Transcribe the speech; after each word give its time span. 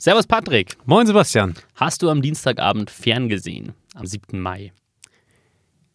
Servus 0.00 0.26
Patrick. 0.26 0.78
Moin 0.86 1.06
Sebastian. 1.06 1.54
Hast 1.74 2.00
du 2.00 2.08
am 2.08 2.22
Dienstagabend 2.22 2.90
ferngesehen? 2.90 3.74
Am 3.94 4.06
7. 4.06 4.40
Mai. 4.40 4.72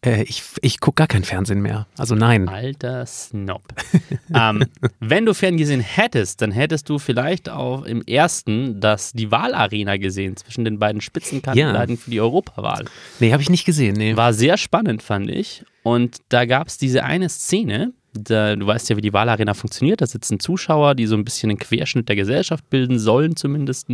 Äh, 0.00 0.22
ich 0.22 0.44
ich 0.62 0.78
gucke 0.78 0.94
gar 1.00 1.08
kein 1.08 1.24
Fernsehen 1.24 1.60
mehr. 1.60 1.88
Also 1.98 2.14
nein. 2.14 2.48
Alter 2.48 3.04
Snob. 3.04 3.64
ähm, 4.32 4.64
wenn 5.00 5.26
du 5.26 5.34
ferngesehen 5.34 5.80
hättest, 5.80 6.40
dann 6.40 6.52
hättest 6.52 6.88
du 6.88 7.00
vielleicht 7.00 7.48
auch 7.48 7.84
im 7.84 8.00
ersten 8.02 8.80
das, 8.80 9.12
die 9.12 9.32
Wahlarena 9.32 9.96
gesehen 9.96 10.36
zwischen 10.36 10.64
den 10.64 10.78
beiden 10.78 11.00
Spitzenkandidaten 11.00 11.96
Ja. 11.96 12.00
für 12.00 12.10
die 12.12 12.20
Europawahl. 12.20 12.84
Nee, 13.18 13.32
habe 13.32 13.42
ich 13.42 13.50
nicht 13.50 13.64
gesehen. 13.64 13.96
Nee. 13.96 14.14
War 14.14 14.32
sehr 14.32 14.56
spannend, 14.56 15.02
fand 15.02 15.28
ich. 15.32 15.64
Und 15.82 16.18
da 16.28 16.44
gab 16.44 16.68
es 16.68 16.78
diese 16.78 17.02
eine 17.02 17.28
Szene, 17.28 17.92
da, 18.18 18.56
du 18.56 18.66
weißt 18.66 18.88
ja, 18.90 18.96
wie 18.96 19.00
die 19.00 19.12
Wahlarena 19.12 19.54
funktioniert. 19.54 20.00
Da 20.00 20.06
sitzen 20.06 20.40
Zuschauer, 20.40 20.94
die 20.94 21.06
so 21.06 21.16
ein 21.16 21.24
bisschen 21.24 21.50
einen 21.50 21.58
Querschnitt 21.58 22.08
der 22.08 22.16
Gesellschaft 22.16 22.68
bilden 22.70 22.98
sollen, 22.98 23.36
zumindest. 23.36 23.88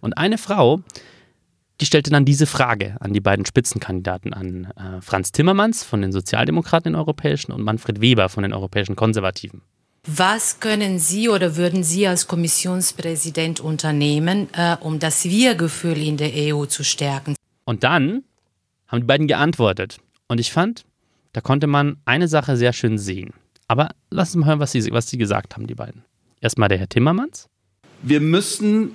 Und 0.00 0.18
eine 0.18 0.38
Frau, 0.38 0.80
die 1.80 1.86
stellte 1.86 2.10
dann 2.10 2.24
diese 2.24 2.46
Frage 2.46 2.96
an 3.00 3.12
die 3.12 3.20
beiden 3.20 3.44
Spitzenkandidaten, 3.44 4.32
an 4.32 4.64
äh, 4.76 5.00
Franz 5.02 5.32
Timmermans 5.32 5.84
von 5.84 6.00
den 6.00 6.12
Sozialdemokraten, 6.12 6.92
den 6.92 6.98
Europäischen, 6.98 7.52
und 7.52 7.62
Manfred 7.62 8.00
Weber 8.00 8.28
von 8.28 8.42
den 8.42 8.52
Europäischen 8.52 8.96
Konservativen. 8.96 9.62
Was 10.06 10.60
können 10.60 10.98
Sie 11.00 11.28
oder 11.28 11.56
würden 11.56 11.82
Sie 11.82 12.06
als 12.06 12.28
Kommissionspräsident 12.28 13.60
unternehmen, 13.60 14.48
äh, 14.52 14.76
um 14.80 14.98
das 14.98 15.24
Wir-Gefühl 15.24 15.98
in 15.98 16.16
der 16.16 16.30
EU 16.34 16.64
zu 16.66 16.84
stärken? 16.84 17.34
Und 17.64 17.82
dann 17.82 18.22
haben 18.86 19.00
die 19.00 19.06
beiden 19.06 19.26
geantwortet. 19.26 19.98
Und 20.28 20.38
ich 20.38 20.52
fand, 20.52 20.84
da 21.32 21.40
konnte 21.40 21.66
man 21.66 21.98
eine 22.04 22.28
Sache 22.28 22.56
sehr 22.56 22.72
schön 22.72 22.98
sehen. 22.98 23.34
Aber 23.68 23.90
lass 24.10 24.34
uns 24.34 24.40
mal 24.40 24.50
hören, 24.50 24.60
was 24.60 24.72
sie, 24.72 24.90
was 24.92 25.08
sie 25.08 25.18
gesagt 25.18 25.56
haben, 25.56 25.66
die 25.66 25.74
beiden. 25.74 26.04
Erstmal 26.40 26.68
der 26.68 26.78
Herr 26.78 26.88
Timmermans. 26.88 27.48
Wir 28.02 28.20
müssen 28.20 28.92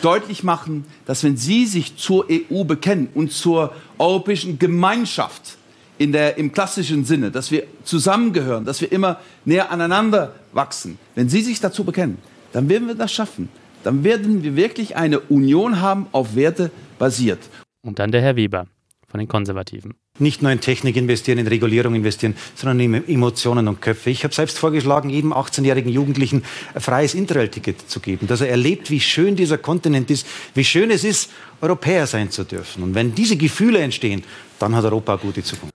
deutlich 0.00 0.44
machen, 0.44 0.84
dass 1.06 1.24
wenn 1.24 1.36
Sie 1.36 1.66
sich 1.66 1.96
zur 1.96 2.26
EU 2.30 2.64
bekennen 2.64 3.08
und 3.14 3.32
zur 3.32 3.74
europäischen 3.98 4.58
Gemeinschaft 4.58 5.56
in 5.98 6.12
der, 6.12 6.38
im 6.38 6.52
klassischen 6.52 7.04
Sinne, 7.04 7.30
dass 7.30 7.50
wir 7.50 7.64
zusammengehören, 7.84 8.64
dass 8.64 8.80
wir 8.80 8.92
immer 8.92 9.18
näher 9.44 9.70
aneinander 9.70 10.34
wachsen, 10.52 10.98
wenn 11.14 11.28
Sie 11.28 11.42
sich 11.42 11.60
dazu 11.60 11.84
bekennen, 11.84 12.18
dann 12.52 12.68
werden 12.68 12.86
wir 12.86 12.94
das 12.94 13.12
schaffen. 13.12 13.48
Dann 13.82 14.04
werden 14.04 14.42
wir 14.42 14.54
wirklich 14.54 14.94
eine 14.96 15.18
Union 15.18 15.80
haben, 15.80 16.06
auf 16.12 16.36
Werte 16.36 16.70
basiert. 16.98 17.40
Und 17.82 17.98
dann 17.98 18.12
der 18.12 18.22
Herr 18.22 18.36
Weber 18.36 18.66
von 19.08 19.18
den 19.18 19.26
Konservativen. 19.28 19.94
Nicht 20.18 20.42
nur 20.42 20.52
in 20.52 20.60
Technik 20.60 20.96
investieren, 20.96 21.38
in 21.38 21.46
Regulierung 21.46 21.94
investieren, 21.94 22.36
sondern 22.54 22.80
in 22.80 23.08
Emotionen 23.08 23.68
und 23.68 23.80
Köpfe. 23.80 24.10
Ich 24.10 24.24
habe 24.24 24.34
selbst 24.34 24.58
vorgeschlagen, 24.58 25.10
jedem 25.10 25.32
18-jährigen 25.32 25.90
Jugendlichen 25.90 26.44
ein 26.74 26.80
freies 26.80 27.14
Interrail-Ticket 27.14 27.90
zu 27.90 28.00
geben, 28.00 28.26
dass 28.26 28.40
er 28.40 28.48
erlebt, 28.48 28.90
wie 28.90 29.00
schön 29.00 29.36
dieser 29.36 29.58
Kontinent 29.58 30.10
ist, 30.10 30.26
wie 30.54 30.64
schön 30.64 30.90
es 30.90 31.04
ist, 31.04 31.30
Europäer 31.60 32.06
sein 32.06 32.30
zu 32.30 32.44
dürfen. 32.44 32.82
Und 32.82 32.94
wenn 32.94 33.14
diese 33.14 33.36
Gefühle 33.36 33.80
entstehen, 33.80 34.22
dann 34.58 34.74
hat 34.76 34.84
Europa 34.84 35.14
eine 35.14 35.22
gute 35.22 35.42
Zukunft. 35.42 35.74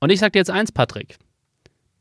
Und 0.00 0.10
ich 0.10 0.20
sage 0.20 0.32
dir 0.32 0.38
jetzt 0.38 0.50
eins, 0.50 0.72
Patrick. 0.72 1.16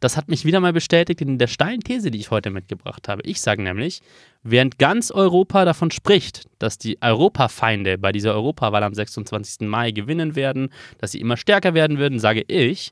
Das 0.03 0.17
hat 0.17 0.27
mich 0.27 0.43
wieder 0.43 0.59
mal 0.59 0.73
bestätigt 0.73 1.21
in 1.21 1.37
der 1.37 1.47
steilen 1.47 1.79
These, 1.79 2.11
die 2.11 2.19
ich 2.19 2.29
heute 2.29 2.49
mitgebracht 2.49 3.07
habe. 3.07 3.21
Ich 3.23 3.39
sage 3.39 3.63
nämlich, 3.63 4.01
während 4.43 4.77
ganz 4.77 5.11
Europa 5.11 5.63
davon 5.63 5.91
spricht, 5.91 6.49
dass 6.59 6.77
die 6.77 7.01
Europafeinde 7.01 7.97
bei 7.97 8.11
dieser 8.11 8.33
Europawahl 8.33 8.83
am 8.83 8.93
26. 8.93 9.65
Mai 9.65 9.91
gewinnen 9.91 10.35
werden, 10.35 10.73
dass 10.97 11.13
sie 11.13 11.21
immer 11.21 11.37
stärker 11.37 11.73
werden 11.73 11.99
würden, 11.99 12.19
sage 12.19 12.41
ich, 12.49 12.91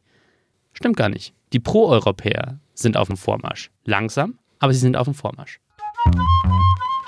stimmt 0.71 0.95
gar 0.95 1.09
nicht. 1.09 1.33
Die 1.51 1.59
Pro-Europäer 1.59 2.61
sind 2.75 2.95
auf 2.95 3.09
dem 3.09 3.17
Vormarsch. 3.17 3.71
Langsam, 3.83 4.39
aber 4.59 4.73
sie 4.73 4.79
sind 4.79 4.95
auf 4.95 5.03
dem 5.03 5.13
Vormarsch. 5.13 5.59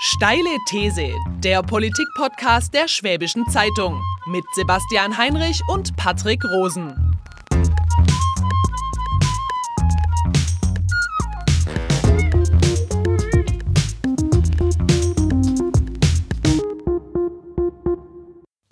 Steile 0.00 0.54
These, 0.68 1.14
der 1.42 1.62
Politik-Podcast 1.62 2.74
der 2.74 2.88
Schwäbischen 2.88 3.46
Zeitung 3.48 4.02
mit 4.26 4.44
Sebastian 4.52 5.16
Heinrich 5.16 5.62
und 5.68 5.96
Patrick 5.96 6.44
Rosen. 6.44 7.14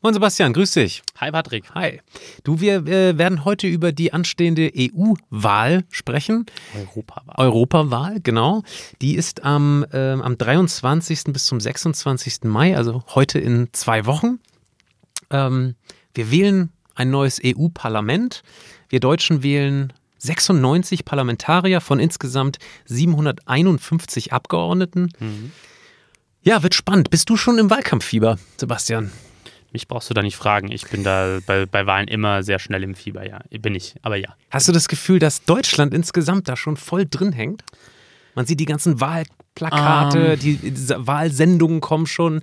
Moin 0.05 0.15
Sebastian, 0.15 0.53
grüß 0.53 0.73
dich. 0.73 1.05
Hi 1.19 1.31
Patrick. 1.31 1.73
Hi. 1.77 2.01
Du, 2.43 2.59
wir 2.59 2.85
äh, 2.89 3.17
werden 3.19 3.45
heute 3.45 3.69
über 3.69 3.93
die 3.93 4.13
anstehende 4.13 4.69
EU-Wahl 4.77 5.85
sprechen. 5.91 6.47
Europawahl. 6.77 7.35
Europawahl, 7.39 8.21
genau. 8.21 8.65
Die 9.01 9.15
ist 9.15 9.45
am, 9.45 9.87
ähm, 9.93 10.21
am 10.21 10.37
23. 10.37 11.27
bis 11.27 11.47
zum 11.47 11.61
26. 11.61 12.43
Mai, 12.43 12.77
also 12.77 13.05
heute 13.15 13.39
in 13.39 13.69
zwei 13.71 14.05
Wochen. 14.05 14.41
Ähm, 15.31 15.77
wir 16.15 16.33
wählen 16.33 16.73
ein 16.97 17.11
neues 17.11 17.41
EU-Parlament. 17.45 18.43
Wir 18.89 18.99
Deutschen 18.99 19.45
wählen 19.45 19.93
96 20.19 21.05
Parlamentarier 21.05 21.81
von 21.81 22.01
insgesamt 22.01 22.59
751 22.87 24.33
Abgeordneten. 24.33 25.13
Ja, 26.43 26.65
wird 26.65 26.75
spannend. 26.75 27.11
Bist 27.11 27.31
du 27.31 27.37
schon 27.37 27.59
im 27.59 27.71
Wahlkampffieber, 27.71 28.37
Sebastian? 28.57 29.13
Mich 29.72 29.88
brauchst 29.88 30.10
du 30.10 30.15
da 30.15 30.22
nicht 30.22 30.37
fragen. 30.37 30.71
Ich 30.71 30.87
bin 30.88 31.03
da 31.03 31.38
bei, 31.47 31.65
bei 31.66 31.87
Wahlen 31.87 32.06
immer 32.09 32.43
sehr 32.43 32.59
schnell 32.59 32.83
im 32.83 32.94
Fieber, 32.94 33.27
ja. 33.27 33.41
Bin 33.50 33.75
ich, 33.75 33.94
aber 34.03 34.16
ja. 34.16 34.37
Hast 34.50 34.69
du 34.69 34.72
das 34.72 34.87
Gefühl, 34.88 35.19
dass 35.19 35.44
Deutschland 35.44 35.94
insgesamt 35.94 36.49
da 36.49 36.56
schon 36.56 36.77
voll 36.77 37.06
drin 37.09 37.33
hängt? 37.33 37.65
Man 38.34 38.47
sieht 38.47 38.60
die 38.60 38.66
ganzen 38.66 39.00
Wahlplakate, 39.00 40.33
Ähm. 40.34 40.38
die, 40.38 40.56
diese 40.72 41.06
Wahlsendungen 41.06 41.81
kommen 41.81 42.06
schon. 42.06 42.41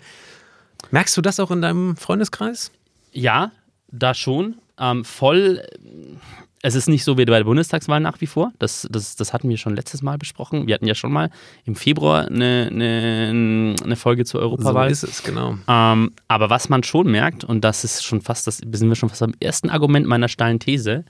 Merkst 0.91 1.15
du 1.17 1.21
das 1.21 1.39
auch 1.39 1.51
in 1.51 1.61
deinem 1.61 1.95
Freundeskreis? 1.97 2.71
Ja, 3.11 3.51
da 3.91 4.13
schon. 4.13 4.55
Ähm, 4.79 5.05
voll. 5.05 5.63
Es 6.61 6.75
ist 6.75 6.89
nicht 6.89 7.05
so 7.05 7.17
wie 7.17 7.23
bei 7.23 7.37
der 7.37 7.45
Bundestagswahl 7.45 8.01
nach 8.01 8.19
wie 8.19 8.27
vor. 8.27 8.51
Das, 8.59 8.85
das, 8.91 9.15
das 9.15 9.31
hatten 9.31 9.47
wir 9.47 9.57
schon 9.57 9.75
letztes 9.75 10.01
Mal 10.01 10.17
besprochen. 10.17 10.67
Wir 10.67 10.75
hatten 10.75 10.87
ja 10.87 10.95
schon 10.95 11.11
mal 11.11 11.29
im 11.63 11.75
Februar 11.75 12.27
eine, 12.27 12.67
eine, 12.69 13.75
eine 13.81 13.95
Folge 13.95 14.25
zur 14.25 14.41
Europawahl. 14.41 14.93
So 14.93 15.07
ist 15.07 15.19
es, 15.19 15.23
genau. 15.23 15.55
Ähm, 15.69 16.11
aber 16.27 16.49
was 16.49 16.67
man 16.67 16.83
schon 16.83 17.09
merkt, 17.09 17.45
und 17.45 17.63
das 17.63 17.85
ist 17.85 18.03
schon 18.03 18.19
fast, 18.21 18.45
das 18.45 18.57
sind 18.57 18.89
wir 18.89 18.95
schon 18.95 19.07
fast 19.07 19.23
am 19.23 19.33
ersten 19.39 19.69
Argument 19.69 20.05
meiner 20.05 20.27
steilen 20.27 20.59
These, 20.59 21.05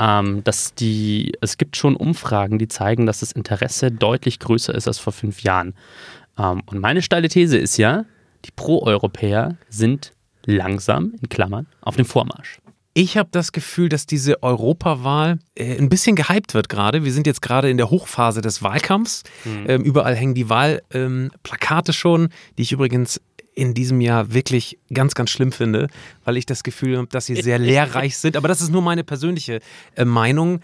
ähm, 0.00 0.42
dass 0.42 0.74
die, 0.74 1.32
es 1.40 1.58
gibt 1.58 1.76
schon 1.76 1.94
Umfragen, 1.94 2.58
die 2.58 2.66
zeigen, 2.66 3.06
dass 3.06 3.20
das 3.20 3.30
Interesse 3.30 3.92
deutlich 3.92 4.40
größer 4.40 4.74
ist 4.74 4.88
als 4.88 4.98
vor 4.98 5.12
fünf 5.12 5.42
Jahren. 5.42 5.74
Ähm, 6.36 6.62
und 6.66 6.80
meine 6.80 7.02
steile 7.02 7.28
These 7.28 7.56
ist 7.56 7.76
ja, 7.76 8.04
die 8.44 8.50
Pro-Europäer 8.50 9.56
sind 9.68 10.12
langsam, 10.44 11.14
in 11.20 11.28
Klammern, 11.28 11.66
auf 11.82 11.94
dem 11.94 12.04
Vormarsch. 12.04 12.58
Ich 12.94 13.16
habe 13.16 13.30
das 13.32 13.52
Gefühl, 13.52 13.88
dass 13.88 14.04
diese 14.04 14.42
Europawahl 14.42 15.38
äh, 15.54 15.78
ein 15.78 15.88
bisschen 15.88 16.14
gehypt 16.14 16.52
wird 16.52 16.68
gerade. 16.68 17.04
Wir 17.04 17.12
sind 17.12 17.26
jetzt 17.26 17.40
gerade 17.40 17.70
in 17.70 17.78
der 17.78 17.90
Hochphase 17.90 18.42
des 18.42 18.62
Wahlkampfs. 18.62 19.22
Ähm, 19.46 19.82
überall 19.82 20.14
hängen 20.14 20.34
die 20.34 20.50
Wahlplakate 20.50 21.92
ähm, 21.92 21.94
schon, 21.94 22.28
die 22.58 22.62
ich 22.62 22.72
übrigens 22.72 23.20
in 23.54 23.74
diesem 23.74 24.00
Jahr 24.00 24.32
wirklich 24.32 24.78
ganz, 24.92 25.14
ganz 25.14 25.30
schlimm 25.30 25.52
finde, 25.52 25.88
weil 26.24 26.36
ich 26.36 26.46
das 26.46 26.62
Gefühl 26.62 26.98
habe, 26.98 27.08
dass 27.08 27.26
sie 27.26 27.36
sehr 27.36 27.58
lehrreich 27.58 28.18
sind. 28.18 28.36
Aber 28.36 28.48
das 28.48 28.60
ist 28.60 28.70
nur 28.70 28.82
meine 28.82 29.04
persönliche 29.04 29.60
äh, 29.94 30.04
Meinung. 30.04 30.60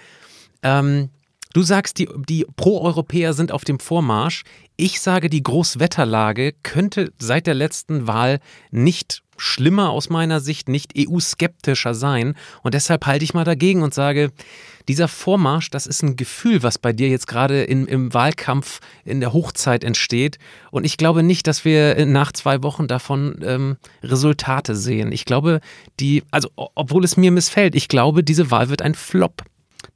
Ähm, 0.62 1.08
du 1.54 1.62
sagst, 1.62 1.98
die, 1.98 2.08
die 2.28 2.46
Pro-Europäer 2.56 3.32
sind 3.32 3.52
auf 3.52 3.64
dem 3.64 3.78
Vormarsch. 3.78 4.44
Ich 4.76 5.00
sage, 5.00 5.30
die 5.30 5.42
Großwetterlage 5.42 6.54
könnte 6.62 7.12
seit 7.18 7.46
der 7.46 7.54
letzten 7.54 8.06
Wahl 8.06 8.40
nicht 8.70 9.22
schlimmer 9.38 9.90
aus 9.90 10.10
meiner 10.10 10.40
Sicht, 10.40 10.68
nicht 10.68 10.92
EU-skeptischer 10.96 11.94
sein. 11.94 12.34
Und 12.62 12.74
deshalb 12.74 13.06
halte 13.06 13.24
ich 13.24 13.34
mal 13.34 13.44
dagegen 13.44 13.82
und 13.82 13.94
sage, 13.94 14.30
dieser 14.88 15.08
Vormarsch, 15.08 15.70
das 15.70 15.86
ist 15.86 16.02
ein 16.02 16.16
Gefühl, 16.16 16.62
was 16.62 16.78
bei 16.78 16.92
dir 16.92 17.08
jetzt 17.08 17.26
gerade 17.26 17.64
im, 17.64 17.86
im 17.86 18.14
Wahlkampf 18.14 18.80
in 19.04 19.20
der 19.20 19.32
Hochzeit 19.32 19.84
entsteht. 19.84 20.38
Und 20.70 20.84
ich 20.84 20.96
glaube 20.96 21.22
nicht, 21.22 21.46
dass 21.46 21.64
wir 21.64 22.06
nach 22.06 22.32
zwei 22.32 22.62
Wochen 22.62 22.88
davon 22.88 23.38
ähm, 23.42 23.76
Resultate 24.02 24.74
sehen. 24.74 25.12
Ich 25.12 25.24
glaube, 25.24 25.60
die, 26.00 26.22
also 26.30 26.50
obwohl 26.56 27.04
es 27.04 27.16
mir 27.16 27.30
missfällt, 27.30 27.74
ich 27.74 27.88
glaube, 27.88 28.24
diese 28.24 28.50
Wahl 28.50 28.70
wird 28.70 28.82
ein 28.82 28.94
Flop. 28.94 29.42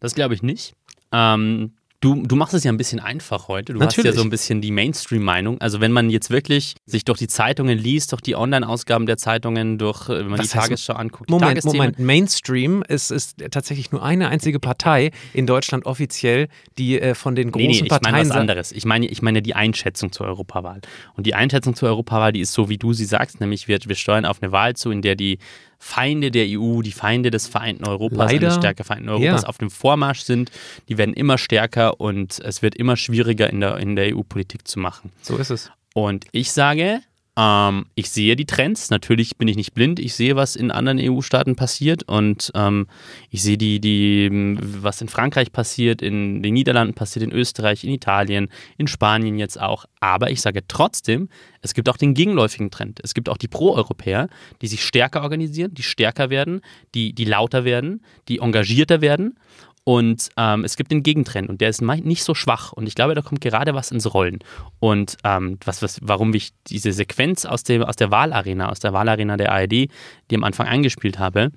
Das 0.01 0.15
glaube 0.15 0.35
ich 0.35 0.43
nicht. 0.43 0.75
Ähm, 1.11 1.73
du, 2.03 2.23
du 2.27 2.37
machst 2.37 2.53
es 2.53 2.65
ja 2.65 2.71
ein 2.71 2.77
bisschen 2.77 3.01
einfach 3.01 3.49
heute. 3.49 3.73
Du 3.73 3.81
hast 3.81 3.87
Natürlich. 3.97 4.11
ja 4.11 4.17
so 4.19 4.23
ein 4.23 4.29
bisschen 4.29 4.61
die 4.61 4.71
Mainstream-Meinung. 4.71 5.59
Also 5.63 5.81
wenn 5.81 5.93
man 5.93 6.11
jetzt 6.11 6.29
wirklich 6.29 6.75
sich 6.85 7.05
durch 7.07 7.19
die 7.19 7.29
Zeitungen 7.29 7.79
liest, 7.79 8.13
durch 8.13 8.21
die 8.21 8.37
Online-Ausgaben 8.37 9.07
der 9.07 9.17
Zeitungen, 9.17 9.79
durch, 9.79 10.09
äh, 10.11 10.19
wenn 10.19 10.29
man 10.29 10.39
Was 10.39 10.51
die 10.51 10.59
heißt- 10.59 10.61
Tagesschau 10.63 10.93
anguckt, 10.95 11.31
Moment. 11.31 11.65
Moment. 11.65 11.99
Mainstream 11.99 12.83
ist, 12.87 13.11
ist 13.11 13.37
tatsächlich 13.51 13.93
nur 13.93 14.03
eine 14.03 14.29
einzige 14.29 14.59
Partei 14.61 15.13
in 15.33 15.47
Deutschland 15.47 15.87
offiziell, 15.87 16.49
die 16.77 17.01
äh, 17.01 17.15
von 17.15 17.35
den 17.35 17.51
großen 17.53 17.67
Nee, 17.67 17.73
nee, 17.79 17.83
ich 17.85 17.89
Parteien. 17.89 18.13
meine 18.15 18.29
was 18.29 18.37
anderes. 18.37 18.73
Ich 18.73 18.85
meine, 18.85 19.07
ich 19.07 19.23
meine 19.23 19.41
die 19.41 19.55
Einschätzung 19.55 20.13
zur 20.13 20.27
Europawahl. 20.27 20.81
Und 21.17 21.27
die 21.27 21.35
Einschätzung 21.35 21.75
zur 21.75 21.89
Europawahl, 21.89 22.33
die 22.33 22.41
ist 22.41 22.53
so, 22.53 22.69
wie 22.69 22.77
du 22.79 22.93
sie 22.93 23.05
sagst, 23.07 23.41
nämlich 23.41 23.69
wir, 23.69 23.79
wir 23.87 23.95
steuern 23.97 24.25
auf 24.27 24.43
eine 24.43 24.53
Wahl 24.53 24.75
zu, 24.75 24.91
in 24.91 25.01
der 25.03 25.15
die 25.15 25.39
Feinde 25.85 26.31
der 26.31 26.47
EU, 26.49 26.81
die 26.81 26.93
Feinde 26.93 27.33
des 27.33 27.49
vereinten 27.49 27.85
Europas, 27.85 28.31
Leider, 28.31 28.47
eines 28.47 28.55
stärker 28.55 28.85
vereinten 28.85 29.09
Europas 29.09 29.43
ja. 29.43 29.49
auf 29.49 29.59
dem 29.59 29.69
Vormarsch 29.69 30.21
sind. 30.21 30.53
Die 30.89 30.97
werden 30.97 31.13
immer 31.13 31.39
stärker 31.39 32.01
und 32.01 32.39
es 32.39 32.63
wird 32.63 32.77
immer 32.77 32.97
schwieriger 32.97 33.51
in 33.51 33.59
der, 33.59 33.79
in 33.79 33.97
der 33.97 34.17
EU-Politik 34.17 34.69
zu 34.69 34.79
machen. 34.79 35.11
So 35.23 35.37
ist 35.39 35.51
es. 35.51 35.73
Und 35.93 36.27
ich 36.31 36.53
sage, 36.53 37.01
Ähm, 37.37 37.87
ich 37.95 38.11
sehe 38.11 38.37
die 38.37 38.45
Trends. 38.45 38.91
Natürlich 38.91 39.39
bin 39.39 39.49
ich 39.49 39.57
nicht 39.57 39.73
blind. 39.73 39.99
Ich 39.99 40.15
sehe, 40.15 40.37
was 40.37 40.55
in 40.57 40.71
anderen 40.71 40.99
EU-Staaten 41.01 41.57
passiert 41.57 42.03
und 42.03 42.53
ähm, 42.55 42.87
ich 43.31 43.43
sehe 43.43 43.57
die, 43.57 43.81
die, 43.81 44.29
was 44.61 45.01
in 45.01 45.09
Frankreich 45.09 45.51
passiert, 45.51 46.03
in 46.03 46.43
den 46.43 46.53
Niederlanden 46.53 46.95
passiert, 46.95 47.23
in 47.23 47.33
Österreich, 47.33 47.85
in 47.85 47.91
Italien, 47.91 48.49
in 48.77 48.87
Spanien 48.87 49.39
jetzt 49.39 49.59
auch. 49.59 49.87
Aber 50.01 50.31
ich 50.31 50.43
sage 50.43 50.61
trotzdem, 50.69 51.29
es 51.63 51.75
gibt 51.75 51.89
auch 51.89 51.97
den 51.97 52.13
gegenläufigen 52.13 52.71
Trend. 52.71 53.01
Es 53.03 53.15
gibt 53.15 53.29
auch 53.29 53.39
die 53.39 53.49
Pro-Europäer, 53.49 54.29
die 54.61 54.67
sich 54.67 54.85
stärker 54.85 55.23
organisieren, 55.23 55.73
die 55.73 55.83
stärker 55.83 56.29
werden, 56.29 56.61
die, 56.95 57.15
die 57.15 57.25
lauter 57.25 57.65
werden, 57.65 58.03
die 58.29 58.39
engagierter 58.39 59.01
werden. 59.01 59.39
Und 59.85 60.29
ähm, 60.37 60.65
es 60.65 60.77
gibt 60.77 60.93
den 60.93 61.03
Gegentrend 61.03 61.49
und 61.49 61.61
der 61.61 61.69
ist 61.69 61.83
nicht 61.83 62.23
so 62.23 62.35
schwach. 62.35 62.73
Und 62.73 62.87
ich 62.87 62.95
glaube, 62.95 63.15
da 63.15 63.23
kommt 63.23 63.41
gerade 63.41 63.75
was 63.75 63.91
ins 63.91 64.13
Rollen. 64.15 64.39
Und 64.79 65.17
ähm, 65.25 65.59
was, 65.65 65.83
was, 65.83 65.99
warum 66.03 66.33
ich 66.35 66.53
diese 66.69 66.93
Sequenz 66.93 67.45
aus, 67.45 67.65
dem, 67.65 67.83
aus 67.83 67.97
der 67.97 68.11
Wahlarena, 68.11 68.69
aus 68.69 68.79
der 68.79 68.93
Wahlarena 68.93 69.37
der 69.37 69.51
ARD, 69.53 69.73
die 69.73 70.37
am 70.37 70.45
Anfang 70.45 70.69
eingespielt 70.69 71.19
habe, 71.19 71.51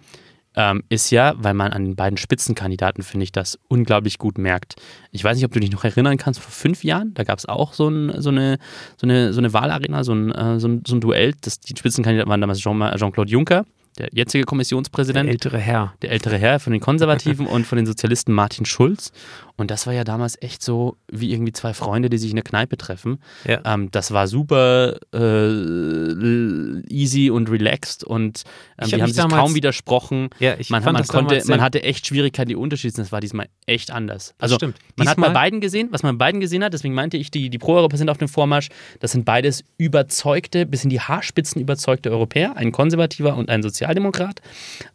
ähm, 0.56 0.84
ist 0.90 1.12
ja, 1.12 1.34
weil 1.38 1.54
man 1.54 1.72
an 1.74 1.86
den 1.86 1.96
beiden 1.96 2.18
Spitzenkandidaten, 2.18 3.04
finde 3.04 3.26
ich, 3.26 3.32
das 3.32 3.60
unglaublich 3.68 4.18
gut 4.18 4.38
merkt. 4.38 4.76
Ich 5.12 5.24
weiß 5.24 5.36
nicht, 5.36 5.46
ob 5.46 5.52
du 5.52 5.60
dich 5.60 5.72
noch 5.72 5.84
erinnern 5.84 6.18
kannst, 6.18 6.40
vor 6.40 6.52
fünf 6.52 6.84
Jahren, 6.84 7.14
da 7.14 7.24
gab 7.24 7.38
es 7.40 7.46
auch 7.46 7.74
so, 7.74 7.90
ein, 7.90 8.22
so, 8.22 8.30
eine, 8.30 8.58
so, 8.98 9.06
eine, 9.06 9.34
so 9.34 9.40
eine 9.40 9.54
Wahlarena, 9.54 10.04
so 10.04 10.14
ein, 10.14 10.32
äh, 10.32 10.60
so 10.60 10.68
ein, 10.68 10.84
so 10.88 10.96
ein 10.96 11.02
Duell. 11.02 11.34
Das, 11.42 11.60
die 11.60 11.76
Spitzenkandidaten 11.78 12.30
waren 12.30 12.42
damals 12.42 12.60
Jean-Claude 12.60 13.30
Juncker 13.30 13.66
der 13.98 14.10
jetzige 14.12 14.44
Kommissionspräsident. 14.44 15.26
Der 15.28 15.32
ältere 15.32 15.58
Herr. 15.58 15.94
Der 16.02 16.12
ältere 16.12 16.38
Herr 16.38 16.60
von 16.60 16.74
den 16.74 16.82
Konservativen 16.82 17.48
und 17.48 17.66
von 17.66 17.78
den 17.78 17.86
Sozialisten 17.86 18.34
Martin 18.34 18.66
Schulz. 18.66 19.12
Und 19.58 19.72
das 19.72 19.88
war 19.88 19.94
ja 19.94 20.04
damals 20.04 20.42
echt 20.42 20.62
so 20.62 20.98
wie 21.10 21.32
irgendwie 21.32 21.54
zwei 21.54 21.74
Freunde, 21.74 22.10
die 22.10 22.18
sich 22.18 22.30
in 22.30 22.36
der 22.36 22.44
Kneipe 22.44 22.78
treffen. 22.78 23.20
Ja. 23.46 23.62
Ähm, 23.64 23.90
das 23.92 24.12
war 24.12 24.28
super 24.28 24.98
äh, 25.14 26.84
easy 26.90 27.30
und 27.30 27.50
relaxed 27.50 28.04
und 28.04 28.44
ähm, 28.78 28.90
die 28.90 29.02
haben 29.02 29.12
sich 29.12 29.28
kaum 29.30 29.56
widersprochen. 29.56 30.30
Ja, 30.40 30.56
ich 30.60 30.70
man, 30.70 30.84
fand 30.84 30.98
man, 30.98 31.08
konnte, 31.08 31.42
man 31.48 31.62
hatte 31.62 31.84
echt 31.84 32.06
Schwierigkeiten, 32.06 32.50
die 32.50 32.56
Unterschiede. 32.56 32.94
Das 32.98 33.14
war 33.14 33.22
diesmal 33.22 33.48
echt 33.66 33.92
anders. 33.92 34.36
Also 34.40 34.58
man 34.60 34.74
Diesmal 35.00 35.08
hat 35.08 35.18
bei 35.18 35.30
beiden 35.30 35.62
gesehen, 35.62 35.88
was 35.92 36.04
man 36.04 36.18
bei 36.18 36.26
beiden 36.26 36.42
gesehen 36.42 36.64
hat, 36.64 36.74
deswegen 36.74 36.94
meinte 36.94 37.16
ich, 37.16 37.32
die, 37.32 37.50
die 37.50 37.58
Pro-Europäer 37.58 37.98
sind 37.98 38.10
auf 38.10 38.18
dem 38.18 38.28
Vormarsch. 38.28 38.68
Das 39.00 39.14
sind 39.14 39.24
beides 39.24 39.64
überzeugte, 39.78 40.66
bis 40.66 40.84
in 40.84 40.90
die 40.90 41.00
Haarspitzen 41.00 41.62
überzeugte 41.62 42.12
Europäer, 42.12 42.58
ein 42.58 42.74
Konservativer 42.74 43.38
und 43.38 43.50
ein 43.50 43.64
Sozialdemokrat. 43.64 44.42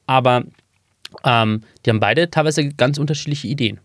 Aber 0.06 0.44
ähm, 1.24 1.62
die 1.84 1.90
haben 1.90 2.00
beide 2.00 2.30
teilweise 2.30 2.68
ganz 2.68 2.98
unterschiedliche 2.98 3.48
Ideen 3.48 3.80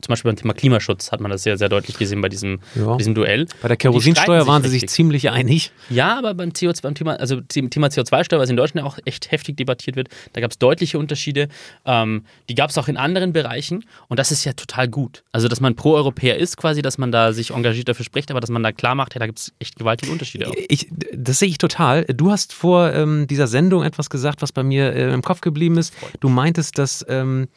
zum 0.00 0.12
Beispiel 0.12 0.30
beim 0.30 0.36
Thema 0.36 0.54
Klimaschutz 0.54 1.12
hat 1.12 1.20
man 1.20 1.30
das 1.30 1.42
sehr, 1.42 1.58
sehr 1.58 1.68
deutlich 1.68 1.98
gesehen 1.98 2.20
bei 2.20 2.28
diesem, 2.28 2.60
ja. 2.74 2.96
diesem 2.96 3.14
Duell. 3.14 3.46
Bei 3.60 3.68
der 3.68 3.76
Kerosinsteuer 3.76 4.46
waren 4.46 4.62
sie 4.62 4.68
sich 4.68 4.88
ziemlich 4.88 5.30
einig. 5.30 5.72
Ja, 5.90 6.18
aber 6.18 6.34
beim 6.34 6.50
CO2, 6.50 6.82
beim 6.82 6.94
Thema, 6.94 7.16
also 7.16 7.40
Thema 7.40 7.88
CO2-Steuer, 7.88 8.38
was 8.38 8.50
in 8.50 8.56
Deutschland 8.56 8.86
auch 8.86 8.98
echt 9.04 9.30
heftig 9.30 9.56
debattiert 9.56 9.96
wird, 9.96 10.08
da 10.32 10.40
gab 10.40 10.50
es 10.50 10.58
deutliche 10.58 10.98
Unterschiede. 10.98 11.48
Ähm, 11.84 12.24
die 12.48 12.54
gab 12.54 12.70
es 12.70 12.78
auch 12.78 12.88
in 12.88 12.96
anderen 12.96 13.32
Bereichen 13.32 13.84
und 14.08 14.18
das 14.18 14.30
ist 14.30 14.44
ja 14.44 14.52
total 14.52 14.88
gut. 14.88 15.22
Also, 15.32 15.48
dass 15.48 15.60
man 15.60 15.76
Pro-Europäer 15.76 16.36
ist 16.38 16.56
quasi, 16.56 16.82
dass 16.82 16.98
man 16.98 17.12
da 17.12 17.32
sich 17.32 17.50
engagiert 17.50 17.88
dafür 17.88 18.04
spricht, 18.04 18.30
aber 18.30 18.40
dass 18.40 18.50
man 18.50 18.62
da 18.62 18.72
klar 18.72 18.94
macht, 18.94 19.14
ja, 19.14 19.18
da 19.18 19.26
gibt 19.26 19.38
es 19.38 19.52
echt 19.58 19.76
gewaltige 19.76 20.12
Unterschiede 20.12 20.48
auch. 20.48 20.54
Ich, 20.68 20.88
das 21.14 21.38
sehe 21.38 21.48
ich 21.48 21.58
total. 21.58 22.04
Du 22.04 22.30
hast 22.30 22.52
vor 22.52 22.92
ähm, 22.92 23.26
dieser 23.26 23.46
Sendung 23.46 23.82
etwas 23.82 24.10
gesagt, 24.10 24.42
was 24.42 24.52
bei 24.52 24.62
mir 24.62 24.94
äh, 24.94 25.12
im 25.12 25.22
Kopf 25.22 25.40
geblieben 25.40 25.78
ist. 25.78 25.94
Du 26.20 26.28
meintest, 26.28 26.78
dass 26.78 27.04
ähm, 27.08 27.48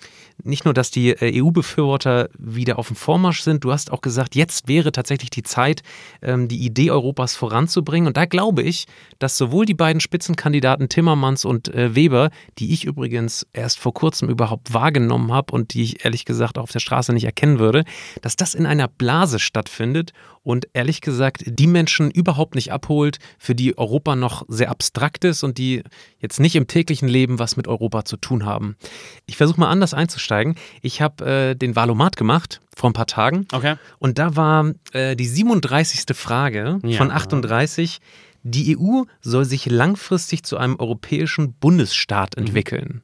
nicht 0.44 0.66
nur, 0.66 0.74
dass 0.74 0.92
die 0.92 1.10
äh, 1.10 1.42
EU-Befürworter 1.42 2.25
wieder 2.38 2.80
auf 2.80 2.88
dem 2.88 2.96
Vormarsch 2.96 3.42
sind, 3.42 3.64
du 3.64 3.72
hast 3.72 3.92
auch 3.92 4.02
gesagt, 4.02 4.36
jetzt 4.36 4.68
wäre 4.68 4.92
tatsächlich 4.92 5.30
die 5.30 5.44
Zeit, 5.44 5.82
ähm, 6.22 6.48
die 6.48 6.66
Idee 6.66 6.92
Europas 6.92 7.36
voranzubringen. 7.36 8.08
Und 8.08 8.18
da 8.18 8.26
glaube 8.26 8.64
ich, 8.64 8.86
dass 9.20 9.38
sowohl 9.38 9.66
die 9.66 9.74
beiden 9.74 10.00
Spitzenkandidaten 10.00 10.90
Timmermans 10.90 11.46
und 11.46 11.74
äh, 11.74 11.96
Weber, 11.96 12.30
die 12.60 12.74
ich 12.74 12.86
übrigens 12.86 13.46
erst 13.54 13.80
vor 13.80 13.94
kurzem 13.94 14.30
überhaupt 14.30 14.74
wahrgenommen 14.74 15.32
habe 15.32 15.54
und 15.54 15.74
die 15.74 15.84
ich 15.84 16.06
ehrlich 16.06 16.26
gesagt 16.26 16.58
auf 16.58 16.72
der 16.72 16.80
Straße 16.80 17.14
nicht 17.14 17.26
erkennen 17.26 17.60
würde, 17.60 17.84
dass 18.22 18.36
das 18.36 18.56
in 18.56 18.66
einer 18.66 18.88
Blase 18.88 19.40
stattfindet 19.40 20.14
und 20.46 20.68
ehrlich 20.74 21.02
gesagt 21.02 21.44
die 21.46 21.68
Menschen 21.68 22.12
überhaupt 22.12 22.56
nicht 22.56 22.72
abholt, 22.72 23.18
für 23.40 23.56
die 23.56 23.78
Europa 23.78 24.16
noch 24.16 24.46
sehr 24.48 24.70
abstrakt 24.70 25.26
ist 25.26 25.44
und 25.44 25.58
die 25.58 25.84
jetzt 26.20 26.40
nicht 26.40 26.56
im 26.56 26.68
täglichen 26.68 27.10
Leben 27.10 27.40
was 27.40 27.58
mit 27.58 27.68
Europa 27.68 28.06
zu 28.06 28.16
tun 28.16 28.46
haben. 28.46 28.78
Ich 29.26 29.38
versuche 29.38 29.60
mal 29.60 29.70
anders 29.70 29.94
einzusteigen. 29.94 30.56
Ich 30.82 31.02
habe 31.02 31.26
äh, 31.26 31.56
den 31.56 31.76
Valomat 31.76 32.16
gemacht 32.16 32.62
vor 32.76 32.92
ein 32.92 32.94
paar 32.94 33.08
Tagen 33.08 33.48
okay. 33.52 33.76
und 33.98 34.20
da 34.20 34.36
war 34.36 34.72
äh, 34.94 35.16
die 35.16 35.28
37. 35.28 36.16
Frage 36.16 36.80
ja. 36.84 36.98
von 36.98 37.10
38. 37.10 38.00
Die 38.44 38.78
EU 38.78 39.04
soll 39.22 39.46
sich 39.46 39.66
langfristig 39.66 40.44
zu 40.44 40.58
einem 40.58 40.76
europäischen 40.80 41.54
Bundesstaat 41.54 42.38
mhm. 42.38 42.46
entwickeln. 42.46 43.02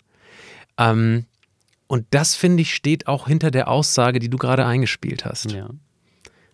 Mhm. 0.78 0.78
Ähm, 0.78 1.26
und 1.88 2.06
das, 2.12 2.36
finde 2.36 2.62
ich, 2.62 2.74
steht 2.76 3.08
auch 3.08 3.28
hinter 3.28 3.50
der 3.50 3.68
Aussage, 3.68 4.20
die 4.20 4.30
du 4.30 4.38
gerade 4.38 4.66
eingespielt 4.66 5.26
hast. 5.26 5.52
Ja. 5.52 5.70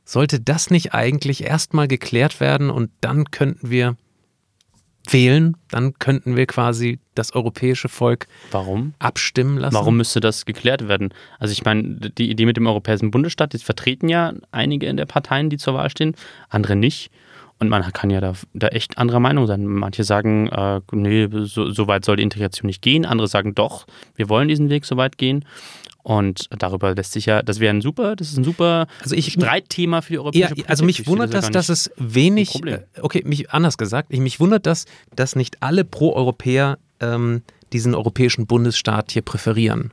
Sollte 0.09 0.39
das 0.39 0.69
nicht 0.69 0.93
eigentlich 0.93 1.43
erstmal 1.43 1.89
geklärt 1.89 2.39
werden 2.39 2.69
und 2.69 2.91
dann 3.01 3.29
könnten 3.29 3.69
wir 3.69 3.97
wählen, 5.11 5.57
dann 5.69 5.99
könnten 5.99 6.37
wir 6.37 6.45
quasi 6.45 6.99
das 7.13 7.33
europäische 7.35 7.89
Volk 7.89 8.27
Warum? 8.51 8.93
abstimmen 8.99 9.57
lassen. 9.57 9.75
Warum 9.75 9.97
müsste 9.97 10.21
das 10.21 10.45
geklärt 10.45 10.87
werden? 10.87 11.13
Also 11.39 11.51
ich 11.51 11.65
meine, 11.65 11.83
die 12.17 12.29
Idee 12.29 12.45
mit 12.45 12.55
dem 12.55 12.67
europäischen 12.67 13.11
Bundesstaat, 13.11 13.53
das 13.53 13.63
vertreten 13.63 14.07
ja 14.07 14.31
einige 14.51 14.85
in 14.85 14.95
der 14.95 15.07
Parteien, 15.07 15.49
die 15.49 15.57
zur 15.57 15.73
Wahl 15.73 15.89
stehen, 15.89 16.15
andere 16.47 16.77
nicht. 16.77 17.11
Und 17.59 17.67
man 17.67 17.81
kann 17.91 18.09
ja 18.09 18.21
da, 18.21 18.31
da 18.53 18.67
echt 18.67 18.97
anderer 18.97 19.19
Meinung 19.19 19.45
sein. 19.45 19.65
Manche 19.65 20.05
sagen, 20.05 20.47
äh, 20.47 20.79
nee, 20.93 21.27
so, 21.31 21.69
so, 21.69 21.87
weit 21.87 22.05
soll 22.05 22.15
die 22.15 22.23
Integration 22.23 22.67
nicht 22.67 22.81
gehen. 22.81 23.05
Andere 23.05 23.27
sagen, 23.27 23.55
doch, 23.55 23.87
wir 24.15 24.29
wollen 24.29 24.47
diesen 24.47 24.69
Weg 24.69 24.85
so 24.85 24.95
weit 24.95 25.17
gehen. 25.17 25.43
Und 26.07 26.47
darüber 26.57 26.95
lässt 26.95 27.11
sich 27.11 27.25
ja, 27.25 27.41
das 27.41 27.59
wäre 27.59 27.75
ein 27.75 27.81
super, 27.81 28.15
das 28.15 28.29
ist 28.29 28.37
ein 28.37 28.45
super 28.45 28.87
also 29.03 29.13
ich, 29.13 29.33
Streitthema 29.33 30.01
für 30.01 30.13
die 30.13 30.19
europäische 30.19 30.41
ja, 30.41 30.47
Politik. 30.47 30.69
Also 30.69 30.85
mich 30.85 31.05
wundert 31.05 31.33
das, 31.33 31.51
dass 31.51 31.67
es 31.67 31.91
wenig, 31.97 32.63
äh, 32.65 32.79
okay, 33.01 33.23
mich 33.25 33.51
anders 33.51 33.77
gesagt, 33.77 34.13
mich 34.13 34.39
wundert 34.39 34.65
das, 34.65 34.85
dass 35.17 35.35
nicht 35.35 35.61
alle 35.61 35.83
Pro-Europäer 35.83 36.77
ähm, 37.01 37.41
diesen 37.73 37.93
europäischen 37.93 38.47
Bundesstaat 38.47 39.11
hier 39.11 39.21
präferieren. 39.21 39.91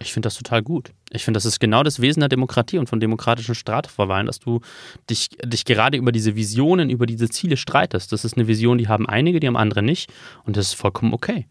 Ich 0.00 0.12
finde 0.12 0.26
das 0.26 0.34
total 0.34 0.62
gut. 0.62 0.90
Ich 1.12 1.24
finde, 1.24 1.36
das 1.36 1.44
ist 1.44 1.60
genau 1.60 1.84
das 1.84 2.00
Wesen 2.00 2.18
der 2.18 2.28
Demokratie 2.28 2.78
und 2.78 2.88
von 2.88 2.98
demokratischen 2.98 3.54
Strafverwahlen, 3.54 4.26
dass 4.26 4.40
du 4.40 4.62
dich, 5.08 5.28
dich 5.44 5.64
gerade 5.64 5.96
über 5.96 6.10
diese 6.10 6.34
Visionen, 6.34 6.90
über 6.90 7.06
diese 7.06 7.28
Ziele 7.28 7.56
streitest. 7.56 8.10
Das 8.10 8.24
ist 8.24 8.36
eine 8.36 8.48
Vision, 8.48 8.78
die 8.78 8.88
haben 8.88 9.08
einige, 9.08 9.38
die 9.38 9.46
haben 9.46 9.56
andere 9.56 9.82
nicht. 9.82 10.12
Und 10.44 10.56
das 10.56 10.66
ist 10.66 10.74
vollkommen 10.74 11.14
okay. 11.14 11.46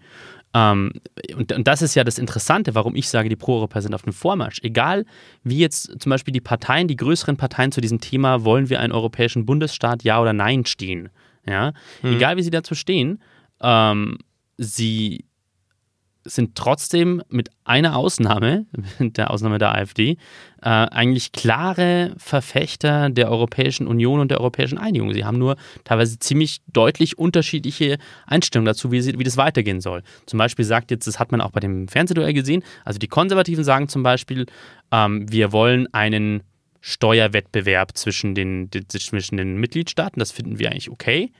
Ähm, 0.53 0.93
und, 1.36 1.53
und, 1.53 1.67
das 1.67 1.81
ist 1.81 1.96
ja 1.96 2.03
das 2.03 2.17
Interessante, 2.17 2.75
warum 2.75 2.96
ich 2.96 3.10
sage, 3.10 3.29
die 3.29 3.36
Pro-Europäer 3.36 3.81
sind 3.81 3.93
auf 3.93 4.01
dem 4.01 4.13
Vormarsch. 4.13 4.60
Egal, 4.63 5.05
wie 5.43 5.60
jetzt 5.60 6.01
zum 6.01 6.10
Beispiel 6.10 6.34
die 6.34 6.41
Parteien, 6.41 6.88
die 6.88 6.98
größeren 6.98 7.38
Parteien 7.38 7.72
zu 7.72 7.79
diesem 7.79 8.01
Thema, 8.01 8.43
wollen 8.43 8.70
wir 8.70 8.81
einen 8.81 8.91
europäischen 8.91 9.46
Bundesstaat, 9.46 10.03
ja 10.03 10.22
oder 10.22 10.34
nein, 10.34 10.65
stehen. 10.65 11.10
Ja? 11.46 11.74
Mhm. 12.01 12.13
Egal, 12.15 12.38
wie 12.38 12.43
sie 12.43 12.51
dazu 12.51 12.75
stehen, 12.75 13.22
ähm, 13.62 14.17
sie 14.58 15.25
sind 16.23 16.55
trotzdem 16.55 17.23
mit 17.29 17.49
einer 17.63 17.95
Ausnahme, 17.95 18.65
mit 18.99 19.17
der 19.17 19.31
Ausnahme 19.31 19.57
der 19.57 19.73
AfD, 19.73 20.17
äh, 20.61 20.69
eigentlich 20.69 21.31
klare 21.31 22.13
Verfechter 22.17 23.09
der 23.09 23.29
Europäischen 23.29 23.87
Union 23.87 24.19
und 24.19 24.29
der 24.29 24.39
Europäischen 24.39 24.77
Einigung. 24.77 25.13
Sie 25.13 25.25
haben 25.25 25.37
nur 25.37 25.55
teilweise 25.83 26.19
ziemlich 26.19 26.61
deutlich 26.67 27.17
unterschiedliche 27.17 27.97
Einstellungen 28.27 28.67
dazu, 28.67 28.91
wie, 28.91 29.01
sie, 29.01 29.17
wie 29.17 29.23
das 29.23 29.37
weitergehen 29.37 29.81
soll. 29.81 30.03
Zum 30.25 30.37
Beispiel 30.37 30.65
sagt 30.65 30.91
jetzt, 30.91 31.07
das 31.07 31.19
hat 31.19 31.31
man 31.31 31.41
auch 31.41 31.51
bei 31.51 31.59
dem 31.59 31.87
Fernsehduell 31.87 32.33
gesehen, 32.33 32.63
also 32.85 32.99
die 32.99 33.07
Konservativen 33.07 33.63
sagen 33.63 33.87
zum 33.87 34.03
Beispiel, 34.03 34.45
ähm, 34.91 35.31
wir 35.31 35.51
wollen 35.51 35.91
einen 35.93 36.43
Steuerwettbewerb 36.81 37.95
zwischen 37.95 38.33
den, 38.35 38.69
zwischen 38.89 39.37
den 39.37 39.57
Mitgliedstaaten, 39.57 40.19
das 40.19 40.31
finden 40.31 40.59
wir 40.59 40.71
eigentlich 40.71 40.89
okay. 40.89 41.31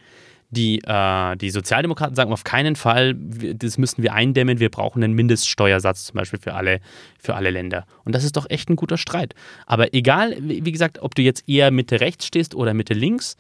Die, 0.52 0.80
äh, 0.86 1.36
die 1.38 1.50
Sozialdemokraten 1.50 2.16
sagen 2.16 2.34
auf 2.34 2.44
keinen 2.44 2.76
Fall, 2.76 3.16
das 3.16 3.78
müssen 3.78 4.04
wir 4.04 4.14
eindämmen, 4.14 4.60
wir 4.60 4.70
brauchen 4.70 5.02
einen 5.02 5.14
Mindeststeuersatz 5.14 6.06
zum 6.06 6.16
Beispiel 6.16 6.40
für 6.40 6.54
alle, 6.54 6.82
für 7.20 7.36
alle 7.36 7.52
Länder. 7.52 7.86
Und 8.04 8.14
das 8.14 8.26
ist 8.26 8.36
doch 8.36 8.50
echt 8.50 8.70
ein 8.70 8.76
guter 8.76 8.98
Streit. 8.98 9.34
Aber 9.66 9.94
egal, 9.94 10.36
wie 10.40 10.72
gesagt, 10.72 11.02
ob 11.02 11.16
du 11.16 11.22
jetzt 11.22 11.48
eher 11.48 11.72
Mitte 11.72 12.02
rechts 12.02 12.26
stehst 12.26 12.54
oder 12.54 12.74
Mitte 12.74 12.94
links, 12.94 13.38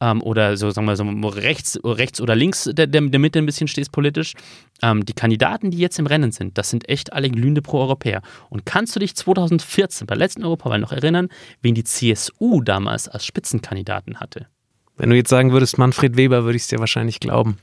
ähm, 0.00 0.22
oder 0.22 0.56
so, 0.56 0.70
sagen 0.70 0.86
wir 0.86 0.96
so, 0.96 1.04
rechts, 1.28 1.78
rechts 1.84 2.20
oder 2.20 2.34
links 2.34 2.64
der, 2.72 2.86
der, 2.86 3.00
der 3.02 3.20
Mitte 3.20 3.38
ein 3.38 3.46
bisschen 3.46 3.68
stehst 3.68 3.92
politisch. 3.92 4.34
Ähm, 4.82 5.04
die 5.04 5.12
Kandidaten, 5.12 5.70
die 5.70 5.78
jetzt 5.78 5.98
im 5.98 6.06
Rennen 6.06 6.32
sind, 6.32 6.58
das 6.58 6.70
sind 6.70 6.88
echt 6.88 7.12
alle 7.12 7.30
glühende 7.30 7.62
Pro-Europäer. 7.62 8.22
Und 8.50 8.66
kannst 8.66 8.94
du 8.96 9.00
dich 9.00 9.14
2014 9.14 10.06
bei 10.06 10.14
der 10.14 10.20
letzten 10.20 10.44
Europawahl 10.44 10.78
noch 10.78 10.92
erinnern, 10.92 11.28
wen 11.62 11.74
die 11.74 11.84
CSU 11.84 12.60
damals 12.62 13.08
als 13.08 13.24
Spitzenkandidaten 13.24 14.20
hatte? 14.20 14.46
Wenn 14.96 15.10
du 15.10 15.16
jetzt 15.16 15.30
sagen 15.30 15.52
würdest, 15.52 15.78
Manfred 15.78 16.16
Weber, 16.16 16.44
würde 16.44 16.56
ich 16.56 16.62
es 16.62 16.68
dir 16.68 16.78
wahrscheinlich 16.78 17.20
glauben. 17.20 17.58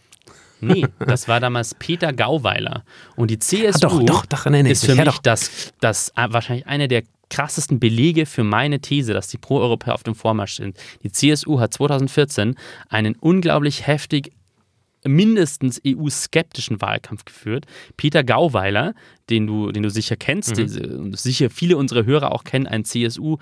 Nee, 0.59 0.85
das 1.00 1.27
war 1.27 1.39
damals 1.39 1.73
Peter 1.73 2.13
Gauweiler. 2.13 2.83
Und 3.15 3.31
die 3.31 3.39
CSU 3.39 3.67
ah, 3.73 3.79
doch, 3.79 4.03
doch, 4.03 4.25
doch, 4.27 4.45
nee, 4.45 4.61
nee, 4.61 4.71
ist 4.71 4.85
für 4.85 4.95
mich 4.95 5.17
das, 5.19 5.73
das 5.79 6.09
äh, 6.09 6.27
wahrscheinlich 6.29 6.67
eine 6.67 6.88
der 6.88 7.03
krassesten 7.31 7.79
Belege 7.79 8.25
für 8.25 8.43
meine 8.43 8.79
These, 8.79 9.13
dass 9.13 9.27
die 9.27 9.38
Pro-Europäer 9.38 9.95
auf 9.95 10.03
dem 10.03 10.13
Vormarsch 10.13 10.55
sind. 10.55 10.77
Die 11.03 11.11
CSU 11.11 11.59
hat 11.59 11.73
2014 11.73 12.55
einen 12.89 13.15
unglaublich 13.15 13.88
heftig 13.88 14.33
mindestens 15.05 15.81
EU-skeptischen 15.86 16.81
Wahlkampf 16.81 17.25
geführt. 17.25 17.65
Peter 17.98 18.24
Gauweiler, 18.24 18.93
den 19.29 19.48
du, 19.48 19.72
den 19.72 19.84
du 19.84 19.89
sicher 19.89 20.15
kennst, 20.15 20.58
mhm. 20.58 21.13
sicher 21.13 21.50
viele 21.50 21.77
unserer 21.77 22.05
Hörer 22.05 22.31
auch 22.31 22.43
kennen, 22.43 22.67
ein 22.67 22.86
CSU, 22.86 23.38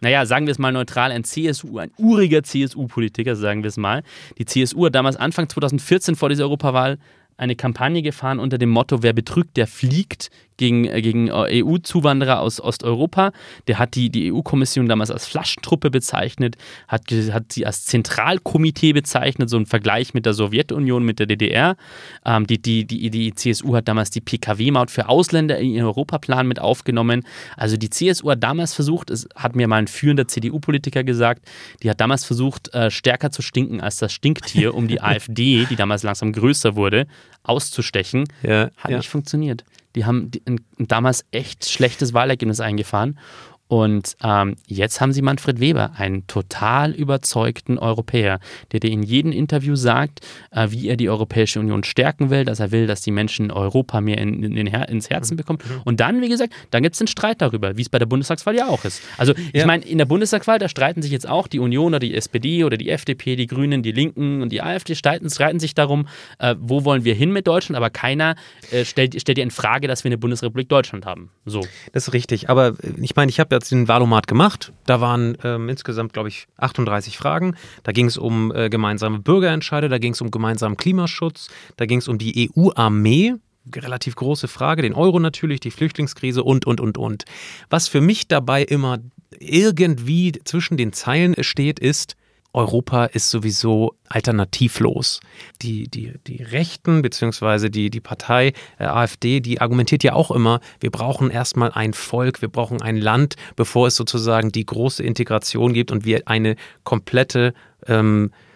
naja, 0.00 0.26
sagen 0.26 0.46
wir 0.46 0.52
es 0.52 0.58
mal 0.58 0.72
neutral, 0.72 1.12
ein 1.12 1.24
CSU, 1.24 1.78
ein 1.78 1.90
uriger 1.98 2.42
CSU-Politiker, 2.42 3.36
sagen 3.36 3.62
wir 3.62 3.68
es 3.68 3.76
mal. 3.76 4.02
Die 4.38 4.46
CSU 4.46 4.86
hat 4.86 4.94
damals 4.94 5.16
Anfang 5.16 5.48
2014 5.48 6.16
vor 6.16 6.28
dieser 6.28 6.44
Europawahl 6.44 6.98
eine 7.36 7.56
Kampagne 7.56 8.02
gefahren 8.02 8.38
unter 8.38 8.58
dem 8.58 8.70
Motto, 8.70 9.02
wer 9.02 9.12
betrügt, 9.12 9.56
der 9.56 9.66
fliegt 9.66 10.30
gegen, 10.56 10.84
äh, 10.84 11.02
gegen 11.02 11.28
äh, 11.28 11.62
EU-Zuwanderer 11.62 12.40
aus 12.40 12.60
Osteuropa. 12.60 13.32
Der 13.66 13.78
hat 13.78 13.94
die, 13.94 14.10
die 14.10 14.32
EU-Kommission 14.32 14.88
damals 14.88 15.10
als 15.10 15.26
Flaschentruppe 15.26 15.90
bezeichnet, 15.90 16.56
hat, 16.88 17.10
hat 17.10 17.52
sie 17.52 17.66
als 17.66 17.84
Zentralkomitee 17.86 18.92
bezeichnet, 18.92 19.50
so 19.50 19.56
ein 19.56 19.66
Vergleich 19.66 20.14
mit 20.14 20.26
der 20.26 20.34
Sowjetunion, 20.34 21.04
mit 21.04 21.18
der 21.18 21.26
DDR. 21.26 21.76
Ähm, 22.24 22.46
die, 22.46 22.60
die, 22.60 22.84
die, 22.84 23.10
die 23.10 23.34
CSU 23.34 23.74
hat 23.74 23.88
damals 23.88 24.10
die 24.10 24.20
PKW-Maut 24.20 24.90
für 24.90 25.08
Ausländer 25.08 25.58
in 25.58 25.70
ihren 25.70 25.86
Europaplan 25.86 26.46
mit 26.46 26.60
aufgenommen. 26.60 27.24
Also 27.56 27.76
die 27.76 27.90
CSU 27.90 28.30
hat 28.30 28.42
damals 28.42 28.74
versucht, 28.74 29.10
es 29.10 29.28
hat 29.34 29.56
mir 29.56 29.68
mal 29.68 29.76
ein 29.76 29.88
führender 29.88 30.28
CDU-Politiker 30.28 31.04
gesagt, 31.04 31.44
die 31.82 31.90
hat 31.90 32.00
damals 32.00 32.24
versucht, 32.24 32.72
äh, 32.74 32.90
stärker 32.90 33.30
zu 33.30 33.42
stinken 33.42 33.80
als 33.80 33.98
das 33.98 34.12
Stinktier, 34.12 34.74
um 34.74 34.88
die 34.88 35.00
AfD, 35.02 35.66
die 35.68 35.76
damals 35.76 36.02
langsam 36.02 36.32
größer 36.32 36.76
wurde, 36.76 37.06
auszustechen. 37.42 38.24
Ja, 38.42 38.70
hat 38.76 38.90
ja. 38.90 38.96
nicht 38.96 39.08
funktioniert. 39.08 39.64
Die 39.94 40.04
haben 40.04 40.30
ein, 40.46 40.60
damals 40.78 41.24
echt 41.30 41.68
schlechtes 41.68 42.14
Wahlergebnis 42.14 42.60
eingefahren. 42.60 43.18
Und 43.66 44.16
ähm, 44.22 44.56
jetzt 44.66 45.00
haben 45.00 45.12
sie 45.12 45.22
Manfred 45.22 45.58
Weber, 45.58 45.92
einen 45.96 46.26
total 46.26 46.92
überzeugten 46.92 47.78
Europäer, 47.78 48.38
der 48.72 48.80
dir 48.80 48.90
in 48.90 49.02
jedem 49.02 49.32
Interview 49.32 49.74
sagt, 49.74 50.20
äh, 50.50 50.68
wie 50.70 50.88
er 50.88 50.96
die 50.96 51.08
Europäische 51.08 51.60
Union 51.60 51.82
stärken 51.82 52.28
will, 52.28 52.44
dass 52.44 52.60
er 52.60 52.72
will, 52.72 52.86
dass 52.86 53.00
die 53.00 53.10
Menschen 53.10 53.50
Europa 53.50 54.02
mehr 54.02 54.18
in, 54.18 54.42
in, 54.42 54.56
in 54.56 54.66
Her 54.66 54.88
ins 54.90 55.08
Herzen 55.08 55.38
bekommen. 55.38 55.60
Mhm. 55.64 55.82
Und 55.84 56.00
dann, 56.00 56.20
wie 56.20 56.28
gesagt, 56.28 56.52
dann 56.70 56.82
gibt 56.82 56.94
es 56.94 57.00
einen 57.00 57.08
Streit 57.08 57.40
darüber, 57.40 57.78
wie 57.78 57.82
es 57.82 57.88
bei 57.88 57.98
der 57.98 58.06
Bundestagswahl 58.06 58.54
ja 58.54 58.68
auch 58.68 58.84
ist. 58.84 59.02
Also 59.16 59.32
ich 59.34 59.60
ja. 59.60 59.66
meine, 59.66 59.84
in 59.84 59.96
der 59.96 60.04
Bundestagswahl, 60.04 60.58
da 60.58 60.68
streiten 60.68 61.00
sich 61.00 61.10
jetzt 61.10 61.26
auch 61.26 61.46
die 61.46 61.58
Union 61.58 61.86
oder 61.86 62.00
die 62.00 62.14
SPD 62.14 62.64
oder 62.64 62.76
die 62.76 62.90
FDP, 62.90 63.34
die 63.34 63.46
Grünen, 63.46 63.82
die 63.82 63.92
Linken 63.92 64.42
und 64.42 64.50
die 64.50 64.60
AfD 64.60 64.94
streiten, 64.94 65.30
streiten 65.30 65.58
sich 65.58 65.74
darum, 65.74 66.06
äh, 66.38 66.54
wo 66.58 66.84
wollen 66.84 67.04
wir 67.04 67.14
hin 67.14 67.32
mit 67.32 67.46
Deutschland, 67.46 67.76
aber 67.78 67.88
keiner 67.88 68.36
äh, 68.70 68.84
stellt, 68.84 69.18
stellt 69.18 69.38
dir 69.38 69.42
in 69.42 69.50
Frage, 69.50 69.88
dass 69.88 70.04
wir 70.04 70.10
eine 70.10 70.18
Bundesrepublik 70.18 70.68
Deutschland 70.68 71.06
haben. 71.06 71.30
So. 71.46 71.62
Das 71.92 72.08
ist 72.08 72.12
richtig. 72.12 72.50
Aber 72.50 72.68
äh, 72.68 72.92
ich 73.00 73.16
meine, 73.16 73.30
ich 73.30 73.40
habe 73.40 73.53
jetzt 73.56 73.70
den 73.70 73.88
Valomat 73.88 74.26
gemacht. 74.26 74.72
Da 74.86 75.00
waren 75.00 75.36
ähm, 75.44 75.68
insgesamt, 75.68 76.12
glaube 76.12 76.28
ich, 76.28 76.46
38 76.58 77.16
Fragen. 77.16 77.56
Da 77.82 77.92
ging 77.92 78.06
es 78.06 78.16
um 78.16 78.52
äh, 78.54 78.68
gemeinsame 78.68 79.18
Bürgerentscheide, 79.18 79.88
da 79.88 79.98
ging 79.98 80.12
es 80.12 80.20
um 80.20 80.30
gemeinsamen 80.30 80.76
Klimaschutz, 80.76 81.48
da 81.76 81.86
ging 81.86 81.98
es 81.98 82.08
um 82.08 82.18
die 82.18 82.50
EU-Armee, 82.56 83.34
relativ 83.74 84.16
große 84.16 84.48
Frage, 84.48 84.82
den 84.82 84.94
Euro 84.94 85.18
natürlich, 85.18 85.60
die 85.60 85.70
Flüchtlingskrise 85.70 86.42
und, 86.42 86.66
und, 86.66 86.80
und, 86.80 86.98
und. 86.98 87.24
Was 87.70 87.88
für 87.88 88.00
mich 88.00 88.28
dabei 88.28 88.62
immer 88.62 88.98
irgendwie 89.38 90.32
zwischen 90.44 90.76
den 90.76 90.92
Zeilen 90.92 91.34
steht, 91.42 91.78
ist, 91.78 92.16
Europa 92.54 93.06
ist 93.06 93.30
sowieso 93.30 93.96
alternativlos. 94.08 95.20
Die, 95.60 95.88
die, 95.88 96.14
die 96.26 96.42
Rechten 96.42 97.02
bzw. 97.02 97.68
Die, 97.68 97.90
die 97.90 98.00
Partei 98.00 98.52
äh, 98.78 98.84
AfD, 98.84 99.40
die 99.40 99.60
argumentiert 99.60 100.04
ja 100.04 100.14
auch 100.14 100.30
immer, 100.30 100.60
wir 100.80 100.90
brauchen 100.90 101.30
erstmal 101.30 101.72
ein 101.72 101.92
Volk, 101.92 102.40
wir 102.40 102.48
brauchen 102.48 102.80
ein 102.80 102.96
Land, 102.96 103.34
bevor 103.56 103.88
es 103.88 103.96
sozusagen 103.96 104.52
die 104.52 104.64
große 104.64 105.02
Integration 105.02 105.72
gibt 105.72 105.90
und 105.90 106.04
wir 106.04 106.28
eine 106.28 106.56
komplette 106.84 107.54
ähm, 107.86 108.30
äh, 108.32 108.53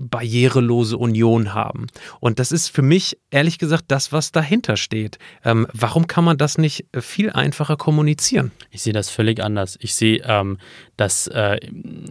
barrierelose 0.00 0.96
Union 0.96 1.54
haben. 1.54 1.86
Und 2.20 2.38
das 2.38 2.52
ist 2.52 2.68
für 2.68 2.82
mich 2.82 3.18
ehrlich 3.30 3.58
gesagt 3.58 3.84
das, 3.88 4.12
was 4.12 4.32
dahinter 4.32 4.76
steht. 4.76 5.18
Ähm, 5.44 5.66
warum 5.72 6.06
kann 6.06 6.24
man 6.24 6.38
das 6.38 6.58
nicht 6.58 6.86
viel 6.98 7.30
einfacher 7.30 7.76
kommunizieren? 7.76 8.52
Ich 8.70 8.82
sehe 8.82 8.92
das 8.92 9.10
völlig 9.10 9.42
anders. 9.42 9.76
Ich 9.80 9.94
sehe, 9.94 10.22
ähm, 10.24 10.58
dass, 10.96 11.26
äh, 11.28 11.58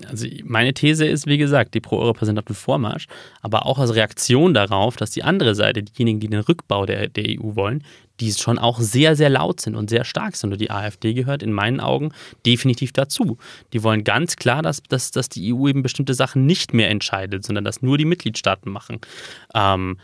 also 0.09 0.27
meine 0.43 0.73
These 0.73 1.05
ist, 1.05 1.27
wie 1.27 1.37
gesagt, 1.37 1.73
die 1.73 1.79
dem 2.45 2.55
Vormarsch, 2.55 3.07
aber 3.41 3.65
auch 3.65 3.79
als 3.79 3.95
Reaktion 3.95 4.53
darauf, 4.53 4.95
dass 4.95 5.11
die 5.11 5.23
andere 5.23 5.55
Seite, 5.55 5.83
diejenigen, 5.83 6.19
die 6.19 6.27
den 6.27 6.41
Rückbau 6.41 6.85
der, 6.85 7.07
der 7.09 7.25
EU 7.25 7.55
wollen, 7.55 7.83
die 8.19 8.31
schon 8.31 8.57
auch 8.57 8.79
sehr, 8.79 9.15
sehr 9.15 9.29
laut 9.29 9.61
sind 9.61 9.75
und 9.75 9.89
sehr 9.89 10.03
stark 10.03 10.35
sind. 10.35 10.51
Und 10.53 10.61
die 10.61 10.71
AfD 10.71 11.13
gehört 11.13 11.43
in 11.43 11.51
meinen 11.51 11.79
Augen 11.79 12.11
definitiv 12.45 12.91
dazu. 12.93 13.37
Die 13.73 13.83
wollen 13.83 14.03
ganz 14.03 14.35
klar, 14.35 14.61
dass, 14.61 14.81
dass, 14.83 15.11
dass 15.11 15.29
die 15.29 15.53
EU 15.53 15.67
eben 15.67 15.83
bestimmte 15.83 16.13
Sachen 16.13 16.45
nicht 16.45 16.73
mehr 16.73 16.89
entscheidet, 16.89 17.45
sondern 17.45 17.63
dass 17.63 17.81
nur 17.81 17.97
die 17.97 18.05
Mitgliedstaaten 18.05 18.71
machen. 18.71 18.99
Ähm, 19.53 19.97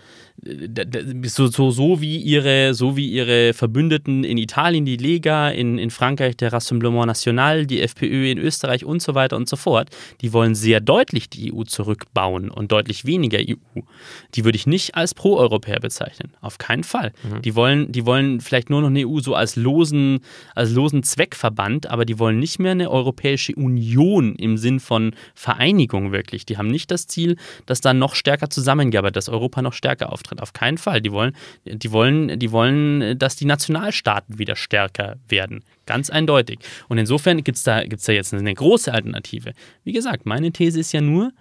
so, 1.24 1.48
so, 1.48 1.70
so, 1.70 2.01
wie 2.01 2.18
ihre, 2.18 2.74
so 2.74 2.98
wie 2.98 3.08
ihre 3.08 3.53
Verbündeten 3.53 4.24
in 4.24 4.38
Italien, 4.38 4.86
die 4.86 4.98
Lega, 4.98 5.50
in, 5.50 5.77
in 5.77 5.91
Frankreich 5.91 6.36
der 6.36 6.51
Rassemblement 6.51 7.06
National, 7.06 7.68
die 7.68 7.82
FPÖ 7.82 8.32
in 8.32 8.39
Österreich 8.39 8.84
und 8.84 9.03
so 9.03 9.13
weiter 9.13 9.36
und 9.38 9.48
so 9.48 9.56
fort, 9.56 9.89
die 10.22 10.34
wollen 10.34 10.56
sehr 10.56 10.80
deutlich 10.80 11.30
die 11.30 11.53
EU 11.53 11.63
zurückbauen 11.63 12.50
und 12.50 12.72
deutlich 12.72 13.06
weniger 13.06 13.38
EU. 13.38 13.82
Die 14.34 14.44
würde 14.44 14.56
ich 14.56 14.65
nicht 14.65 14.96
als 14.96 15.13
Pro-Europäer 15.13 15.80
bezeichnen. 15.80 16.34
Auf 16.41 16.58
keinen 16.58 16.84
Fall. 16.84 17.13
Mhm. 17.24 17.41
Die, 17.44 17.56
wollen, 17.56 17.91
die 17.91 18.00
wollen 18.05 18.41
vielleicht 18.41 18.70
nur 18.70 18.81
noch 18.81 18.88
eine 18.88 19.08
EU 19.08 19.20
so 19.20 19.36
als 19.36 19.55
losen, 19.55 20.20
als 20.55 20.72
losen 20.72 21.03
Zweckverband, 21.03 21.89
aber 21.89 22.05
die 22.05 22.20
wollen 22.20 22.39
nicht 22.39 22.60
mehr 22.60 22.72
eine 22.72 22.89
Europäische 22.89 23.53
Union 23.55 24.36
im 24.36 24.58
Sinn 24.58 24.79
von 24.79 25.13
Vereinigung 25.36 26.12
wirklich. 26.12 26.46
Die 26.46 26.58
haben 26.58 26.67
nicht 26.67 26.91
das 26.91 27.08
Ziel, 27.08 27.38
dass 27.65 27.81
da 27.81 27.93
noch 27.93 28.15
stärker 28.15 28.50
zusammengearbeitet, 28.50 29.17
dass 29.17 29.29
Europa 29.29 29.62
noch 29.62 29.74
stärker 29.74 30.12
auftritt. 30.12 30.41
Auf 30.41 30.53
keinen 30.53 30.77
Fall. 30.77 31.01
Die 31.01 31.12
wollen, 31.12 31.36
die 31.65 31.91
wollen, 31.91 32.39
die 32.39 32.51
wollen, 32.51 33.17
dass 33.17 33.36
die 33.36 33.46
Nationalstaaten 33.46 34.39
wieder 34.39 34.55
stärker 34.55 35.17
werden. 35.27 35.63
Ganz 35.86 36.10
eindeutig. 36.10 36.60
Und 36.88 36.98
insofern 36.98 37.43
gibt 37.43 37.58
es 37.58 37.63
da, 37.63 37.84
gibt's 37.84 38.05
da 38.05 38.13
jetzt 38.13 38.34
eine 38.34 38.53
große 38.53 38.93
Alternative. 38.93 39.53
Wie 39.84 39.91
gesagt, 39.91 40.25
meine 40.25 40.51
These 40.51 40.79
ist 40.79 40.91
ja 40.91 41.01
nur 41.01 41.31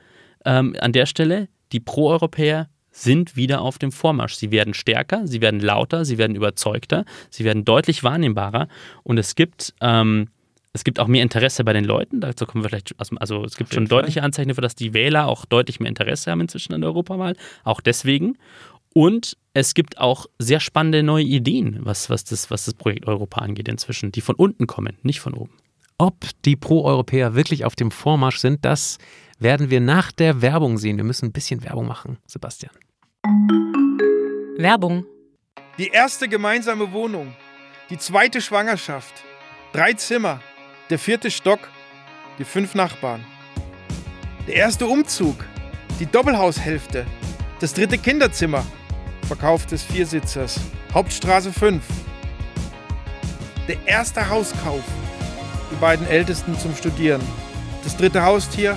ähm, 0.45 0.75
an 0.81 0.93
der 0.93 1.07
Stelle, 1.07 1.49
die 1.73 1.81
Pro-Europäer 1.81 2.69
sind 2.91 3.37
wieder 3.37 3.61
auf 3.61 3.79
dem 3.79 3.93
Vormarsch. 3.93 4.35
Sie 4.35 4.51
werden 4.51 4.75
stärker, 4.75 5.27
sie 5.27 5.41
werden 5.41 5.61
lauter, 5.61 6.05
sie 6.05 6.19
werden 6.19 6.37
überzeugter, 6.37 7.05
sie 7.31 7.45
werden 7.45 7.65
deutlich 7.65 8.03
wahrnehmbarer. 8.03 8.69
Und 9.03 9.19
es 9.19 9.35
gibt. 9.35 9.75
Ähm, 9.81 10.29
es 10.73 10.85
gibt 10.85 11.01
auch 11.01 11.09
mehr 11.09 11.25
Interesse 11.25 11.65
bei 11.65 11.73
den 11.73 11.85
Leuten. 11.85 12.21
Dazu 12.21 12.47
kommen 12.47 12.63
wir 12.63 12.69
vielleicht, 12.69 12.95
also 13.19 13.45
es 13.45 13.57
gibt 13.57 13.75
schon 13.75 13.87
deutliche 13.87 14.23
Anzeichen 14.23 14.51
dafür, 14.51 14.63
dass 14.63 14.77
die 14.77 14.95
Wähler 14.95 15.27
auch 15.27 15.45
deutlich 15.45 15.81
mehr 15.81 15.89
Interesse 15.89 16.31
haben 16.31 16.41
inzwischen 16.43 16.73
an 16.73 16.81
der 16.81 16.91
Europawahl. 16.91 17.35
Auch 17.65 17.81
deswegen. 17.81 18.39
Und 18.93 19.37
es 19.55 19.75
gibt 19.75 19.99
auch 19.99 20.27
sehr 20.39 20.61
spannende 20.61 21.03
neue 21.03 21.25
Ideen, 21.25 21.81
was, 21.83 22.11
was, 22.11 22.25
das, 22.25 22.51
was 22.51 22.65
das 22.67 22.75
Projekt 22.75 23.07
Europa 23.07 23.41
angeht 23.41 23.69
inzwischen, 23.69 24.13
die 24.13 24.21
von 24.21 24.37
unten 24.37 24.67
kommen, 24.67 24.97
nicht 25.03 25.21
von 25.21 25.35
oben. 25.35 25.53
Ob 25.99 26.15
die 26.45 26.57
Pro-Europäer 26.57 27.35
wirklich 27.35 27.65
auf 27.65 27.77
dem 27.77 27.91
Vormarsch 27.91 28.39
sind, 28.39 28.65
das 28.65 28.99
werden 29.41 29.71
wir 29.71 29.81
nach 29.81 30.13
der 30.13 30.43
Werbung 30.43 30.79
sehen. 30.79 30.97
Wir 30.97 31.05
müssen 31.05 31.27
ein 31.27 31.33
bisschen 31.33 31.65
Werbung 31.65 31.87
machen, 31.87 32.19
Sebastian. 32.27 32.73
Werbung. 34.57 35.05
Die 35.79 35.89
erste 35.89 36.29
gemeinsame 36.29 36.93
Wohnung, 36.93 37.35
die 37.89 37.99
zweite 37.99 38.41
Schwangerschaft, 38.41 39.25
drei 39.73 39.95
Zimmer, 39.95 40.41
der 40.91 40.99
vierte 40.99 41.31
Stock, 41.31 41.61
die 42.39 42.45
fünf 42.45 42.75
Nachbarn. 42.75 43.25
Der 44.47 44.55
erste 44.55 44.87
Umzug, 44.87 45.45
die 45.99 46.07
Doppelhaushälfte, 46.07 47.07
das 47.59 47.75
dritte 47.75 47.99
Kinderzimmer– 47.99 48.65
Verkauf 49.31 49.65
des 49.65 49.85
Viersitzers. 49.85 50.59
Hauptstraße 50.93 51.53
5. 51.53 51.85
Der 53.69 53.77
erste 53.87 54.29
Hauskauf. 54.29 54.83
Die 55.71 55.77
beiden 55.77 56.05
Ältesten 56.09 56.59
zum 56.59 56.75
Studieren. 56.75 57.23
Das 57.85 57.97
dritte 57.97 58.25
Haustier. 58.25 58.77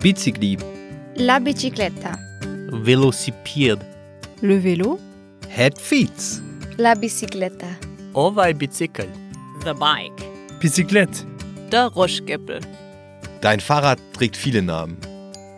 Bicicli. 0.00 0.56
La 1.16 1.40
bicicletta. 1.40 2.16
Velocipede. 2.84 3.84
Le 4.40 4.58
vélo. 4.58 4.98
Head 5.48 5.76
feet. 5.80 6.40
La 6.76 6.94
bicicletta. 6.94 7.66
Ovaj 8.14 8.54
bicycle. 8.54 9.08
The 9.64 9.74
bike. 9.74 10.24
Bicyclette. 10.60 11.24
Der 11.72 11.86
Roschgeppel. 11.86 12.60
Dein 13.40 13.58
Fahrrad 13.60 13.98
trägt 14.12 14.36
viele 14.36 14.62
Namen. 14.62 14.96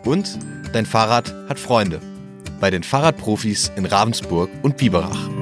Und 0.05 0.39
dein 0.73 0.87
Fahrrad 0.87 1.31
hat 1.47 1.59
Freunde. 1.59 1.99
Bei 2.59 2.71
den 2.71 2.81
Fahrradprofis 2.81 3.71
in 3.75 3.85
Ravensburg 3.85 4.49
und 4.63 4.77
Biberach. 4.77 5.40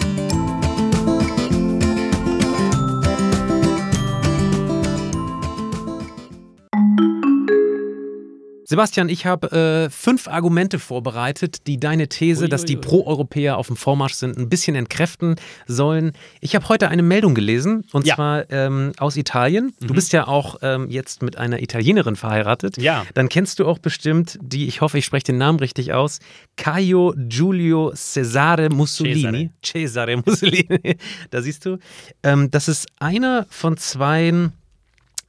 Sebastian, 8.70 9.10
ich 9.10 9.26
habe 9.26 9.52
äh, 9.52 9.90
fünf 9.90 10.28
Argumente 10.28 10.78
vorbereitet, 10.78 11.66
die 11.66 11.80
deine 11.80 12.08
These, 12.08 12.50
dass 12.50 12.66
die. 12.66 12.76
Pro-Europäer 12.78 13.58
auf 13.58 13.66
dem 13.66 13.76
Vormarsch 13.76 14.14
sind, 14.14 14.38
ein 14.38 14.48
bisschen 14.48 14.76
entkräften 14.76 15.38
sollen. 15.66 16.12
Ich 16.40 16.54
habe 16.54 16.70
heute 16.70 16.88
eine 16.90 17.02
Meldung 17.02 17.34
gelesen, 17.34 17.84
und 17.94 18.06
Ja. 18.06 18.14
zwar 18.14 18.52
ähm, 18.52 18.92
aus 19.00 19.18
Italien. 19.18 19.74
Du 19.82 19.96
bist 19.96 20.14
ja 20.14 20.28
auch 20.28 20.58
ähm, 20.62 20.88
jetzt 20.88 21.24
mit 21.24 21.36
einer 21.36 21.64
Italienerin 21.64 22.16
verheiratet. 22.16 22.78
Ja. 22.78 23.08
Dann 23.16 23.28
kennst 23.28 23.58
du 23.58 23.66
auch 23.66 23.80
bestimmt 23.80 24.38
die, 24.40 24.68
ich 24.68 24.82
hoffe, 24.82 25.00
ich 25.00 25.06
spreche 25.06 25.26
den 25.26 25.40
Namen 25.40 25.58
richtig 25.58 25.94
aus, 25.94 26.20
Caio 26.56 27.16
Giulio 27.18 27.92
Cesare 27.96 28.70
Mussolini. 28.70 29.50
Cesare, 29.66 30.18
Mussolini. 30.18 30.96
da 31.32 31.42
siehst 31.42 31.66
du. 31.66 31.80
Ähm, 32.22 32.52
das 32.52 32.68
ist 32.68 32.86
einer 33.00 33.48
von 33.50 33.78
zwei 33.78 34.52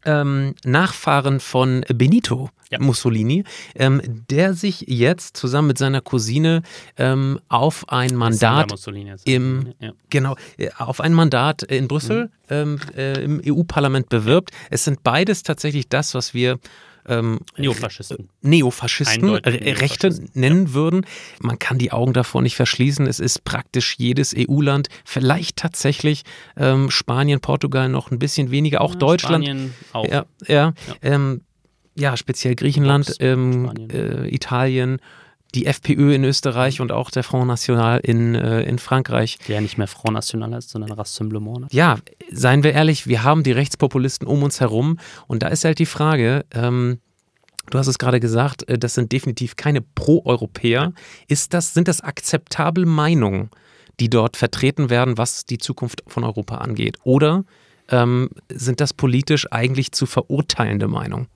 ähm, 0.05 0.55
Nachfahren 0.65 1.41
von 1.41 1.85
Benito 1.93 2.51
Ja. 2.71 2.79
Mussolini, 2.79 3.45
ähm, 3.75 4.01
der 4.31 4.55
sich 4.55 4.85
jetzt 4.87 5.37
zusammen 5.37 5.69
mit 5.69 5.79
seiner 5.79 6.01
Cousine 6.01 6.63
ähm, 6.97 7.41
auf 7.49 7.89
ein 7.89 8.15
Mandat 8.15 8.73
im 9.25 9.75
ja. 9.81 9.93
genau 10.09 10.37
äh, 10.57 10.71
auf 10.79 11.01
ein 11.01 11.13
Mandat 11.13 11.65
in 11.65 11.89
Brüssel 11.89 12.31
ähm, 12.49 12.79
äh, 12.97 13.23
im 13.25 13.43
EU-Parlament 13.45 14.09
bewirbt. 14.09 14.51
Es 14.71 14.85
sind 14.85 15.03
beides 15.03 15.43
tatsächlich 15.43 15.89
das, 15.89 16.15
was 16.15 16.33
wir 16.33 16.59
ähm, 17.11 17.41
Neofaschisten. 17.57 18.29
Neofaschisten, 18.43 19.23
Eindeutig 19.25 19.55
Re- 19.55 19.81
Rechte 19.81 20.09
Neofaschisten, 20.09 20.41
nennen 20.41 20.73
würden. 20.75 21.05
Man 21.41 21.59
kann 21.59 21.79
die 21.79 21.93
Augen 21.93 22.13
davor 22.13 22.41
nicht 22.43 22.57
verschließen. 22.57 23.07
Es 23.07 23.21
ist 23.21 23.45
praktisch 23.45 23.97
jedes 23.99 24.35
EU-Land, 24.37 24.89
vielleicht 25.05 25.57
tatsächlich 25.57 26.23
ähm, 26.57 26.91
Spanien, 26.91 27.41
Portugal 27.41 27.89
noch 27.89 28.11
ein 28.11 28.19
bisschen 28.19 28.51
weniger, 28.51 28.81
auch 28.81 28.93
Ja, 28.93 28.99
Deutschland. 28.99 29.45
Spanien 29.45 29.75
auch. 29.93 30.07
Ja, 30.09 30.25
ja, 30.47 30.73
ähm, 31.03 31.43
ja 31.97 32.17
speziell 32.17 32.55
Griechenland, 32.55 33.07
Box, 33.07 33.17
ähm, 33.21 33.71
äh, 33.93 34.29
Italien, 34.35 35.01
die 35.55 35.67
FPÖ 35.67 36.15
in 36.15 36.25
Österreich 36.25 36.81
und 36.81 36.93
auch 36.93 37.11
der 37.11 37.23
Front 37.23 37.49
National 37.49 38.01
in, 38.01 38.35
äh, 38.35 38.63
in 38.63 38.79
Frankreich. 38.79 39.39
Der 39.49 39.61
nicht 39.61 39.79
mehr 39.79 39.87
Front 39.87 40.15
National 40.15 40.53
ist, 40.55 40.71
sondern 40.71 40.93
Rassemblement. 40.93 41.61
ne? 41.61 41.67
Ja, 41.71 41.99
seien 42.31 42.63
wir 42.63 42.73
ehrlich, 42.73 43.07
wir 43.07 43.23
haben 43.23 43.43
die 43.43 43.53
Rechtspopulisten 43.53 44.27
um 44.27 44.43
uns 44.43 44.61
herum 44.61 44.99
und 45.27 45.43
da 45.43 45.49
ist 45.49 45.65
halt 45.65 45.79
die 45.79 45.87
Frage, 45.87 46.45
ähm, 46.53 47.01
du 47.71 47.79
hast 47.79 47.87
es 47.87 47.99
gerade 47.99 48.21
gesagt, 48.21 48.69
äh, 48.69 48.79
das 48.79 48.95
sind 48.95 49.13
definitiv 49.13 49.57
keine 49.57 49.81
Pro-Europäer. 49.81 50.93
Ist 51.29 51.55
das, 51.55 51.75
sind 51.75 51.89
das 51.89 52.01
akzeptable 52.01 52.87
Meinungen, 52.87 53.51
die 53.99 54.09
dort 54.09 54.37
vertreten 54.37 54.91
werden, 54.91 55.19
was 55.19 55.45
die 55.45 55.59
Zukunft 55.59 56.03
von 56.07 56.25
Europa 56.25 56.59
angeht? 56.59 56.99
Oder 57.05 57.45
ähm, 57.89 58.31
sind 58.51 58.81
das 58.81 58.95
politisch 58.95 59.51
eigentlich 59.51 59.93
zu 59.93 60.07
verurteilende 60.07 60.89
Meinungen? 60.89 61.29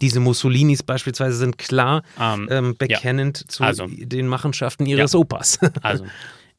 Diese 0.00 0.20
Mussolinis 0.20 0.82
beispielsweise 0.82 1.36
sind 1.36 1.58
klar 1.58 2.02
Ähm, 2.20 2.48
ähm, 2.50 2.66
ja. 2.66 2.72
bekennend 2.86 3.50
zu 3.50 3.64
Also. 3.64 3.86
den 3.88 4.28
Machenschaften 4.28 4.86
ihres 4.86 5.12
Ja. 5.12 5.18
Opas. 5.18 5.58
Also, 5.82 6.04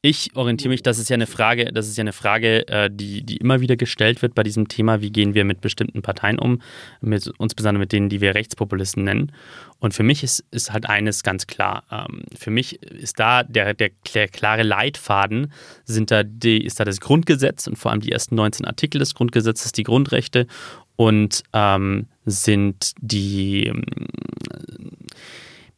ich 0.01 0.35
orientiere 0.35 0.69
mich, 0.69 0.83
das 0.83 0.99
ist 0.99 1.09
ja 1.09 1.15
eine 1.15 1.25
Frage, 1.25 1.73
das 1.73 1.87
ist 1.87 1.97
ja 1.97 2.01
eine 2.03 2.13
Frage, 2.13 2.67
äh, 2.67 2.89
die, 2.91 3.23
die 3.23 3.37
immer 3.37 3.61
wieder 3.61 3.75
gestellt 3.75 4.21
wird 4.21 4.35
bei 4.35 4.43
diesem 4.43 4.67
Thema, 4.67 5.01
wie 5.01 5.09
gehen 5.11 5.33
wir 5.33 5.43
mit 5.43 5.59
bestimmten 5.59 6.03
Parteien 6.03 6.37
um, 6.37 6.61
mit, 7.01 7.29
insbesondere 7.39 7.79
mit 7.79 7.91
denen, 7.91 8.07
die 8.07 8.21
wir 8.21 8.35
Rechtspopulisten 8.35 9.03
nennen. 9.03 9.31
Und 9.79 9.95
für 9.95 10.03
mich 10.03 10.23
ist, 10.23 10.45
ist 10.51 10.71
halt 10.71 10.87
eines 10.87 11.23
ganz 11.23 11.47
klar. 11.47 11.83
Ähm, 11.91 12.23
für 12.37 12.51
mich 12.51 12.81
ist 12.83 13.19
da 13.19 13.41
der, 13.43 13.73
der, 13.73 13.89
der 14.13 14.27
klare 14.27 14.61
Leitfaden, 14.63 15.51
sind 15.83 16.11
da 16.11 16.21
die, 16.23 16.63
ist 16.63 16.79
da 16.79 16.85
das 16.85 17.01
Grundgesetz 17.01 17.65
und 17.67 17.75
vor 17.77 17.91
allem 17.91 18.01
die 18.01 18.11
ersten 18.11 18.35
19 18.35 18.65
Artikel 18.67 18.99
des 18.99 19.15
Grundgesetzes, 19.15 19.71
die 19.71 19.83
Grundrechte 19.83 20.45
und 20.97 21.43
ähm, 21.53 22.07
sind 22.25 22.91
die, 22.99 23.67
ähm, 23.67 23.83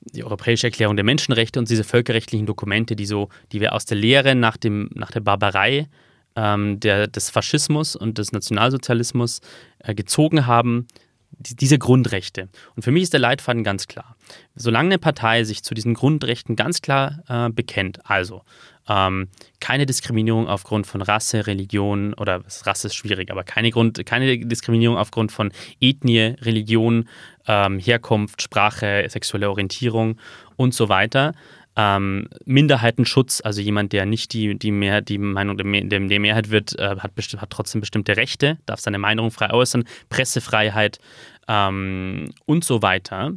die 0.02 0.24
Europäische 0.24 0.68
Erklärung 0.68 0.96
der 0.96 1.06
Menschenrechte 1.06 1.60
und 1.60 1.70
diese 1.70 1.84
völkerrechtlichen 1.84 2.48
Dokumente, 2.48 2.96
die 2.96 3.06
so, 3.06 3.30
die 3.52 3.62
wir 3.62 3.74
aus 3.74 3.86
der 3.86 3.98
Lehre 3.98 4.34
nach, 4.34 4.58
dem, 4.58 4.90
nach 4.96 5.12
der 5.12 5.20
Barbarei 5.20 5.88
ähm, 6.36 6.80
der, 6.80 7.08
des 7.08 7.30
Faschismus 7.30 7.96
und 7.96 8.18
des 8.18 8.32
Nationalsozialismus 8.32 9.42
äh, 9.80 9.94
gezogen 9.94 10.48
haben, 10.48 10.88
die, 11.32 11.56
diese 11.56 11.78
Grundrechte. 11.78 12.50
Und 12.76 12.84
für 12.84 12.92
mich 12.92 13.04
ist 13.04 13.14
der 13.14 13.20
Leitfaden 13.20 13.64
ganz 13.64 13.88
klar. 13.88 14.16
Solange 14.56 14.90
eine 14.90 15.00
Partei 15.00 15.44
sich 15.44 15.64
zu 15.64 15.74
diesen 15.74 15.94
Grundrechten 15.94 16.56
ganz 16.56 16.82
klar 16.82 17.24
äh, 17.28 17.50
bekennt, 17.50 18.00
also 18.10 18.42
ähm, 18.90 19.30
keine 19.60 19.86
Diskriminierung 19.86 20.48
aufgrund 20.48 20.88
von 20.88 21.02
Rasse, 21.02 21.48
Religion 21.48 22.14
oder 22.16 22.44
Rasse 22.64 22.88
ist 22.88 22.96
schwierig, 22.96 23.32
aber 23.32 23.44
keine, 23.44 23.70
Grund, 23.70 24.04
keine 24.06 24.38
Diskriminierung 24.40 24.98
aufgrund 24.98 25.32
von 25.32 25.52
Ethnie, 25.80 26.36
Religion, 26.42 27.08
ähm, 27.48 27.80
Herkunft, 27.80 28.42
Sprache, 28.42 29.06
sexuelle 29.08 29.50
Orientierung 29.50 30.18
und 30.56 30.74
so 30.74 30.90
weiter. 30.90 31.34
Ähm, 31.76 32.28
Minderheitenschutz, 32.46 33.42
also 33.44 33.62
jemand, 33.62 33.94
der 33.94 34.06
nicht 34.06 34.34
die, 34.34 34.58
die, 34.58 34.72
Mehr, 34.72 35.02
die 35.02 35.18
Meinung 35.18 35.56
der, 35.56 36.00
der 36.00 36.20
Mehrheit 36.20 36.50
wird, 36.50 36.78
äh, 36.78 36.98
hat, 36.98 37.12
hat 37.16 37.50
trotzdem 37.52 37.80
bestimmte 37.80 38.18
Rechte, 38.18 38.58
darf 38.66 38.80
seine 38.80 38.98
Meinung 38.98 39.32
frei 39.32 39.52
äußern, 39.52 39.86
Pressefreiheit 40.10 41.00
ähm, 41.48 42.34
und 42.46 42.64
so 42.66 42.82
weiter. 42.82 43.34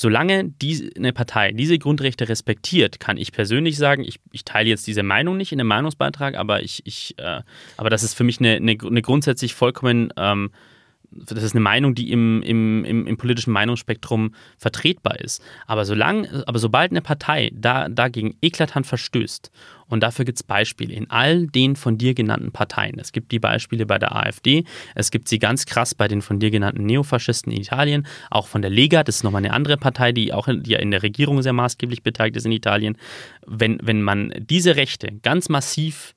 Solange 0.00 0.44
die, 0.44 0.92
eine 0.96 1.12
Partei 1.12 1.50
diese 1.50 1.76
Grundrechte 1.76 2.28
respektiert, 2.28 3.00
kann 3.00 3.16
ich 3.16 3.32
persönlich 3.32 3.76
sagen, 3.76 4.04
ich, 4.04 4.20
ich 4.30 4.44
teile 4.44 4.68
jetzt 4.68 4.86
diese 4.86 5.02
Meinung 5.02 5.36
nicht 5.36 5.50
in 5.50 5.58
dem 5.58 5.66
Meinungsbeitrag, 5.66 6.36
aber 6.36 6.62
ich, 6.62 6.82
ich 6.86 7.18
äh, 7.18 7.40
aber 7.76 7.90
das 7.90 8.04
ist 8.04 8.14
für 8.14 8.22
mich 8.22 8.38
eine, 8.38 8.54
eine, 8.54 8.76
eine 8.80 9.02
grundsätzlich 9.02 9.54
vollkommen 9.54 10.12
ähm, 10.16 10.52
das 11.10 11.42
ist 11.42 11.54
eine 11.54 11.60
Meinung, 11.60 11.94
die 11.94 12.10
im, 12.10 12.42
im, 12.42 12.84
im, 12.84 13.06
im 13.06 13.16
politischen 13.16 13.52
Meinungsspektrum 13.52 14.34
vertretbar 14.58 15.18
ist. 15.20 15.42
Aber 15.66 15.84
solange, 15.84 16.44
aber 16.46 16.58
sobald 16.58 16.90
eine 16.90 17.00
Partei 17.00 17.50
da, 17.54 17.88
dagegen 17.88 18.36
eklatant 18.42 18.86
verstößt, 18.86 19.50
und 19.90 20.02
dafür 20.02 20.26
gibt 20.26 20.38
es 20.38 20.42
Beispiele 20.42 20.92
in 20.92 21.08
all 21.10 21.46
den 21.46 21.74
von 21.74 21.96
dir 21.96 22.12
genannten 22.12 22.52
Parteien. 22.52 22.98
Es 22.98 23.12
gibt 23.12 23.32
die 23.32 23.38
Beispiele 23.38 23.86
bei 23.86 23.98
der 23.98 24.14
AfD, 24.14 24.64
es 24.94 25.10
gibt 25.10 25.28
sie 25.28 25.38
ganz 25.38 25.64
krass 25.64 25.94
bei 25.94 26.08
den 26.08 26.20
von 26.20 26.38
dir 26.38 26.50
genannten 26.50 26.84
Neofaschisten 26.84 27.50
in 27.50 27.62
Italien, 27.62 28.06
auch 28.30 28.46
von 28.46 28.60
der 28.60 28.70
Lega, 28.70 29.02
das 29.02 29.16
ist 29.16 29.24
nochmal 29.24 29.44
eine 29.44 29.54
andere 29.54 29.78
Partei, 29.78 30.12
die 30.12 30.32
auch 30.34 30.46
in, 30.46 30.62
die 30.62 30.74
in 30.74 30.90
der 30.90 31.02
Regierung 31.02 31.40
sehr 31.40 31.54
maßgeblich 31.54 32.02
beteiligt 32.02 32.36
ist 32.36 32.44
in 32.44 32.52
Italien. 32.52 32.98
Wenn, 33.46 33.78
wenn 33.82 34.02
man 34.02 34.34
diese 34.38 34.76
Rechte 34.76 35.08
ganz 35.22 35.48
massiv 35.48 36.14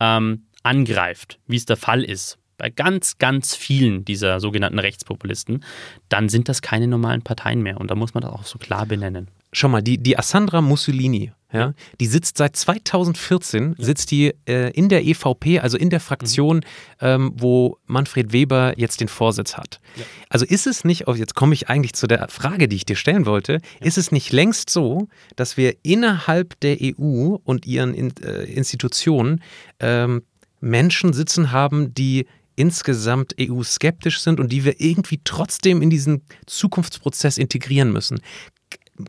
ähm, 0.00 0.46
angreift, 0.62 1.38
wie 1.46 1.56
es 1.56 1.66
der 1.66 1.76
Fall 1.76 2.02
ist, 2.02 2.39
bei 2.60 2.68
ganz, 2.68 3.16
ganz 3.16 3.56
vielen 3.56 4.04
dieser 4.04 4.38
sogenannten 4.38 4.78
Rechtspopulisten, 4.78 5.64
dann 6.10 6.28
sind 6.28 6.46
das 6.50 6.60
keine 6.60 6.88
normalen 6.88 7.22
Parteien 7.22 7.62
mehr. 7.62 7.80
Und 7.80 7.90
da 7.90 7.94
muss 7.94 8.12
man 8.12 8.20
das 8.20 8.30
auch 8.30 8.44
so 8.44 8.58
klar 8.58 8.84
benennen. 8.84 9.28
Schau 9.52 9.68
mal, 9.68 9.82
die, 9.82 9.96
die 9.96 10.18
Assandra 10.18 10.60
Mussolini, 10.60 11.32
ja, 11.52 11.72
die 11.98 12.06
sitzt 12.06 12.36
seit 12.36 12.54
2014, 12.54 13.76
sitzt 13.78 14.10
die 14.10 14.34
äh, 14.46 14.70
in 14.72 14.90
der 14.90 15.06
EVP, 15.06 15.58
also 15.60 15.78
in 15.78 15.88
der 15.88 16.00
Fraktion, 16.00 16.60
ähm, 17.00 17.32
wo 17.34 17.78
Manfred 17.86 18.34
Weber 18.34 18.74
jetzt 18.76 19.00
den 19.00 19.08
Vorsitz 19.08 19.56
hat. 19.56 19.80
Also 20.28 20.44
ist 20.44 20.66
es 20.66 20.84
nicht, 20.84 21.08
oh, 21.08 21.14
jetzt 21.14 21.34
komme 21.34 21.54
ich 21.54 21.70
eigentlich 21.70 21.94
zu 21.94 22.06
der 22.06 22.28
Frage, 22.28 22.68
die 22.68 22.76
ich 22.76 22.84
dir 22.84 22.94
stellen 22.94 23.24
wollte, 23.24 23.62
ist 23.80 23.96
es 23.96 24.12
nicht 24.12 24.32
längst 24.32 24.68
so, 24.68 25.08
dass 25.34 25.56
wir 25.56 25.76
innerhalb 25.82 26.60
der 26.60 26.76
EU 26.82 27.36
und 27.42 27.66
ihren 27.66 27.94
in, 27.94 28.12
äh, 28.22 28.44
Institutionen 28.44 29.42
ähm, 29.80 30.22
Menschen 30.60 31.12
sitzen 31.12 31.52
haben, 31.52 31.94
die 31.94 32.26
insgesamt 32.60 33.34
EU-skeptisch 33.40 34.20
sind 34.20 34.38
und 34.38 34.52
die 34.52 34.64
wir 34.64 34.80
irgendwie 34.80 35.20
trotzdem 35.24 35.80
in 35.80 35.88
diesen 35.88 36.22
Zukunftsprozess 36.44 37.38
integrieren 37.38 37.90
müssen. 37.90 38.20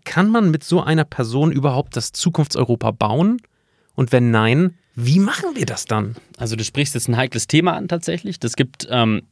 Kann 0.06 0.30
man 0.30 0.52
mit 0.52 0.64
so 0.64 0.82
einer 0.82 1.04
Person 1.04 1.52
überhaupt 1.52 1.98
das 1.98 2.14
Zukunftseuropa 2.14 2.92
bauen? 2.92 3.42
Und 3.94 4.14
wenn 4.14 4.32
nein, 4.32 4.76
wie 4.96 5.20
machen 5.20 5.50
wir 5.56 5.66
das 5.66 5.84
dann? 5.84 6.16
Also 6.38 6.56
du 6.56 6.64
sprichst 6.64 6.94
jetzt 6.94 7.10
ein 7.10 7.18
heikles 7.18 7.48
Thema 7.48 7.74
an 7.74 7.90
tatsächlich. 7.90 8.40
Das 8.40 8.56
gibt, 8.56 8.88
ähm, 8.90 9.24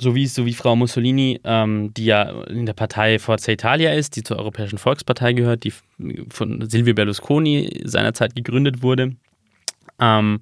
so, 0.00 0.14
wie, 0.14 0.26
so 0.26 0.46
wie 0.46 0.54
Frau 0.54 0.74
Mussolini, 0.74 1.38
ähm, 1.44 1.92
die 1.92 2.06
ja 2.06 2.44
in 2.44 2.64
der 2.64 2.72
Partei 2.72 3.18
Forza 3.18 3.52
Italia 3.52 3.92
ist, 3.92 4.16
die 4.16 4.22
zur 4.22 4.38
Europäischen 4.38 4.78
Volkspartei 4.78 5.34
gehört, 5.34 5.64
die 5.64 5.74
von 6.30 6.70
Silvio 6.70 6.94
Berlusconi 6.94 7.82
seinerzeit 7.84 8.34
gegründet 8.34 8.82
wurde. 8.82 9.16
Ähm, 10.00 10.40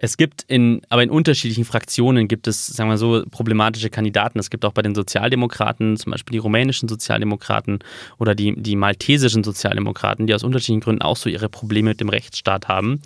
Es 0.00 0.16
gibt 0.16 0.44
in, 0.46 0.80
aber 0.90 1.02
in 1.02 1.10
unterschiedlichen 1.10 1.64
Fraktionen 1.64 2.28
gibt 2.28 2.46
es, 2.46 2.68
sagen 2.68 2.88
wir 2.88 2.98
so, 2.98 3.24
problematische 3.28 3.90
Kandidaten. 3.90 4.38
Es 4.38 4.48
gibt 4.48 4.64
auch 4.64 4.72
bei 4.72 4.82
den 4.82 4.94
Sozialdemokraten, 4.94 5.96
zum 5.96 6.12
Beispiel 6.12 6.34
die 6.34 6.38
rumänischen 6.38 6.88
Sozialdemokraten 6.88 7.80
oder 8.16 8.36
die, 8.36 8.54
die 8.56 8.76
maltesischen 8.76 9.42
Sozialdemokraten, 9.42 10.28
die 10.28 10.34
aus 10.34 10.44
unterschiedlichen 10.44 10.82
Gründen 10.82 11.02
auch 11.02 11.16
so 11.16 11.28
ihre 11.28 11.48
Probleme 11.48 11.90
mit 11.90 12.00
dem 12.00 12.10
Rechtsstaat 12.10 12.68
haben. 12.68 13.02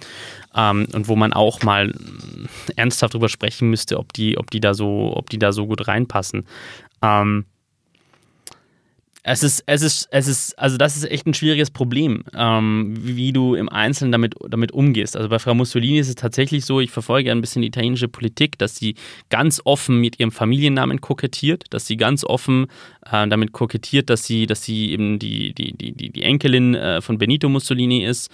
Ähm, 0.55 0.87
und 0.92 1.09
wo 1.09 1.16
man 1.16 1.33
auch 1.33 1.62
mal 1.62 1.94
ernsthaft 2.76 3.14
drüber 3.14 3.31
sprechen 3.31 3.70
müsste, 3.70 3.98
ob 3.98 4.12
die, 4.12 4.37
ob 4.37 4.50
die 4.50 4.61
da 4.61 4.74
so, 4.74 5.16
ob 5.16 5.31
die 5.31 5.38
da 5.38 5.52
so 5.52 5.66
gut 5.66 5.88
reinpassen. 5.88 6.46
Ähm, 7.00 7.46
es 9.24 9.44
ist, 9.44 9.62
es 9.66 9.82
ist, 9.82 10.08
es 10.11 10.26
ist, 10.26 10.58
also 10.58 10.76
das 10.76 10.96
ist 10.96 11.04
echt 11.04 11.26
ein 11.26 11.35
schwieriges 11.35 11.70
Problem, 11.70 12.24
ähm, 12.35 12.94
wie, 12.98 13.32
du 13.32 13.54
im 13.54 13.68
Einzelnen 13.68 14.11
damit, 14.11 14.35
damit 14.48 14.72
umgehst. 14.72 15.16
Also 15.16 15.28
bei 15.28 15.38
Frau 15.38 15.54
Mussolini 15.54 15.98
ist 15.98 16.08
es 16.08 16.16
tatsächlich 16.16 16.64
so, 16.64 16.80
ich 16.80 16.90
verfolge 16.90 17.30
ein 17.30 17.40
bisschen 17.40 17.62
die 17.62 17.68
italienische 17.68 18.08
Politik, 18.08 18.58
dass 18.58 18.76
sie 18.76 18.96
ganz 19.30 19.61
offen 19.64 20.00
mit 20.00 20.18
ihrem 20.18 20.32
Familiennamen 20.32 21.00
kokettiert, 21.00 21.66
dass 21.70 21.87
sie 21.87 21.96
ganz 21.96 22.24
offen 22.24 22.66
äh, 23.06 23.28
damit 23.28 23.52
kokettiert, 23.52 24.11
dass 24.11 24.24
sie, 24.24 24.46
dass 24.46 24.64
sie 24.64 24.90
eben 24.90 25.20
die, 25.20 25.54
die, 25.54 25.72
die, 25.72 26.11
die 26.11 26.22
Enkelin 26.22 26.74
äh, 26.74 27.00
von 27.00 27.18
Benito 27.18 27.48
Mussolini 27.48 28.04
ist 28.04 28.28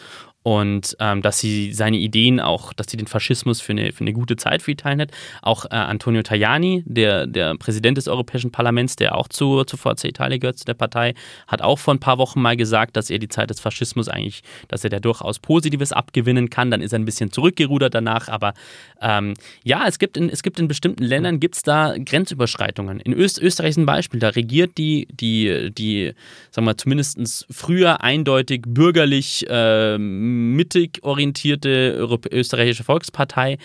und 0.49 0.97
ähm, 0.99 1.21
dass 1.21 1.41
sie 1.41 1.75
seine 1.75 1.99
Ideen 1.99 2.41
auch, 2.41 2.73
dass 2.73 2.87
sie 2.89 2.97
den 2.97 3.07
Faschismus 3.07 3.61
für 3.61 3.73
eine, 3.73 3.93
für 3.93 4.01
eine 4.01 4.15
gute 4.15 4.37
Zeit 4.37 4.63
für 4.63 4.71
Italien 4.71 5.03
hat. 5.03 5.11
Auch 5.43 5.67
äh, 5.67 5.75
Antonio 5.75 6.23
Tajani, 6.23 6.85
der, 6.87 7.27
der 7.27 7.55
Präsident 7.57 7.99
des 7.99 8.09
Europäischen 8.09 8.51
Parlaments, 8.51 8.97
der 8.97 9.15
auch 9.15 9.29
zu, 9.29 9.65
zu 9.65 9.77
Forza 9.77 10.09
Italia 10.09 10.39
gehört, 10.39 10.57
zu 10.57 10.65
der 10.65 10.73
Partei, 10.73 11.13
hat 11.49 11.61
auch 11.61 11.79
vor 11.79 11.93
ein 11.93 12.01
paar 12.01 12.17
Wochen 12.17 12.41
mal 12.41 12.57
gesagt, 12.57 12.97
dass 12.97 13.11
er 13.11 13.19
die 13.19 13.29
Zeit 13.29 13.51
des 13.51 13.61
Faschismus 13.61 14.09
eigentlich, 14.09 14.43
dass 14.69 14.85
er 14.85 14.89
da 14.89 15.01
durchaus 15.01 15.39
Positives 15.39 15.93
abgewinnen 15.93 16.49
kann. 16.49 16.71
Dann 16.71 16.81
ist 16.81 16.95
er 16.95 16.99
ein 16.99 17.05
bisschen 17.05 17.31
zurückgerudert 17.31 17.93
danach, 17.93 18.29
aber 18.29 18.55
ähm, 19.03 19.35
ja, 19.65 19.87
es 19.87 19.99
gibt 19.99 20.17
in, 20.17 20.31
es 20.31 20.43
gibt 20.43 20.59
in 20.59 20.67
bestimmten 20.67 21.05
Ländern 21.05 21.41
gibt's 21.41 21.63
da 21.63 21.95
Grenzüberschreitungen. 22.03 23.01
In 23.01 23.13
Öst, 23.13 23.39
Österreich 23.39 23.71
ist 23.71 23.77
ein 23.77 23.85
Beispiel, 23.85 24.19
da 24.19 24.31
regiert 24.31 24.79
die, 24.79 25.09
die, 25.11 25.71
die, 25.77 26.15
sagen 26.51 26.67
wir 26.67 26.79
zumindest 26.79 27.47
früher 27.51 28.03
eindeutig 28.03 28.63
bürgerlich 28.67 29.45
ähm, 29.51 30.38
mittig 30.39 31.01
orientierte 31.03 32.09
österreichische 32.31 32.85
Volkspartei 32.85 33.59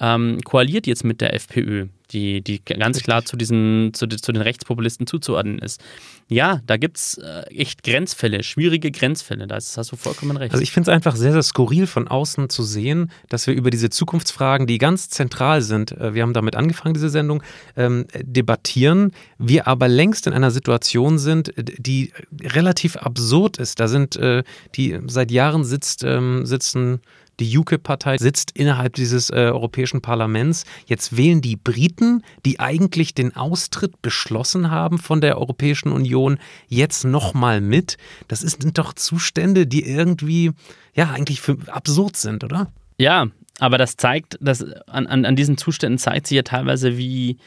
ähm, 0.00 0.40
koaliert 0.44 0.86
jetzt 0.86 1.04
mit 1.04 1.20
der 1.20 1.34
FPÖ, 1.34 1.88
die, 2.10 2.40
die 2.40 2.64
ganz 2.64 3.02
klar 3.02 3.24
zu, 3.24 3.36
diesen, 3.36 3.92
zu, 3.94 4.08
zu 4.08 4.32
den 4.32 4.42
Rechtspopulisten 4.42 5.06
zuzuordnen 5.06 5.58
ist. 5.58 5.80
Ja, 6.28 6.60
da 6.66 6.76
gibt 6.76 6.96
es 6.96 7.18
äh, 7.18 7.42
echt 7.54 7.82
Grenzfälle, 7.82 8.42
schwierige 8.42 8.90
Grenzfälle, 8.90 9.46
da 9.46 9.56
hast 9.56 9.92
du 9.92 9.96
vollkommen 9.96 10.36
recht. 10.36 10.52
Also 10.52 10.62
ich 10.62 10.70
finde 10.70 10.90
es 10.90 10.94
einfach 10.94 11.16
sehr, 11.16 11.32
sehr 11.32 11.42
skurril 11.42 11.86
von 11.86 12.08
außen 12.08 12.48
zu 12.48 12.62
sehen, 12.62 13.10
dass 13.28 13.46
wir 13.46 13.54
über 13.54 13.70
diese 13.70 13.90
Zukunftsfragen, 13.90 14.66
die 14.66 14.78
ganz 14.78 15.10
zentral 15.10 15.60
sind, 15.60 15.92
äh, 15.92 16.14
wir 16.14 16.22
haben 16.22 16.32
damit 16.32 16.56
angefangen, 16.56 16.94
diese 16.94 17.10
Sendung, 17.10 17.42
ähm, 17.76 18.06
debattieren, 18.22 19.12
wir 19.38 19.66
aber 19.66 19.88
längst 19.88 20.26
in 20.26 20.32
einer 20.32 20.50
Situation 20.50 21.18
sind, 21.18 21.52
die 21.56 22.12
relativ 22.40 22.96
absurd 22.96 23.58
ist. 23.58 23.80
Da 23.80 23.88
sind, 23.88 24.16
äh, 24.16 24.42
die 24.76 24.98
seit 25.06 25.30
Jahren 25.30 25.64
sitzt, 25.64 26.04
ähm, 26.04 26.46
sitzen 26.46 27.00
die 27.40 27.58
UKIP-Partei 27.58 28.18
sitzt 28.18 28.52
innerhalb 28.52 28.94
dieses 28.94 29.30
äh, 29.30 29.34
Europäischen 29.34 30.02
Parlaments. 30.02 30.64
Jetzt 30.86 31.16
wählen 31.16 31.40
die 31.40 31.56
Briten, 31.56 32.22
die 32.44 32.60
eigentlich 32.60 33.14
den 33.14 33.34
Austritt 33.34 34.02
beschlossen 34.02 34.70
haben 34.70 34.98
von 34.98 35.20
der 35.20 35.38
Europäischen 35.38 35.90
Union, 35.90 36.38
jetzt 36.68 37.04
nochmal 37.04 37.60
mit. 37.60 37.96
Das 38.28 38.40
sind 38.40 38.78
doch 38.78 38.92
Zustände, 38.92 39.66
die 39.66 39.84
irgendwie, 39.84 40.52
ja, 40.94 41.10
eigentlich 41.10 41.40
für, 41.40 41.56
absurd 41.66 42.16
sind, 42.16 42.44
oder? 42.44 42.70
Ja, 42.98 43.26
aber 43.58 43.78
das 43.78 43.96
zeigt, 43.96 44.38
dass 44.40 44.62
an, 44.86 45.06
an, 45.06 45.24
an 45.24 45.36
diesen 45.36 45.56
Zuständen 45.56 45.98
zeigt 45.98 46.26
sich 46.26 46.36
ja 46.36 46.42
teilweise, 46.42 46.96
wie, 46.96 47.38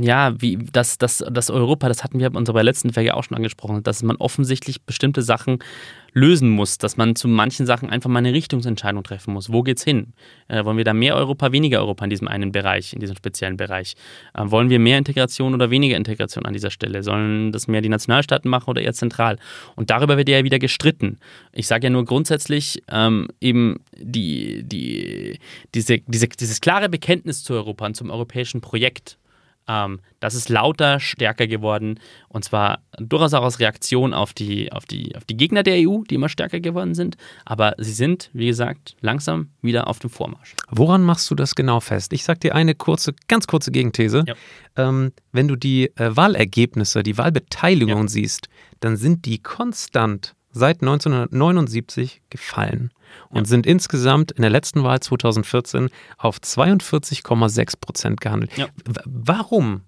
ja, 0.00 0.34
wie 0.40 0.56
das, 0.72 0.96
das, 0.96 1.24
das 1.30 1.50
Europa, 1.50 1.88
das 1.88 2.02
hatten 2.02 2.18
wir 2.18 2.28
in 2.28 2.36
unserer 2.36 2.62
letzten 2.62 2.92
Folge 2.92 3.14
auch 3.14 3.24
schon 3.24 3.36
angesprochen, 3.36 3.82
dass 3.82 4.02
man 4.02 4.16
offensichtlich 4.16 4.82
bestimmte 4.82 5.20
Sachen 5.20 5.58
lösen 6.14 6.48
muss, 6.48 6.78
dass 6.78 6.96
man 6.96 7.14
zu 7.14 7.28
manchen 7.28 7.66
Sachen 7.66 7.90
einfach 7.90 8.08
mal 8.08 8.20
eine 8.20 8.32
Richtungsentscheidung 8.32 9.02
treffen 9.02 9.34
muss. 9.34 9.52
Wo 9.52 9.62
geht's 9.62 9.84
hin? 9.84 10.14
Äh, 10.48 10.64
wollen 10.64 10.78
wir 10.78 10.84
da 10.84 10.94
mehr 10.94 11.14
Europa, 11.14 11.52
weniger 11.52 11.80
Europa 11.80 12.04
in 12.04 12.10
diesem 12.10 12.26
einen 12.26 12.52
Bereich, 12.52 12.94
in 12.94 13.00
diesem 13.00 13.16
speziellen 13.16 13.58
Bereich? 13.58 13.96
Äh, 14.32 14.44
wollen 14.46 14.70
wir 14.70 14.78
mehr 14.78 14.96
Integration 14.96 15.52
oder 15.52 15.70
weniger 15.70 15.94
Integration 15.98 16.46
an 16.46 16.54
dieser 16.54 16.70
Stelle? 16.70 17.02
Sollen 17.02 17.52
das 17.52 17.68
mehr 17.68 17.82
die 17.82 17.90
Nationalstaaten 17.90 18.50
machen 18.50 18.70
oder 18.70 18.80
eher 18.80 18.94
zentral? 18.94 19.38
Und 19.74 19.90
darüber 19.90 20.16
wird 20.16 20.30
ja 20.30 20.42
wieder 20.42 20.58
gestritten. 20.58 21.18
Ich 21.52 21.66
sage 21.66 21.88
ja 21.88 21.90
nur 21.90 22.06
grundsätzlich 22.06 22.82
ähm, 22.90 23.28
eben 23.42 23.80
die, 23.94 24.62
die, 24.64 25.38
diese, 25.74 25.98
diese, 25.98 26.28
dieses 26.28 26.62
klare 26.62 26.88
Bekenntnis 26.88 27.44
zu 27.44 27.52
Europa 27.52 27.84
und 27.84 27.94
zum 27.94 28.08
europäischen 28.08 28.62
Projekt 28.62 29.18
ähm, 29.68 30.00
das 30.20 30.34
ist 30.34 30.48
lauter 30.48 31.00
stärker 31.00 31.46
geworden 31.46 32.00
und 32.28 32.44
zwar 32.44 32.80
durchaus 32.98 33.34
auch 33.34 33.42
aus 33.42 33.58
Reaktion 33.58 34.14
auf 34.14 34.32
die, 34.32 34.72
auf, 34.72 34.86
die, 34.86 35.16
auf 35.16 35.24
die 35.24 35.36
Gegner 35.36 35.62
der 35.62 35.88
EU, 35.88 36.02
die 36.08 36.14
immer 36.14 36.28
stärker 36.28 36.60
geworden 36.60 36.94
sind. 36.94 37.16
Aber 37.44 37.74
sie 37.78 37.92
sind, 37.92 38.30
wie 38.32 38.46
gesagt, 38.46 38.96
langsam 39.00 39.50
wieder 39.62 39.88
auf 39.88 39.98
dem 39.98 40.10
Vormarsch. 40.10 40.54
Woran 40.70 41.02
machst 41.02 41.30
du 41.30 41.34
das 41.34 41.54
genau 41.54 41.80
fest? 41.80 42.12
Ich 42.12 42.24
sage 42.24 42.40
dir 42.40 42.54
eine 42.54 42.74
kurze, 42.74 43.14
ganz 43.28 43.46
kurze 43.46 43.70
Gegenthese. 43.70 44.24
Ja. 44.26 44.34
Ähm, 44.76 45.12
wenn 45.32 45.48
du 45.48 45.56
die 45.56 45.96
äh, 45.96 46.16
Wahlergebnisse, 46.16 47.02
die 47.02 47.18
Wahlbeteiligung 47.18 48.02
ja. 48.02 48.08
siehst, 48.08 48.48
dann 48.80 48.96
sind 48.96 49.24
die 49.24 49.38
konstant 49.38 50.34
seit 50.52 50.80
1979 50.80 52.22
gefallen 52.30 52.90
und 53.28 53.40
ja. 53.40 53.44
sind 53.44 53.66
insgesamt 53.66 54.32
in 54.32 54.42
der 54.42 54.50
letzten 54.50 54.82
Wahl 54.82 55.00
2014 55.00 55.88
auf 56.18 56.38
42,6 56.38 57.80
Prozent 57.80 58.20
gehandelt. 58.20 58.56
Ja. 58.56 58.68
Warum 59.04 59.82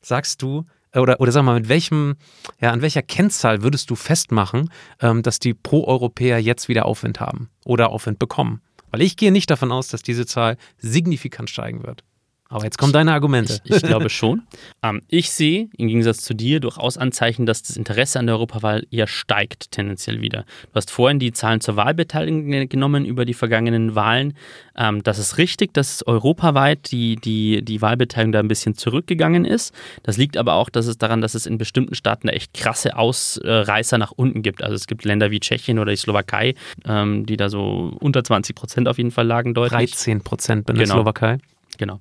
sagst 0.00 0.42
du, 0.42 0.66
oder, 0.94 1.20
oder 1.20 1.32
sag 1.32 1.44
mal, 1.44 1.54
mit 1.54 1.68
welchem, 1.68 2.16
ja, 2.60 2.70
an 2.70 2.82
welcher 2.82 3.02
Kennzahl 3.02 3.62
würdest 3.62 3.88
du 3.90 3.94
festmachen, 3.94 4.70
ähm, 5.00 5.22
dass 5.22 5.38
die 5.38 5.54
Pro-Europäer 5.54 6.38
jetzt 6.38 6.68
wieder 6.68 6.86
Aufwind 6.86 7.20
haben 7.20 7.48
oder 7.64 7.90
Aufwind 7.90 8.18
bekommen? 8.18 8.60
Weil 8.90 9.02
ich 9.02 9.16
gehe 9.16 9.32
nicht 9.32 9.50
davon 9.50 9.72
aus, 9.72 9.88
dass 9.88 10.02
diese 10.02 10.26
Zahl 10.26 10.58
signifikant 10.76 11.48
steigen 11.48 11.82
wird. 11.82 12.04
Aber 12.52 12.64
jetzt 12.64 12.76
kommen 12.76 12.92
deine 12.92 13.12
Argumente. 13.14 13.60
Ich, 13.64 13.76
ich 13.76 13.82
glaube 13.82 14.10
schon. 14.10 14.42
Ähm, 14.84 15.00
ich 15.06 15.30
sehe 15.30 15.68
im 15.76 15.86
Gegensatz 15.86 16.22
zu 16.22 16.34
dir 16.34 16.58
durchaus 16.58 16.98
Anzeichen, 16.98 17.46
dass 17.46 17.62
das 17.62 17.76
Interesse 17.76 18.18
an 18.18 18.26
der 18.26 18.34
Europawahl 18.34 18.84
eher 18.90 19.06
steigt, 19.06 19.70
tendenziell 19.70 20.20
wieder. 20.20 20.40
Du 20.40 20.74
hast 20.74 20.90
vorhin 20.90 21.20
die 21.20 21.30
Zahlen 21.30 21.60
zur 21.60 21.76
Wahlbeteiligung 21.76 22.68
genommen 22.68 23.04
über 23.04 23.24
die 23.24 23.34
vergangenen 23.34 23.94
Wahlen. 23.94 24.34
Ähm, 24.76 25.04
das 25.04 25.18
ist 25.18 25.38
richtig, 25.38 25.72
dass 25.72 26.04
europaweit 26.04 26.90
die, 26.90 27.14
die, 27.14 27.62
die 27.62 27.80
Wahlbeteiligung 27.80 28.32
da 28.32 28.40
ein 28.40 28.48
bisschen 28.48 28.74
zurückgegangen 28.74 29.44
ist. 29.44 29.72
Das 30.02 30.16
liegt 30.16 30.36
aber 30.36 30.54
auch 30.54 30.68
dass 30.68 30.86
es 30.86 30.98
daran, 30.98 31.20
dass 31.20 31.34
es 31.34 31.46
in 31.46 31.58
bestimmten 31.58 31.94
Staaten 31.94 32.28
echt 32.28 32.54
krasse 32.54 32.96
Ausreißer 32.96 33.98
nach 33.98 34.10
unten 34.10 34.42
gibt. 34.42 34.64
Also 34.64 34.74
es 34.74 34.88
gibt 34.88 35.04
Länder 35.04 35.30
wie 35.30 35.38
Tschechien 35.38 35.78
oder 35.78 35.92
die 35.92 35.96
Slowakei, 35.96 36.54
ähm, 36.86 37.24
die 37.24 37.36
da 37.36 37.48
so 37.48 37.96
unter 38.00 38.24
20 38.24 38.56
Prozent 38.56 38.88
auf 38.88 38.98
jeden 38.98 39.12
Fall 39.12 39.26
lagen 39.26 39.54
deutlich. 39.54 39.92
13 39.92 40.22
Prozent 40.22 40.68
in 40.68 40.76
der 40.76 40.84
genau. 40.84 40.96
Slowakei. 40.96 41.38
Genau. 41.78 42.00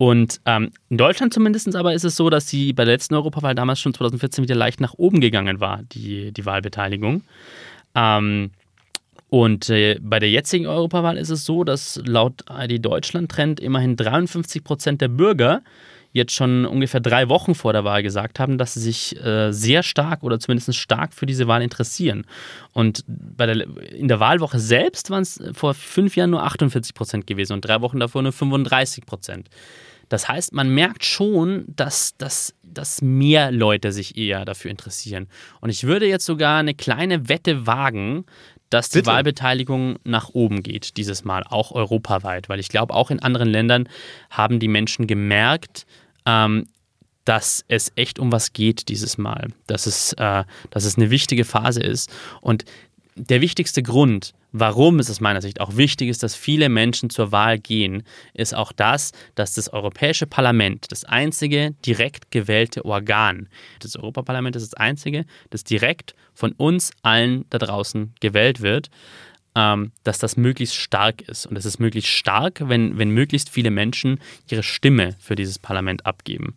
Und 0.00 0.40
ähm, 0.46 0.70
in 0.88 0.96
Deutschland 0.96 1.34
zumindest 1.34 1.76
aber 1.76 1.92
ist 1.92 2.04
es 2.04 2.16
so, 2.16 2.30
dass 2.30 2.48
sie 2.48 2.72
bei 2.72 2.86
der 2.86 2.94
letzten 2.94 3.16
Europawahl 3.16 3.54
damals 3.54 3.80
schon 3.80 3.92
2014 3.92 4.42
wieder 4.42 4.54
leicht 4.54 4.80
nach 4.80 4.94
oben 4.94 5.20
gegangen 5.20 5.60
war, 5.60 5.82
die, 5.92 6.32
die 6.32 6.46
Wahlbeteiligung. 6.46 7.22
Ähm, 7.94 8.50
und 9.28 9.68
äh, 9.68 9.98
bei 10.00 10.18
der 10.18 10.30
jetzigen 10.30 10.66
Europawahl 10.66 11.18
ist 11.18 11.28
es 11.28 11.44
so, 11.44 11.64
dass 11.64 12.00
laut 12.06 12.44
ID 12.50 12.82
Deutschland 12.82 13.30
Trend 13.30 13.60
immerhin 13.60 13.94
53 13.94 14.64
Prozent 14.64 15.02
der 15.02 15.08
Bürger 15.08 15.60
jetzt 16.12 16.32
schon 16.32 16.64
ungefähr 16.64 17.00
drei 17.00 17.28
Wochen 17.28 17.54
vor 17.54 17.74
der 17.74 17.84
Wahl 17.84 18.02
gesagt 18.02 18.40
haben, 18.40 18.56
dass 18.56 18.72
sie 18.72 18.80
sich 18.80 19.22
äh, 19.22 19.52
sehr 19.52 19.82
stark 19.82 20.22
oder 20.22 20.40
zumindest 20.40 20.74
stark 20.76 21.12
für 21.12 21.26
diese 21.26 21.46
Wahl 21.46 21.60
interessieren. 21.60 22.24
Und 22.72 23.04
bei 23.06 23.44
der, 23.44 23.66
in 23.90 24.08
der 24.08 24.18
Wahlwoche 24.18 24.60
selbst 24.60 25.10
waren 25.10 25.24
es 25.24 25.42
vor 25.52 25.74
fünf 25.74 26.16
Jahren 26.16 26.30
nur 26.30 26.42
48 26.42 26.94
Prozent 26.94 27.26
gewesen 27.26 27.52
und 27.52 27.66
drei 27.66 27.82
Wochen 27.82 28.00
davor 28.00 28.22
nur 28.22 28.32
35 28.32 29.04
Prozent. 29.04 29.50
Das 30.10 30.28
heißt, 30.28 30.52
man 30.52 30.68
merkt 30.74 31.04
schon, 31.04 31.64
dass, 31.68 32.16
dass, 32.18 32.52
dass 32.64 33.00
mehr 33.00 33.52
Leute 33.52 33.92
sich 33.92 34.18
eher 34.18 34.44
dafür 34.44 34.70
interessieren. 34.70 35.28
Und 35.60 35.70
ich 35.70 35.84
würde 35.84 36.06
jetzt 36.06 36.26
sogar 36.26 36.58
eine 36.58 36.74
kleine 36.74 37.28
Wette 37.28 37.66
wagen, 37.66 38.26
dass 38.70 38.90
die 38.90 38.98
Bitte? 38.98 39.10
Wahlbeteiligung 39.10 39.98
nach 40.04 40.30
oben 40.30 40.64
geht, 40.64 40.96
dieses 40.96 41.24
Mal, 41.24 41.44
auch 41.48 41.70
europaweit. 41.70 42.48
Weil 42.48 42.58
ich 42.58 42.68
glaube, 42.68 42.92
auch 42.92 43.10
in 43.10 43.20
anderen 43.20 43.48
Ländern 43.48 43.88
haben 44.30 44.58
die 44.58 44.68
Menschen 44.68 45.06
gemerkt, 45.06 45.86
ähm, 46.26 46.66
dass 47.24 47.64
es 47.68 47.92
echt 47.94 48.18
um 48.18 48.32
was 48.32 48.52
geht 48.52 48.88
dieses 48.88 49.16
Mal, 49.16 49.50
dass 49.68 49.86
es, 49.86 50.12
äh, 50.14 50.42
dass 50.70 50.84
es 50.84 50.96
eine 50.96 51.10
wichtige 51.10 51.44
Phase 51.44 51.80
ist. 51.80 52.10
Und 52.40 52.64
der 53.14 53.40
wichtigste 53.40 53.84
Grund, 53.84 54.32
warum 54.52 54.98
es 54.98 55.10
aus 55.10 55.20
meiner 55.20 55.42
Sicht 55.42 55.60
auch 55.60 55.76
wichtig 55.76 56.08
ist, 56.08 56.22
dass 56.22 56.34
viele 56.34 56.68
Menschen 56.68 57.10
zur 57.10 57.32
Wahl 57.32 57.58
gehen, 57.58 58.02
ist 58.34 58.54
auch 58.54 58.72
das, 58.72 59.12
dass 59.34 59.54
das 59.54 59.72
Europäische 59.72 60.26
Parlament, 60.26 60.90
das 60.90 61.04
einzige 61.04 61.74
direkt 61.84 62.30
gewählte 62.30 62.84
Organ, 62.84 63.48
das 63.80 63.96
Europaparlament 63.96 64.56
ist 64.56 64.72
das 64.72 64.74
einzige, 64.74 65.24
das 65.50 65.64
direkt 65.64 66.14
von 66.34 66.52
uns 66.52 66.92
allen 67.02 67.44
da 67.50 67.58
draußen 67.58 68.14
gewählt 68.20 68.60
wird, 68.60 68.90
ähm, 69.54 69.92
dass 70.04 70.18
das 70.18 70.36
möglichst 70.36 70.76
stark 70.76 71.22
ist. 71.22 71.46
Und 71.46 71.56
es 71.56 71.64
ist 71.64 71.78
möglichst 71.78 72.10
stark, 72.10 72.62
wenn, 72.68 72.98
wenn 72.98 73.10
möglichst 73.10 73.50
viele 73.50 73.70
Menschen 73.70 74.20
ihre 74.48 74.62
Stimme 74.62 75.16
für 75.18 75.34
dieses 75.34 75.58
Parlament 75.58 76.06
abgeben. 76.06 76.54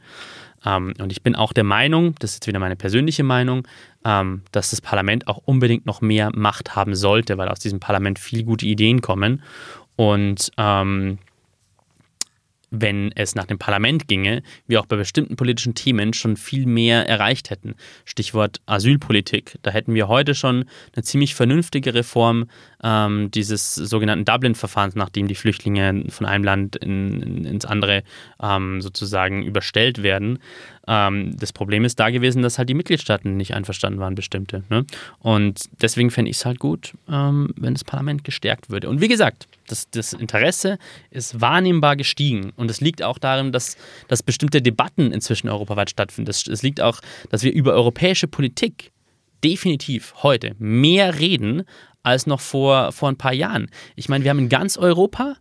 Ähm, 0.65 0.93
und 0.99 1.11
ich 1.11 1.21
bin 1.23 1.35
auch 1.35 1.53
der 1.53 1.63
Meinung, 1.63 2.15
das 2.19 2.31
ist 2.31 2.35
jetzt 2.37 2.47
wieder 2.47 2.59
meine 2.59 2.75
persönliche 2.75 3.23
Meinung, 3.23 3.67
ähm, 4.05 4.43
dass 4.51 4.69
das 4.69 4.81
Parlament 4.81 5.27
auch 5.27 5.41
unbedingt 5.45 5.85
noch 5.85 6.01
mehr 6.01 6.31
Macht 6.33 6.75
haben 6.75 6.95
sollte, 6.95 7.37
weil 7.37 7.49
aus 7.49 7.59
diesem 7.59 7.79
Parlament 7.79 8.19
viele 8.19 8.43
gute 8.43 8.65
Ideen 8.65 9.01
kommen. 9.01 9.41
Und 9.95 10.51
ähm, 10.57 11.19
wenn 12.73 13.11
es 13.11 13.35
nach 13.35 13.45
dem 13.45 13.59
Parlament 13.59 14.07
ginge, 14.07 14.41
wir 14.65 14.81
auch 14.81 14.87
bei 14.87 14.95
bestimmten 14.95 15.35
politischen 15.35 15.75
Themen 15.75 16.11
schon 16.13 16.35
viel 16.35 16.65
mehr 16.65 17.07
erreicht 17.07 17.51
hätten. 17.51 17.75
Stichwort 18.03 18.61
Asylpolitik. 18.65 19.59
Da 19.61 19.69
hätten 19.69 19.93
wir 19.93 20.07
heute 20.07 20.33
schon 20.33 20.65
eine 20.95 21.03
ziemlich 21.03 21.35
vernünftige 21.35 21.93
Reform 21.93 22.47
ähm, 22.83 23.31
dieses 23.31 23.75
sogenannten 23.75 24.25
Dublin-Verfahrens, 24.25 24.95
nachdem 24.95 25.27
die 25.27 25.35
Flüchtlinge 25.35 26.05
von 26.09 26.25
einem 26.25 26.43
Land 26.43 26.75
in, 26.75 27.21
in, 27.21 27.45
ins 27.45 27.65
andere 27.65 28.03
ähm, 28.41 28.81
sozusagen 28.81 29.43
überstellt 29.43 30.03
werden. 30.03 30.39
Ähm, 30.85 31.35
das 31.37 31.53
Problem 31.53 31.85
ist 31.85 31.99
da 31.99 32.09
gewesen, 32.09 32.41
dass 32.41 32.57
halt 32.57 32.69
die 32.69 32.73
Mitgliedstaaten 32.73 33.37
nicht 33.37 33.53
einverstanden 33.53 33.99
waren, 33.99 34.15
bestimmte. 34.15 34.63
Ne? 34.69 34.85
Und 35.19 35.61
deswegen 35.81 36.11
fände 36.11 36.29
ich 36.29 36.37
es 36.37 36.45
halt 36.45 36.59
gut, 36.59 36.93
ähm, 37.09 37.53
wenn 37.55 37.73
das 37.73 37.85
Parlament 37.85 38.23
gestärkt 38.23 38.69
würde. 38.69 38.89
Und 38.89 38.99
wie 38.99 39.07
gesagt, 39.07 39.47
das, 39.67 39.89
das 39.89 40.11
Interesse 40.11 40.77
ist 41.09 41.39
wahrnehmbar 41.39 41.95
gestiegen. 41.95 42.51
Und 42.57 42.69
es 42.69 42.81
liegt 42.81 43.01
auch 43.01 43.17
darin, 43.17 43.53
dass, 43.53 43.77
dass 44.09 44.21
bestimmte 44.21 44.61
Debatten 44.61 45.13
inzwischen 45.13 45.47
europaweit 45.47 45.89
stattfinden. 45.89 46.29
Es, 46.29 46.47
es 46.47 46.63
liegt 46.63 46.81
auch, 46.81 46.99
dass 47.29 47.43
wir 47.43 47.53
über 47.53 47.73
europäische 47.73 48.27
Politik 48.27 48.91
definitiv 49.43 50.13
heute 50.23 50.55
mehr 50.57 51.19
reden 51.19 51.63
als 52.03 52.27
noch 52.27 52.41
vor, 52.41 52.91
vor 52.91 53.09
ein 53.09 53.17
paar 53.17 53.33
Jahren. 53.33 53.69
Ich 53.95 54.09
meine, 54.09 54.23
wir 54.23 54.29
haben 54.29 54.39
in 54.39 54.49
ganz 54.49 54.77
Europa 54.77 55.35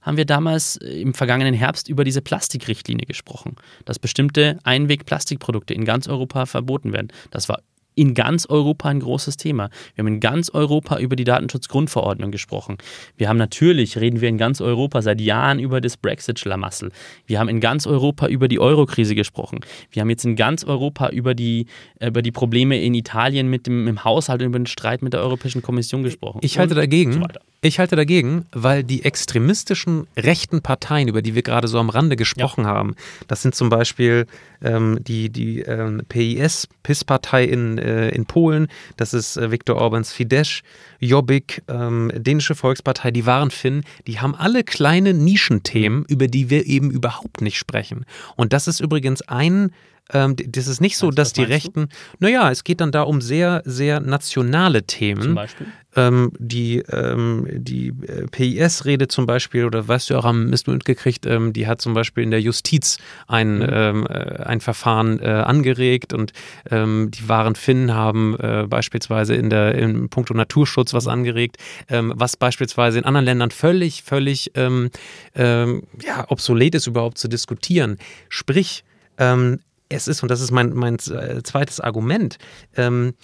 haben 0.00 0.16
wir 0.16 0.24
damals 0.24 0.76
äh, 0.76 1.00
im 1.00 1.14
vergangenen 1.14 1.54
Herbst 1.54 1.88
über 1.88 2.04
diese 2.04 2.22
Plastikrichtlinie 2.22 3.06
gesprochen, 3.06 3.56
dass 3.84 3.98
bestimmte 3.98 4.58
Einwegplastikprodukte 4.62 5.74
in 5.74 5.84
ganz 5.84 6.06
Europa 6.06 6.46
verboten 6.46 6.92
werden. 6.92 7.08
Das 7.30 7.48
war 7.48 7.60
in 7.96 8.14
ganz 8.14 8.46
Europa 8.46 8.88
ein 8.88 9.00
großes 9.00 9.36
Thema. 9.36 9.70
Wir 9.94 10.02
haben 10.02 10.14
in 10.14 10.20
ganz 10.20 10.50
Europa 10.50 10.98
über 10.98 11.16
die 11.16 11.24
Datenschutzgrundverordnung 11.24 12.30
gesprochen. 12.30 12.76
Wir 13.16 13.28
haben 13.28 13.38
natürlich, 13.38 13.98
reden 13.98 14.20
wir 14.20 14.28
in 14.28 14.38
ganz 14.38 14.60
Europa 14.60 15.02
seit 15.02 15.20
Jahren 15.20 15.58
über 15.58 15.80
das 15.80 15.96
Brexit-Schlamassel. 15.96 16.92
Wir 17.26 17.40
haben 17.40 17.48
in 17.48 17.58
ganz 17.58 17.86
Europa 17.86 18.28
über 18.28 18.46
die 18.48 18.60
Eurokrise 18.60 19.14
gesprochen. 19.14 19.60
Wir 19.90 20.02
haben 20.02 20.10
jetzt 20.10 20.24
in 20.24 20.36
ganz 20.36 20.62
Europa 20.62 21.08
über 21.08 21.34
die, 21.34 21.66
über 22.00 22.22
die 22.22 22.32
Probleme 22.32 22.80
in 22.80 22.94
Italien 22.94 23.48
mit 23.48 23.66
dem 23.66 23.88
im 23.88 24.04
Haushalt 24.04 24.42
und 24.42 24.48
über 24.48 24.58
den 24.58 24.66
Streit 24.66 25.02
mit 25.02 25.14
der 25.14 25.20
Europäischen 25.20 25.62
Kommission 25.62 26.02
gesprochen. 26.02 26.40
Ich 26.42 26.58
halte 26.58 26.74
dagegen. 26.74 27.14
So 27.14 27.20
ich 27.66 27.78
halte 27.78 27.96
dagegen, 27.96 28.46
weil 28.52 28.84
die 28.84 29.04
extremistischen 29.04 30.06
rechten 30.16 30.62
Parteien, 30.62 31.08
über 31.08 31.22
die 31.22 31.34
wir 31.34 31.42
gerade 31.42 31.68
so 31.68 31.78
am 31.78 31.90
Rande 31.90 32.16
gesprochen 32.16 32.64
ja. 32.64 32.70
haben, 32.70 32.94
das 33.28 33.42
sind 33.42 33.54
zum 33.54 33.68
Beispiel 33.68 34.26
ähm, 34.62 34.98
die, 35.02 35.30
die 35.30 35.60
ähm, 35.60 36.02
PIS, 36.08 36.68
PIS-Partei 36.82 37.44
in, 37.44 37.78
äh, 37.78 38.08
in 38.10 38.26
Polen, 38.26 38.68
das 38.96 39.14
ist 39.14 39.36
äh, 39.36 39.50
Viktor 39.50 39.76
Orbans 39.76 40.12
Fidesz, 40.12 40.62
Jobbik, 40.98 41.62
ähm, 41.68 42.10
dänische 42.14 42.54
Volkspartei, 42.54 43.10
die 43.10 43.26
waren 43.26 43.50
Finn, 43.50 43.84
die 44.06 44.20
haben 44.20 44.34
alle 44.34 44.64
kleine 44.64 45.14
Nischenthemen, 45.14 46.04
über 46.08 46.28
die 46.28 46.50
wir 46.50 46.66
eben 46.66 46.90
überhaupt 46.90 47.40
nicht 47.40 47.58
sprechen. 47.58 48.06
Und 48.36 48.52
das 48.52 48.68
ist 48.68 48.80
übrigens 48.80 49.22
ein 49.22 49.72
ähm, 50.12 50.36
das 50.36 50.68
ist 50.68 50.80
nicht 50.80 50.96
so, 50.96 51.10
dass 51.10 51.32
die 51.32 51.42
Rechten, 51.42 51.88
naja, 52.20 52.50
es 52.50 52.64
geht 52.64 52.80
dann 52.80 52.92
da 52.92 53.02
um 53.02 53.20
sehr, 53.20 53.62
sehr 53.64 54.00
nationale 54.00 54.84
Themen. 54.84 55.22
Zum 55.22 55.34
Beispiel? 55.34 55.66
Ähm, 55.96 56.30
die 56.38 56.80
ähm, 56.90 57.46
die 57.50 57.88
äh, 57.88 58.26
PIS-Rede 58.30 59.08
zum 59.08 59.24
Beispiel, 59.24 59.64
oder 59.64 59.88
weißt 59.88 60.10
du 60.10 60.18
auch 60.18 60.26
am 60.26 60.50
Mist 60.50 60.68
mitgekriegt, 60.68 61.24
ähm, 61.24 61.54
die 61.54 61.66
hat 61.66 61.80
zum 61.80 61.94
Beispiel 61.94 62.22
in 62.22 62.30
der 62.30 62.40
Justiz 62.40 62.98
ein, 63.26 63.58
mhm. 63.58 63.66
Ähm, 63.70 64.06
äh, 64.06 64.42
ein 64.44 64.60
Verfahren 64.60 65.18
äh, 65.20 65.24
angeregt 65.26 66.12
und 66.12 66.32
ähm, 66.70 67.10
die 67.12 67.26
wahren 67.28 67.54
Finnen 67.54 67.94
haben 67.94 68.38
äh, 68.38 68.66
beispielsweise 68.68 69.34
in 69.34 69.48
der 69.48 69.74
im 69.76 70.10
Punkto 70.10 70.34
Naturschutz 70.34 70.92
was 70.92 71.06
angeregt, 71.06 71.56
was 71.88 72.36
beispielsweise 72.36 72.98
in 72.98 73.04
anderen 73.04 73.24
Ländern 73.24 73.50
völlig, 73.50 74.02
völlig 74.02 74.52
ja, 74.54 76.24
obsolet 76.28 76.74
ist, 76.74 76.86
überhaupt 76.86 77.18
zu 77.18 77.28
diskutieren. 77.28 77.98
Sprich, 78.28 78.84
ähm, 79.18 79.60
es 79.88 80.08
ist, 80.08 80.22
und 80.22 80.30
das 80.30 80.40
ist 80.40 80.50
mein, 80.50 80.72
mein 80.72 80.94
äh, 80.94 81.42
zweites 81.42 81.80
Argument, 81.80 82.38
ähm, 82.76 83.14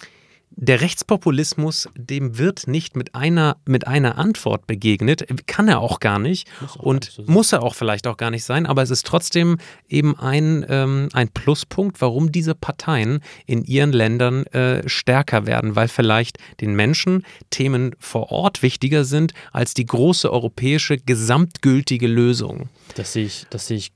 der 0.55 0.81
Rechtspopulismus, 0.81 1.89
dem 1.95 2.37
wird 2.37 2.67
nicht 2.67 2.95
mit 2.95 3.15
einer, 3.15 3.57
mit 3.65 3.87
einer 3.87 4.17
Antwort 4.17 4.67
begegnet, 4.67 5.25
kann 5.47 5.67
er 5.67 5.79
auch 5.79 5.99
gar 5.99 6.19
nicht 6.19 6.47
muss 6.61 6.77
auch 6.77 6.83
und 6.83 7.05
so 7.05 7.23
muss 7.25 7.51
er 7.53 7.63
auch 7.63 7.75
vielleicht 7.75 8.05
auch 8.05 8.17
gar 8.17 8.29
nicht 8.29 8.43
sein, 8.43 8.65
aber 8.65 8.83
es 8.83 8.91
ist 8.91 9.05
trotzdem 9.05 9.57
eben 9.89 10.17
ein, 10.19 10.65
ähm, 10.69 11.09
ein 11.13 11.29
Pluspunkt, 11.29 12.01
warum 12.01 12.31
diese 12.31 12.53
Parteien 12.53 13.21
in 13.45 13.63
ihren 13.63 13.93
Ländern 13.93 14.45
äh, 14.47 14.87
stärker 14.87 15.47
werden, 15.47 15.75
weil 15.75 15.87
vielleicht 15.87 16.37
den 16.61 16.75
Menschen 16.75 17.25
Themen 17.49 17.95
vor 17.97 18.31
Ort 18.31 18.61
wichtiger 18.61 19.05
sind 19.05 19.33
als 19.51 19.73
die 19.73 19.85
große 19.85 20.31
europäische 20.31 20.97
gesamtgültige 20.97 22.07
Lösung. 22.07 22.69
Das 22.95 23.13
sehe 23.13 23.25
ich, 23.25 23.47
das 23.49 23.67
sehe 23.67 23.77
ich 23.77 23.91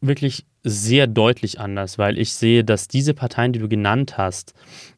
wirklich 0.00 0.44
sehr 0.62 1.06
deutlich 1.06 1.60
anders, 1.60 1.96
weil 1.96 2.18
ich 2.18 2.34
sehe, 2.34 2.64
dass 2.64 2.88
diese 2.88 3.14
Parteien, 3.14 3.52
die 3.52 3.60
du 3.60 3.68
genannt 3.68 4.18
hast, 4.18 4.52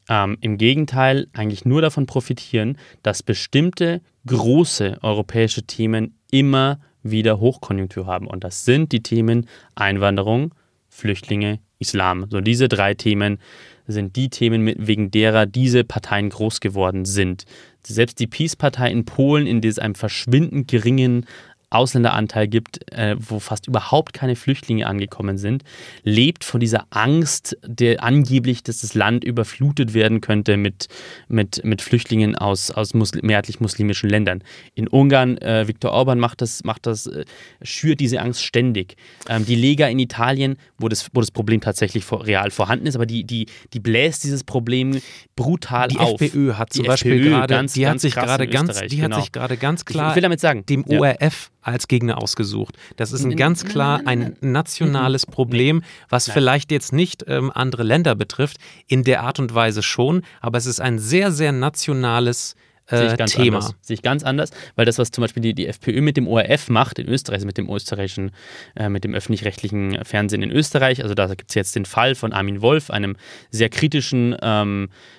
ähm, 0.08 0.38
im 0.40 0.56
Gegenteil 0.56 1.28
eigentlich 1.34 1.64
nur 1.64 1.82
davon 1.82 2.06
profitieren, 2.06 2.78
dass 3.02 3.22
bestimmte 3.22 4.00
große 4.26 4.98
europäische 5.02 5.64
Themen 5.64 6.18
immer 6.30 6.80
wieder 7.02 7.38
Hochkonjunktur 7.38 8.06
haben. 8.06 8.26
Und 8.26 8.44
das 8.44 8.64
sind 8.64 8.92
die 8.92 9.02
Themen 9.02 9.46
Einwanderung, 9.74 10.54
Flüchtlinge, 10.88 11.60
Islam. 11.78 12.26
So 12.30 12.40
diese 12.40 12.68
drei 12.68 12.94
Themen 12.94 13.38
sind 13.86 14.16
die 14.16 14.28
Themen, 14.28 14.74
wegen 14.78 15.10
derer 15.10 15.46
diese 15.46 15.84
Parteien 15.84 16.30
groß 16.30 16.60
geworden 16.60 17.04
sind. 17.04 17.44
Selbst 17.82 18.18
die 18.18 18.26
Peace-Partei 18.26 18.90
in 18.90 19.04
Polen, 19.04 19.46
in 19.46 19.60
der 19.60 19.70
es 19.70 19.78
einem 19.78 19.94
verschwindend 19.94 20.68
geringen 20.68 21.24
Ausländeranteil 21.70 22.48
gibt, 22.48 22.90
äh, 22.92 23.16
wo 23.18 23.38
fast 23.38 23.66
überhaupt 23.66 24.12
keine 24.12 24.36
Flüchtlinge 24.36 24.86
angekommen 24.86 25.38
sind, 25.38 25.62
lebt 26.02 26.44
von 26.44 26.60
dieser 26.60 26.86
Angst, 26.90 27.56
der 27.64 28.02
angeblich, 28.02 28.62
dass 28.62 28.80
das 28.80 28.94
Land 28.94 29.24
überflutet 29.24 29.94
werden 29.94 30.20
könnte 30.20 30.56
mit, 30.56 30.88
mit, 31.28 31.62
mit 31.64 31.82
Flüchtlingen 31.82 32.36
aus, 32.36 32.70
aus 32.70 32.94
Muslim, 32.94 33.26
mehrheitlich 33.26 33.60
muslimischen 33.60 34.08
Ländern. 34.08 34.42
In 34.74 34.88
Ungarn, 34.88 35.38
äh, 35.38 35.68
Viktor 35.68 35.92
Orban 35.92 36.18
macht 36.18 36.40
das, 36.40 36.64
macht 36.64 36.86
das 36.86 37.06
äh, 37.06 37.24
schürt 37.62 38.00
diese 38.00 38.20
Angst 38.20 38.42
ständig. 38.42 38.96
Ähm, 39.28 39.44
die 39.44 39.54
Lega 39.54 39.86
in 39.88 39.98
Italien, 39.98 40.56
wo 40.78 40.88
das, 40.88 41.08
wo 41.12 41.20
das 41.20 41.30
Problem 41.30 41.60
tatsächlich 41.60 42.04
vor, 42.04 42.26
real 42.26 42.50
vorhanden 42.50 42.86
ist, 42.86 42.94
aber 42.94 43.06
die, 43.06 43.24
die, 43.24 43.46
die 43.72 43.80
bläst 43.80 44.24
dieses 44.24 44.42
Problem 44.42 45.00
brutal 45.36 45.88
die 45.88 45.98
auf. 45.98 46.18
Die 46.18 46.26
FPÖ 46.26 46.54
hat 46.54 46.72
zum 46.72 46.82
die 46.82 46.88
Beispiel 46.88 47.22
gerade, 47.22 47.66
die 47.66 47.86
hat 47.86 48.00
sich 48.00 48.14
gerade 48.14 48.48
ganz, 48.48 48.80
die 48.80 48.96
genau. 48.96 49.16
hat 49.16 49.22
sich 49.22 49.32
gerade 49.32 49.56
ganz 49.56 49.84
klar 49.84 50.08
ich 50.10 50.16
will 50.16 50.22
damit 50.22 50.40
sagen, 50.40 50.64
dem 50.66 50.84
ja. 50.88 51.00
ORF 51.00 51.50
als 51.68 51.88
Gegner 51.88 52.22
ausgesucht. 52.22 52.76
Das 52.96 53.12
ist 53.12 53.24
ein 53.24 53.36
ganz 53.36 53.64
klar 53.64 54.02
ein 54.04 54.36
nationales 54.40 55.26
Problem, 55.26 55.82
was 56.08 56.30
vielleicht 56.30 56.70
jetzt 56.70 56.92
nicht 56.92 57.24
ähm, 57.28 57.50
andere 57.54 57.82
Länder 57.82 58.14
betrifft, 58.14 58.58
in 58.86 59.04
der 59.04 59.22
Art 59.22 59.38
und 59.38 59.54
Weise 59.54 59.82
schon, 59.82 60.22
aber 60.40 60.58
es 60.58 60.66
ist 60.66 60.80
ein 60.80 60.98
sehr, 60.98 61.32
sehr 61.32 61.52
nationales 61.52 62.54
äh, 62.88 63.16
Thema. 63.26 63.58
Anders. 63.58 63.74
Sehe 63.82 63.94
ich 63.94 64.02
ganz 64.02 64.24
anders, 64.24 64.50
weil 64.76 64.86
das, 64.86 64.98
was 64.98 65.10
zum 65.10 65.22
Beispiel 65.22 65.42
die, 65.42 65.54
die 65.54 65.66
FPÖ 65.66 66.00
mit 66.00 66.16
dem 66.16 66.26
ORF 66.26 66.68
macht 66.68 66.98
in 66.98 67.08
Österreich, 67.08 67.36
also 67.36 67.46
mit 67.46 67.58
dem 67.58 67.68
österreichischen, 67.70 68.30
äh, 68.76 68.88
mit 68.88 69.04
dem 69.04 69.14
öffentlich-rechtlichen 69.14 70.04
Fernsehen 70.04 70.42
in 70.42 70.50
Österreich, 70.50 71.02
also 71.02 71.14
da 71.14 71.26
gibt 71.26 71.50
es 71.50 71.54
jetzt 71.54 71.76
den 71.76 71.84
Fall 71.84 72.14
von 72.14 72.32
Armin 72.32 72.62
Wolf, 72.62 72.90
einem 72.90 73.16
sehr 73.50 73.68
kritischen 73.68 74.36
ähm, 74.40 74.88
äh, 74.90 75.17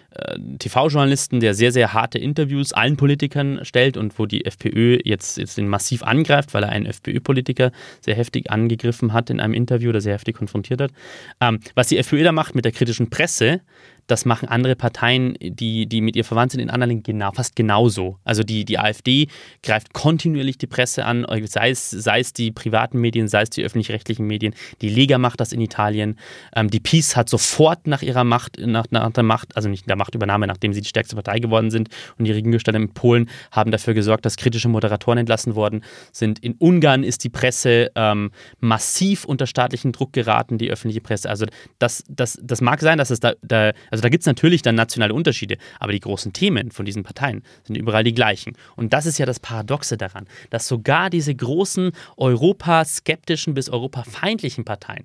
TV-Journalisten, 0.60 1.40
der 1.40 1.54
sehr, 1.54 1.72
sehr 1.72 1.94
harte 1.94 2.18
Interviews 2.18 2.74
allen 2.74 2.98
Politikern 2.98 3.60
stellt 3.64 3.96
und 3.96 4.18
wo 4.18 4.26
die 4.26 4.46
FPÖ 4.46 5.00
jetzt, 5.04 5.38
jetzt 5.38 5.58
den 5.58 5.68
massiv 5.68 6.04
angreift, 6.04 6.54
weil 6.54 6.64
er 6.64 6.70
einen 6.70 6.86
FPÖ-Politiker 6.86 7.72
sehr 8.02 8.16
heftig 8.16 8.50
angegriffen 8.50 9.14
hat 9.14 9.30
in 9.30 9.40
einem 9.40 9.54
Interview 9.54 9.90
oder 9.90 10.02
sehr 10.02 10.14
heftig 10.14 10.36
konfrontiert 10.36 10.82
hat. 10.82 10.92
Ähm, 11.40 11.60
was 11.76 11.88
die 11.88 11.98
FPÖ 11.98 12.24
da 12.24 12.32
macht 12.32 12.56
mit 12.56 12.66
der 12.66 12.72
kritischen 12.72 13.10
Presse, 13.10 13.62
das 14.10 14.26
machen 14.26 14.50
andere 14.50 14.76
Parteien, 14.76 15.36
die, 15.40 15.88
die 15.88 16.02
mit 16.02 16.16
ihr 16.16 16.26
verwandt 16.26 16.52
sind, 16.52 16.62
in 16.62 16.70
anderen 16.70 16.90
Ländern 16.90 17.04
genau, 17.04 17.32
fast 17.32 17.56
genauso. 17.56 18.18
Also 18.24 18.44
die, 18.44 18.66
die 18.66 18.80
AfD 18.80 19.28
greift 19.64 19.94
kontinuierlich 19.94 20.58
die 20.58 20.68
Presse 20.68 21.06
an, 21.06 21.26
sei 21.46 21.70
es, 21.70 21.90
sei 21.90 22.20
es 22.20 22.34
die 22.34 22.52
privaten 22.52 23.00
Medien, 23.00 23.28
sei 23.28 23.44
es 23.44 23.50
die 23.50 23.64
öffentlich-rechtlichen 23.64 24.26
Medien. 24.26 24.54
Die 24.82 24.90
Lega 24.90 25.18
macht 25.18 25.40
das 25.40 25.52
in 25.52 25.62
Italien. 25.62 26.18
Ähm, 26.56 26.70
die 26.70 26.80
Peace 26.80 27.16
hat 27.16 27.30
sofort 27.30 27.88
nach 27.88 28.02
ihrer 28.02 28.24
Macht, 28.24 28.58
nach, 28.60 28.86
nach 28.90 29.12
der 29.12 29.24
Macht, 29.24 29.56
also 29.56 29.70
nicht 29.70 29.88
der 29.88 29.96
Machtübernahme, 29.96 30.48
nachdem 30.48 30.74
sie 30.74 30.82
die 30.82 30.90
stärkste 30.90 31.16
Partei 31.16 31.40
geworden 31.40 31.72
sind 31.72 31.90
und 32.18 32.26
die 32.26 32.32
Regierungsstelle 32.32 32.78
in 32.78 32.94
Polen 32.94 33.30
haben 33.52 33.72
dafür 33.72 33.94
gesorgt, 33.94 34.26
dass 34.26 34.38
kritische 34.38 34.70
Moderatoren 34.70 35.20
entlassen 35.20 35.56
worden 35.56 35.84
sind. 36.12 36.40
In 36.40 36.54
Ungarn 36.54 37.04
ist 37.04 37.24
die 37.24 37.30
Presse 37.30 37.92
ähm, 37.96 38.32
massiv 38.60 39.26
unter 39.26 39.46
staatlichen 39.46 39.92
Druck 39.92 40.14
geraten, 40.14 40.58
die 40.58 40.70
öffentliche 40.70 41.02
Presse. 41.02 41.30
Also 41.30 41.46
das, 41.78 42.04
das, 42.10 42.40
das 42.42 42.62
mag 42.62 42.82
sein, 42.82 42.98
dass 42.98 43.10
es 43.10 43.20
da, 43.20 43.34
da 43.42 43.72
also 43.92 43.99
Also 44.00 44.04
da 44.04 44.10
gibt 44.12 44.22
es 44.24 44.28
natürlich 44.28 44.62
dann 44.62 44.76
nationale 44.76 45.14
Unterschiede, 45.14 45.58
aber 45.78 45.92
die 45.92 46.00
großen 46.00 46.32
Themen 46.32 46.72
von 46.72 46.86
diesen 46.86 47.04
Parteien 47.04 47.44
sind 47.66 47.76
überall 47.76 48.06
die 48.06 48.14
gleichen. 48.14 48.54
Und 48.78 48.94
das 48.94 49.06
ist 49.06 49.18
ja 49.18 49.26
das 49.26 49.42
Paradoxe 49.42 49.98
daran, 49.98 50.26
dass 50.52 50.70
sogar 50.70 51.10
diese 51.10 51.36
großen 51.36 51.92
europaskeptischen 52.16 53.54
bis 53.56 53.68
europafeindlichen 53.70 54.64
Parteien 54.64 55.04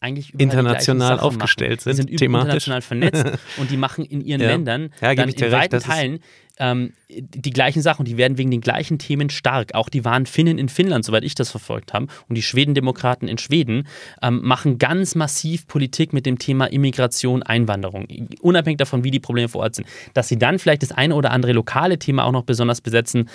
eigentlich 0.00 0.34
international 0.38 1.20
aufgestellt 1.20 1.82
sind, 1.82 1.94
sind, 1.94 2.10
die 2.10 2.18
sind 2.18 2.24
international 2.32 2.80
vernetzt 2.82 3.24
und 3.58 3.70
die 3.70 3.76
machen 3.76 4.04
in 4.04 4.22
ihren 4.22 4.40
Ja. 4.40 4.48
Ländern 4.48 4.92
Ja, 5.00 5.14
dann 5.14 5.28
in 5.28 5.38
recht, 5.38 5.52
weiten 5.52 5.76
ist- 5.76 5.86
Teilen 5.86 6.20
ähm, 6.60 6.92
die 7.08 7.50
gleichen 7.50 7.82
Sachen 7.82 8.02
und 8.02 8.08
die 8.08 8.16
werden 8.16 8.38
wegen 8.38 8.50
den 8.50 8.60
gleichen 8.60 8.98
Themen 8.98 9.30
stark. 9.30 9.74
Auch 9.74 9.88
die 9.88 10.04
wahren 10.04 10.26
Finnen 10.26 10.58
in 10.58 10.68
Finnland, 10.68 11.04
soweit 11.04 11.24
ich 11.24 11.34
das 11.34 11.50
verfolgt 11.50 11.92
habe, 11.92 12.06
und 12.28 12.36
die 12.36 12.42
Schwedendemokraten 12.42 13.26
in 13.26 13.38
Schweden 13.38 13.88
ähm, 14.22 14.40
machen 14.44 14.78
ganz 14.78 15.14
massiv 15.14 15.66
Politik 15.66 16.12
mit 16.12 16.26
dem 16.26 16.38
Thema 16.38 16.66
Immigration, 16.66 17.42
Einwanderung, 17.42 18.06
unabhängig 18.40 18.78
davon, 18.78 19.02
wie 19.02 19.10
die 19.10 19.20
Probleme 19.20 19.48
vor 19.48 19.62
Ort 19.62 19.74
sind. 19.74 19.88
Dass 20.14 20.28
sie 20.28 20.38
dann 20.38 20.58
vielleicht 20.58 20.82
das 20.82 20.92
eine 20.92 21.14
oder 21.14 21.32
andere 21.32 21.52
lokale 21.52 21.98
Thema 21.98 22.24
auch 22.24 22.32
noch 22.32 22.44
besonders 22.44 22.80
besetzen, 22.80 23.28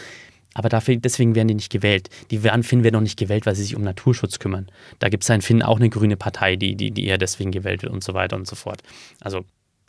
aber 0.55 0.69
dafür, 0.69 0.95
deswegen 0.95 1.35
werden 1.35 1.49
die 1.49 1.55
nicht 1.55 1.71
gewählt. 1.71 2.09
Die 2.31 2.41
werden, 2.43 2.63
Finnen 2.63 2.83
werden 2.83 2.95
noch 2.95 3.01
nicht 3.01 3.19
gewählt, 3.19 3.45
weil 3.45 3.55
sie 3.55 3.63
sich 3.63 3.75
um 3.75 3.83
Naturschutz 3.83 4.39
kümmern. 4.39 4.67
Da 4.99 5.09
gibt 5.09 5.23
es 5.23 5.29
in 5.29 5.41
Finnen 5.41 5.61
auch 5.61 5.77
eine 5.77 5.89
grüne 5.89 6.15
Partei, 6.15 6.55
die, 6.55 6.75
die, 6.75 6.91
die 6.91 7.05
eher 7.05 7.17
deswegen 7.17 7.51
gewählt 7.51 7.83
wird 7.83 7.91
und 7.91 8.03
so 8.03 8.13
weiter 8.13 8.37
und 8.37 8.47
so 8.47 8.55
fort. 8.55 8.81
Also 9.19 9.43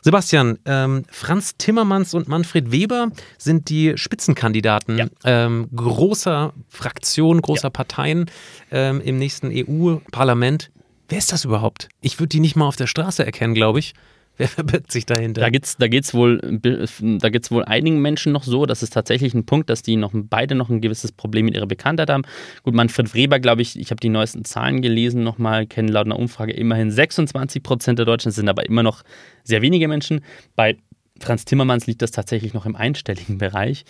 Sebastian, 0.07 0.57
ähm, 0.63 1.03
Franz 1.11 1.57
Timmermans 1.57 2.13
und 2.13 2.29
Manfred 2.29 2.71
Weber 2.71 3.09
sind 3.37 3.67
die 3.67 3.97
Spitzenkandidaten 3.97 5.09
ähm, 5.25 5.67
großer 5.75 6.53
Fraktionen, 6.69 7.41
großer 7.41 7.69
Parteien 7.69 8.31
ähm, 8.71 9.01
im 9.01 9.17
nächsten 9.17 9.51
EU-Parlament. 9.51 10.71
Wer 11.09 11.17
ist 11.17 11.33
das 11.33 11.43
überhaupt? 11.43 11.89
Ich 11.99 12.21
würde 12.21 12.29
die 12.29 12.39
nicht 12.39 12.55
mal 12.55 12.69
auf 12.69 12.77
der 12.77 12.87
Straße 12.87 13.25
erkennen, 13.25 13.53
glaube 13.53 13.79
ich. 13.79 13.95
Wer 14.39 14.47
verbirgt 14.47 14.91
sich 14.91 15.05
dahinter? 15.07 15.41
Da 15.41 15.49
geht's, 15.49 15.77
da 15.77 15.87
geht's 15.87 16.13
wohl, 16.13 16.39
da 16.61 17.29
geht's 17.29 17.49
wohl 17.49 17.65
einigen 17.65 18.01
Menschen 18.01 18.31
noch 18.31 18.43
so. 18.43 18.67
Das 18.67 18.83
ist 18.83 18.93
tatsächlich 18.93 19.33
ein 19.33 19.45
Punkt, 19.47 19.69
dass 19.69 19.81
die 19.81 19.95
noch 19.95 20.11
beide 20.13 20.53
noch 20.53 20.69
ein 20.69 20.79
gewisses 20.79 21.11
Problem 21.11 21.45
mit 21.45 21.55
ihrer 21.55 21.65
Bekanntheit 21.65 22.11
haben. 22.11 22.23
Gut, 22.61 22.75
Manfred 22.75 23.15
Weber, 23.15 23.39
glaube 23.39 23.63
ich, 23.63 23.79
ich 23.79 23.89
habe 23.89 23.99
die 23.99 24.09
neuesten 24.09 24.45
Zahlen 24.45 24.83
gelesen 24.83 25.23
nochmal, 25.23 25.65
kennen 25.65 25.87
laut 25.89 26.05
einer 26.05 26.19
Umfrage 26.19 26.53
immerhin 26.53 26.91
26 26.91 27.63
Prozent 27.63 27.97
der 27.97 28.05
Deutschen, 28.05 28.31
sind 28.31 28.47
aber 28.47 28.67
immer 28.67 28.83
noch 28.83 29.03
sehr 29.43 29.63
wenige 29.63 29.87
Menschen. 29.87 30.21
Bei 30.55 30.77
Franz 31.19 31.45
Timmermans 31.45 31.87
liegt 31.87 32.03
das 32.03 32.11
tatsächlich 32.11 32.53
noch 32.53 32.67
im 32.67 32.75
einstelligen 32.75 33.39
Bereich. 33.39 33.85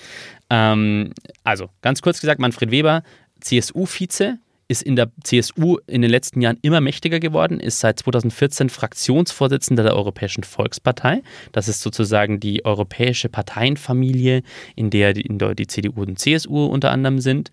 Ähm, 0.50 1.12
also, 1.44 1.70
ganz 1.82 2.02
kurz 2.02 2.22
gesagt, 2.22 2.40
Manfred 2.40 2.72
Weber, 2.72 3.04
CSU-Vize, 3.42 4.40
ist 4.68 4.82
in 4.82 4.96
der 4.96 5.10
CSU 5.24 5.78
in 5.88 6.02
den 6.02 6.12
letzten 6.12 6.42
Jahren 6.42 6.58
immer 6.62 6.82
mächtiger 6.82 7.20
geworden, 7.20 7.60
ist 7.60 7.80
seit 7.80 8.00
2014 8.00 8.70
Fraktionsvorsitzender 8.70 9.84
der 9.84 9.96
Europäischen 9.96 10.44
Volkspartei. 10.44 11.22
Das 11.52 11.68
ist 11.68 11.82
sozusagen 11.82 12.40
die 12.40 12.66
europäische 12.66 13.30
Parteienfamilie, 13.30 14.44
in 14.76 14.90
der 14.90 15.14
die, 15.14 15.22
in 15.22 15.40
der 15.40 15.56
die 15.56 15.68
CDU 15.68 16.02
und 16.02 16.20
CSU 16.20 16.66
unter 16.66 16.92
anderem 16.92 17.20
sind. 17.20 17.50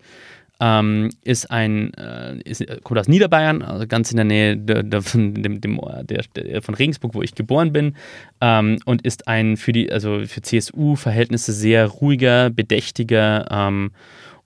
Ähm, 0.61 1.09
ist 1.23 1.51
ein, 1.51 1.93
äh, 1.95 2.37
ist, 2.45 2.65
kommt 2.83 2.97
aus 2.97 3.09
Niederbayern, 3.09 3.61
also 3.61 3.85
ganz 3.87 4.11
in 4.11 4.15
der 4.15 4.25
Nähe 4.25 4.55
der, 4.55 4.83
der, 4.83 5.01
von, 5.01 5.33
dem, 5.33 5.59
dem, 5.59 5.81
der, 6.03 6.61
von 6.61 6.75
Regensburg, 6.75 7.13
wo 7.13 7.21
ich 7.21 7.35
geboren 7.35 7.73
bin, 7.73 7.95
ähm, 8.39 8.79
und 8.85 9.01
ist 9.01 9.27
ein 9.27 9.57
für 9.57 9.73
die, 9.73 9.91
also 9.91 10.21
für 10.25 10.41
CSU-Verhältnisse 10.41 11.51
sehr 11.51 11.87
ruhiger, 11.87 12.49
bedächtiger 12.49 13.45
ähm, 13.51 13.91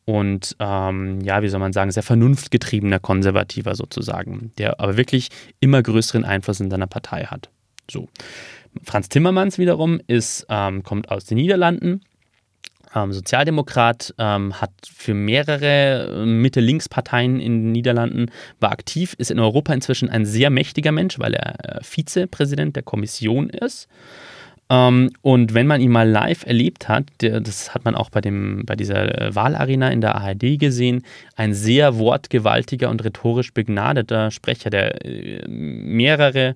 und 0.10 0.56
ähm, 0.60 1.22
ja, 1.22 1.44
wie 1.44 1.50
soll 1.50 1.60
man 1.60 1.72
sagen, 1.72 1.92
sehr 1.92 2.02
vernunftgetriebener 2.02 3.00
Konservativer 3.00 3.76
sozusagen, 3.76 4.52
der 4.58 4.80
aber 4.80 4.98
wirklich 4.98 5.30
immer 5.60 5.84
größeren 5.84 6.26
Einfluss 6.26 6.60
in 6.60 6.72
seiner 6.72 6.88
Partei 6.88 7.26
hat. 7.26 7.52
So. 7.92 8.10
Franz 8.84 9.10
Timmermans 9.10 9.60
wiederum 9.60 10.02
ist, 10.08 10.48
ähm, 10.50 10.82
kommt 10.82 11.12
aus 11.12 11.26
den 11.26 11.38
Niederlanden, 11.38 12.02
ähm, 12.96 13.14
Sozialdemokrat, 13.14 14.16
ähm, 14.18 14.60
hat 14.60 14.72
für 14.92 15.14
mehrere 15.14 16.24
äh, 16.24 16.26
Mitte-Links-Parteien 16.26 17.40
in 17.40 17.66
den 17.66 17.72
Niederlanden, 17.72 18.32
war 18.60 18.72
aktiv, 18.72 19.14
ist 19.20 19.30
in 19.30 19.38
Europa 19.38 19.72
inzwischen 19.74 20.10
ein 20.10 20.26
sehr 20.26 20.50
mächtiger 20.50 20.92
Mensch, 20.92 21.20
weil 21.20 21.36
er 21.36 21.78
äh, 21.78 21.84
Vizepräsident 21.84 22.76
der 22.76 22.82
Kommission 22.82 23.52
ist. 23.52 23.88
Ähm, 24.70 25.10
und 25.22 25.54
wenn 25.54 25.68
man 25.68 25.82
ihn 25.82 25.92
mal 25.92 26.08
live 26.08 26.46
erlebt 26.46 26.88
hat, 26.88 27.06
der, 27.22 27.42
das 27.42 27.74
hat 27.74 27.86
man 27.86 27.96
auch 27.96 28.10
bei, 28.10 28.22
dem, 28.22 28.64
bei 28.66 28.76
dieser 28.76 29.22
äh, 29.22 29.36
Wahlarena 29.36 29.90
in 29.90 30.02
der 30.02 30.16
ARD 30.16 30.60
gesehen, 30.60 31.04
ein 31.36 31.54
sehr 31.54 31.98
wortgewaltiger 31.98 32.90
und 32.90 33.04
rhetorisch 33.04 33.54
begnadeter 33.54 34.30
Sprecher, 34.30 34.70
der 34.70 35.06
äh, 35.06 35.48
mehrere 35.48 36.56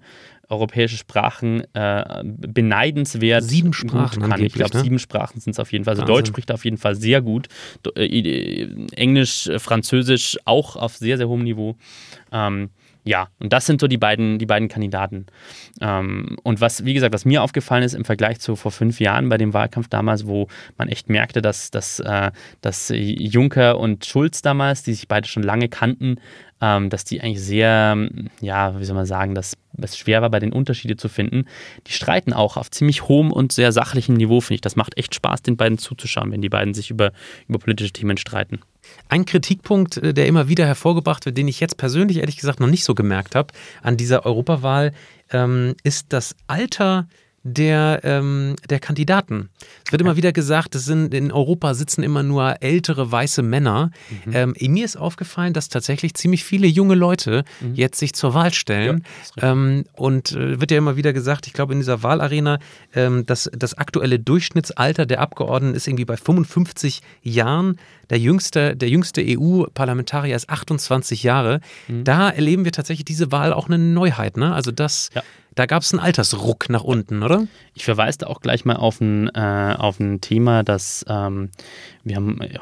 europäische 0.49 0.97
Sprachen 0.97 1.63
äh, 1.73 2.21
beneidenswert 2.23 3.43
Sieben 3.43 3.73
Sprachen 3.73 4.21
gut 4.21 4.29
kann. 4.29 4.41
Ich 4.41 4.53
glaube, 4.53 4.77
ne? 4.77 4.83
sieben 4.83 4.99
Sprachen 4.99 5.39
sind 5.39 5.53
es 5.53 5.59
auf 5.59 5.71
jeden 5.71 5.85
Fall. 5.85 5.93
Also 5.93 6.03
Wahnsinn. 6.03 6.15
Deutsch 6.15 6.27
spricht 6.27 6.51
er 6.51 6.55
auf 6.55 6.65
jeden 6.65 6.77
Fall 6.77 6.95
sehr 6.95 7.21
gut. 7.21 7.47
Äh, 7.95 8.67
Englisch, 8.95 9.47
äh, 9.47 9.57
Französisch 9.57 10.37
auch 10.45 10.75
auf 10.75 10.97
sehr, 10.97 11.17
sehr 11.17 11.27
hohem 11.27 11.43
Niveau. 11.43 11.75
Ähm, 12.31 12.69
ja, 13.03 13.27
und 13.39 13.51
das 13.51 13.65
sind 13.65 13.81
so 13.81 13.87
die 13.87 13.97
beiden, 13.97 14.39
die 14.39 14.45
beiden 14.45 14.69
Kandidaten. 14.69 15.25
Ähm, 15.81 16.37
und 16.43 16.61
was, 16.61 16.85
wie 16.85 16.93
gesagt, 16.93 17.13
was 17.13 17.25
mir 17.25 17.43
aufgefallen 17.43 17.83
ist 17.83 17.93
im 17.93 18.05
Vergleich 18.05 18.39
zu 18.39 18.55
vor 18.55 18.71
fünf 18.71 18.99
Jahren 18.99 19.29
bei 19.29 19.37
dem 19.37 19.53
Wahlkampf 19.53 19.89
damals, 19.89 20.25
wo 20.25 20.47
man 20.77 20.87
echt 20.87 21.09
merkte, 21.09 21.41
dass, 21.41 21.69
dass, 21.69 21.99
äh, 21.99 22.31
dass 22.61 22.91
Juncker 22.93 23.77
und 23.77 24.05
Schulz 24.05 24.41
damals, 24.41 24.83
die 24.83 24.93
sich 24.93 25.07
beide 25.07 25.27
schon 25.27 25.43
lange 25.43 25.67
kannten, 25.67 26.15
ähm, 26.61 26.89
dass 26.89 27.03
die 27.03 27.21
eigentlich 27.21 27.41
sehr, 27.41 27.97
ja, 28.39 28.79
wie 28.79 28.85
soll 28.85 28.95
man 28.95 29.05
sagen, 29.05 29.35
dass 29.35 29.57
es 29.81 29.97
schwer 29.97 30.21
war, 30.21 30.29
bei 30.29 30.39
den 30.39 30.53
Unterschiede 30.53 30.97
zu 30.97 31.09
finden. 31.09 31.45
Die 31.87 31.93
streiten 31.93 32.33
auch 32.33 32.57
auf 32.57 32.71
ziemlich 32.71 33.07
hohem 33.07 33.31
und 33.31 33.51
sehr 33.51 33.71
sachlichem 33.71 34.15
Niveau, 34.15 34.41
finde 34.41 34.55
ich. 34.55 34.61
Das 34.61 34.75
macht 34.75 34.97
echt 34.97 35.15
Spaß, 35.15 35.41
den 35.41 35.57
beiden 35.57 35.77
zuzuschauen, 35.77 36.31
wenn 36.31 36.41
die 36.41 36.49
beiden 36.49 36.73
sich 36.73 36.89
über, 36.89 37.11
über 37.47 37.59
politische 37.59 37.91
Themen 37.91 38.17
streiten. 38.17 38.59
Ein 39.09 39.25
Kritikpunkt, 39.25 39.97
äh, 39.97 40.13
der 40.13 40.27
immer 40.27 40.47
wieder 40.47 40.65
hervorgebracht 40.65 41.25
wird, 41.25 41.37
den 41.37 41.47
ich 41.47 41.59
jetzt 41.59 41.77
persönlich 41.77 42.17
ehrlich 42.17 42.37
gesagt 42.37 42.59
noch 42.59 42.67
nicht 42.67 42.83
so 42.83 42.95
gemerkt 42.95 43.35
habe 43.35 43.53
an 43.81 43.97
dieser 43.97 44.25
Europawahl, 44.25 44.93
ähm, 45.31 45.75
ist 45.83 46.07
das 46.09 46.35
Alter 46.47 47.07
der, 47.43 47.99
ähm, 48.03 48.55
der 48.69 48.79
Kandidaten. 48.79 49.49
Es 49.85 49.91
wird 49.91 50.01
immer 50.01 50.15
wieder 50.15 50.31
gesagt, 50.31 50.75
es 50.75 50.85
sind 50.85 51.13
in 51.13 51.31
Europa 51.31 51.73
sitzen 51.73 52.01
immer 52.01 52.23
nur 52.23 52.61
ältere 52.61 53.11
weiße 53.11 53.43
Männer. 53.43 53.91
Ähm, 54.33 54.55
mir 54.59 54.85
ist 54.85 54.95
aufgefallen, 54.95 55.53
dass 55.53 55.69
tatsächlich 55.69 56.13
ziemlich 56.13 56.43
viele 56.43 56.67
junge 56.67 56.95
Leute 56.95 57.43
jetzt 57.73 57.99
sich 57.99 58.13
zur 58.13 58.33
Wahl 58.33 58.53
stellen. 58.53 59.03
ähm, 59.41 59.85
und 59.93 60.31
äh, 60.31 60.59
wird 60.59 60.71
ja 60.71 60.77
immer 60.77 60.95
wieder 60.95 61.13
gesagt, 61.13 61.47
ich 61.47 61.53
glaube 61.53 61.73
in 61.73 61.79
dieser 61.79 62.01
Wahlarena, 62.01 62.59
ähm, 62.95 63.25
dass 63.25 63.49
das 63.53 63.73
aktuelle 63.77 64.19
Durchschnittsalter 64.19 65.05
der 65.05 65.19
Abgeordneten 65.19 65.75
ist 65.75 65.87
irgendwie 65.87 66.05
bei 66.05 66.17
55 66.17 67.01
Jahren. 67.23 67.77
Der 68.13 68.19
jüngste, 68.19 68.75
der 68.75 68.89
jüngste 68.89 69.23
EU-Parlamentarier 69.25 70.35
ist 70.35 70.47
28 70.47 71.23
Jahre. 71.23 71.61
Da 72.03 72.29
erleben 72.29 72.63
wir 72.63 72.71
tatsächlich 72.71 73.05
diese 73.05 73.31
Wahl 73.31 73.51
auch 73.51 73.65
eine 73.65 73.79
Neuheit. 73.79 74.37
Ne? 74.37 74.53
Also 74.53 74.69
das, 74.69 75.09
da 75.55 75.65
gab 75.65 75.81
es 75.81 75.91
einen 75.93 75.99
Altersruck 75.99 76.69
nach 76.69 76.83
unten, 76.83 77.23
oder? 77.23 77.47
Ich 77.73 77.85
verweise 77.85 78.19
da 78.19 78.27
auch 78.27 78.39
gleich 78.39 78.65
mal 78.65 78.75
auf 78.75 79.01
ein, 79.01 79.29
äh, 79.33 79.75
auf 79.79 79.99
ein 79.99 80.21
Thema, 80.21 80.61
das 80.61 81.03
ähm, 81.09 81.49
wir 82.03 82.17
haben 82.17 82.39
äh, 82.41 82.59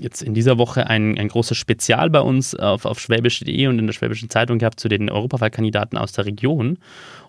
jetzt 0.00 0.20
in 0.20 0.34
dieser 0.34 0.58
Woche 0.58 0.88
ein, 0.88 1.16
ein 1.16 1.28
großes 1.28 1.56
Spezial 1.56 2.10
bei 2.10 2.20
uns 2.20 2.56
auf, 2.56 2.84
auf 2.84 2.98
schwäbisch.de 2.98 3.68
und 3.68 3.78
in 3.78 3.86
der 3.86 3.94
Schwäbischen 3.94 4.30
Zeitung 4.30 4.58
gehabt 4.58 4.80
zu 4.80 4.88
den 4.88 5.10
Europawahlkandidaten 5.10 5.96
aus 5.96 6.10
der 6.10 6.26
Region. 6.26 6.78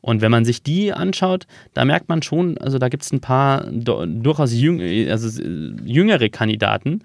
Und 0.01 0.21
wenn 0.21 0.31
man 0.31 0.45
sich 0.45 0.63
die 0.63 0.93
anschaut, 0.93 1.47
da 1.73 1.85
merkt 1.85 2.09
man 2.09 2.21
schon, 2.21 2.57
also 2.57 2.77
da 2.77 2.89
gibt 2.89 3.03
es 3.03 3.11
ein 3.11 3.19
paar 3.19 3.65
durchaus 3.71 4.53
jüng, 4.53 4.81
also 5.09 5.41
jüngere 5.85 6.29
Kandidaten. 6.29 7.03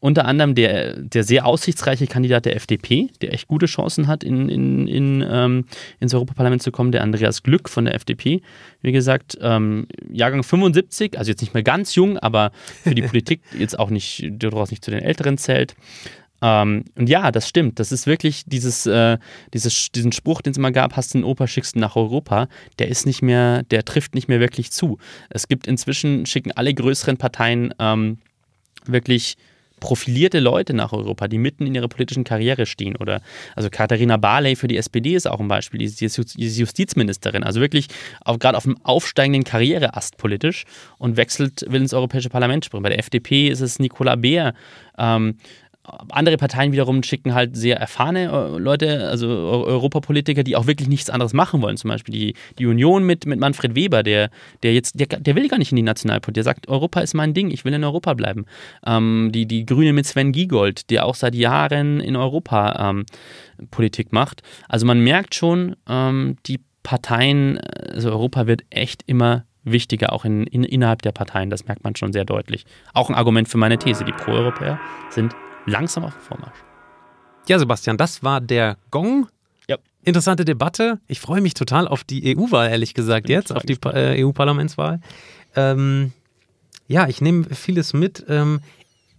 Unter 0.00 0.26
anderem 0.26 0.54
der, 0.54 1.00
der 1.00 1.24
sehr 1.24 1.46
aussichtsreiche 1.46 2.06
Kandidat 2.06 2.44
der 2.44 2.56
FDP, 2.56 3.08
der 3.22 3.32
echt 3.32 3.48
gute 3.48 3.66
Chancen 3.66 4.06
hat, 4.06 4.24
in, 4.24 4.48
in, 4.48 4.86
in, 4.86 5.24
ähm, 5.28 5.64
ins 6.00 6.14
Europaparlament 6.14 6.62
zu 6.62 6.70
kommen, 6.70 6.92
der 6.92 7.02
Andreas 7.02 7.42
Glück 7.42 7.68
von 7.68 7.86
der 7.86 7.94
FDP. 7.94 8.42
Wie 8.82 8.92
gesagt, 8.92 9.38
ähm, 9.40 9.86
Jahrgang 10.10 10.42
75, 10.42 11.18
also 11.18 11.30
jetzt 11.30 11.40
nicht 11.40 11.54
mehr 11.54 11.62
ganz 11.62 11.94
jung, 11.94 12.18
aber 12.18 12.52
für 12.82 12.94
die 12.94 13.02
Politik 13.14 13.40
jetzt 13.58 13.78
auch 13.78 13.90
nicht, 13.90 14.26
durchaus 14.30 14.70
nicht 14.70 14.84
zu 14.84 14.90
den 14.90 15.00
Älteren 15.00 15.38
zählt. 15.38 15.74
Ähm, 16.44 16.84
und 16.94 17.08
ja, 17.08 17.32
das 17.32 17.48
stimmt. 17.48 17.80
Das 17.80 17.90
ist 17.90 18.06
wirklich 18.06 18.42
dieses, 18.44 18.84
äh, 18.84 19.16
dieses, 19.54 19.90
diesen 19.92 20.12
Spruch, 20.12 20.42
den 20.42 20.50
es 20.50 20.58
mal 20.58 20.72
gab, 20.72 20.94
hast 20.94 21.14
du 21.14 21.18
den 21.18 21.24
Opa, 21.24 21.46
schickst 21.46 21.74
ihn 21.74 21.80
nach 21.80 21.96
Europa, 21.96 22.48
der 22.78 22.88
ist 22.88 23.06
nicht 23.06 23.22
mehr, 23.22 23.62
der 23.62 23.82
trifft 23.86 24.14
nicht 24.14 24.28
mehr 24.28 24.40
wirklich 24.40 24.70
zu. 24.70 24.98
Es 25.30 25.48
gibt 25.48 25.66
inzwischen, 25.66 26.26
schicken 26.26 26.52
alle 26.52 26.74
größeren 26.74 27.16
Parteien 27.16 27.72
ähm, 27.78 28.18
wirklich 28.84 29.38
profilierte 29.80 30.40
Leute 30.40 30.72
nach 30.72 30.92
Europa, 30.92 31.28
die 31.28 31.38
mitten 31.38 31.66
in 31.66 31.74
ihrer 31.74 31.88
politischen 31.88 32.24
Karriere 32.24 32.64
stehen. 32.64 32.96
Oder 32.96 33.20
also 33.56 33.68
Katharina 33.70 34.16
Barley 34.16 34.56
für 34.56 34.68
die 34.68 34.76
SPD 34.76 35.14
ist 35.14 35.26
auch 35.26 35.40
ein 35.40 35.48
Beispiel, 35.48 35.78
die 35.78 35.84
ist 35.84 36.16
Justizministerin, 36.38 37.42
also 37.42 37.60
wirklich 37.60 37.88
gerade 38.24 38.56
auf 38.56 38.64
einem 38.64 38.78
aufsteigenden 38.82 39.44
Karriereast 39.44 40.16
politisch 40.16 40.64
und 40.98 41.16
wechselt, 41.16 41.64
will 41.68 41.82
ins 41.82 41.92
Europäische 41.92 42.30
Parlament 42.30 42.64
springen. 42.64 42.82
Bei 42.82 42.88
der 42.88 42.98
FDP 42.98 43.48
ist 43.48 43.60
es 43.60 43.78
Nicola 43.78 44.16
Beer. 44.16 44.54
Ähm, 44.96 45.38
andere 46.10 46.36
Parteien 46.38 46.72
wiederum 46.72 47.02
schicken 47.02 47.34
halt 47.34 47.56
sehr 47.56 47.76
erfahrene 47.76 48.30
äh, 48.30 48.58
Leute, 48.58 49.08
also 49.08 49.28
Europapolitiker, 49.28 50.42
die 50.42 50.56
auch 50.56 50.66
wirklich 50.66 50.88
nichts 50.88 51.10
anderes 51.10 51.34
machen 51.34 51.60
wollen. 51.60 51.76
Zum 51.76 51.88
Beispiel 51.88 52.14
die, 52.14 52.34
die 52.58 52.66
Union 52.66 53.04
mit, 53.04 53.26
mit 53.26 53.38
Manfred 53.38 53.74
Weber, 53.74 54.02
der, 54.02 54.30
der 54.62 54.72
jetzt, 54.72 54.98
der, 54.98 55.06
der 55.06 55.34
will 55.34 55.48
gar 55.48 55.58
nicht 55.58 55.72
in 55.72 55.76
die 55.76 55.82
Nationalpolitik. 55.82 56.34
Der 56.34 56.44
sagt, 56.44 56.68
Europa 56.68 57.00
ist 57.00 57.14
mein 57.14 57.34
Ding, 57.34 57.50
ich 57.50 57.64
will 57.64 57.74
in 57.74 57.84
Europa 57.84 58.14
bleiben. 58.14 58.46
Ähm, 58.86 59.30
die, 59.32 59.46
die 59.46 59.66
Grüne 59.66 59.92
mit 59.92 60.06
Sven 60.06 60.32
Giegold, 60.32 60.90
der 60.90 61.04
auch 61.04 61.14
seit 61.14 61.34
Jahren 61.34 62.00
in 62.00 62.16
Europa 62.16 62.90
ähm, 62.90 63.04
Politik 63.70 64.12
macht. 64.12 64.42
Also 64.68 64.86
man 64.86 65.00
merkt 65.00 65.34
schon, 65.34 65.76
ähm, 65.88 66.36
die 66.46 66.60
Parteien, 66.82 67.58
also 67.58 68.10
Europa 68.10 68.46
wird 68.46 68.62
echt 68.70 69.02
immer 69.06 69.44
wichtiger, 69.64 70.12
auch 70.12 70.24
in, 70.24 70.46
in, 70.46 70.64
innerhalb 70.64 71.02
der 71.02 71.12
Parteien. 71.12 71.50
Das 71.50 71.66
merkt 71.66 71.84
man 71.84 71.96
schon 71.96 72.12
sehr 72.12 72.24
deutlich. 72.24 72.64
Auch 72.92 73.08
ein 73.08 73.14
Argument 73.14 73.48
für 73.48 73.58
meine 73.58 73.78
These. 73.78 74.04
Die 74.04 74.12
Pro-Europäer 74.12 74.78
sind 75.10 75.34
langsam 75.66 76.04
auf 76.04 76.14
dem 76.14 76.22
Vormarsch. 76.22 76.58
Ja, 77.48 77.58
Sebastian, 77.58 77.96
das 77.96 78.22
war 78.22 78.40
der 78.40 78.78
Gong. 78.90 79.28
Ja. 79.68 79.76
Interessante 80.02 80.44
Debatte. 80.44 81.00
Ich 81.06 81.20
freue 81.20 81.40
mich 81.40 81.54
total 81.54 81.86
auf 81.88 82.04
die 82.04 82.36
EU-Wahl, 82.36 82.70
ehrlich 82.70 82.94
gesagt, 82.94 83.28
jetzt, 83.28 83.54
auf 83.54 83.62
die 83.62 83.78
äh, 83.84 84.24
EU-Parlamentswahl. 84.24 85.00
Ähm, 85.54 86.12
ja, 86.86 87.08
ich 87.08 87.20
nehme 87.20 87.44
vieles 87.44 87.92
mit. 87.92 88.24
Ähm, 88.28 88.60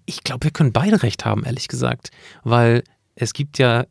ich 0.06 0.24
glaube, 0.24 0.46
wir 0.46 0.52
können 0.52 0.72
beide 0.72 1.04
recht 1.04 1.26
haben, 1.26 1.44
ehrlich 1.44 1.68
gesagt, 1.68 2.12
weil 2.44 2.84
es 3.16 3.34
gibt 3.34 3.58
ja 3.58 3.86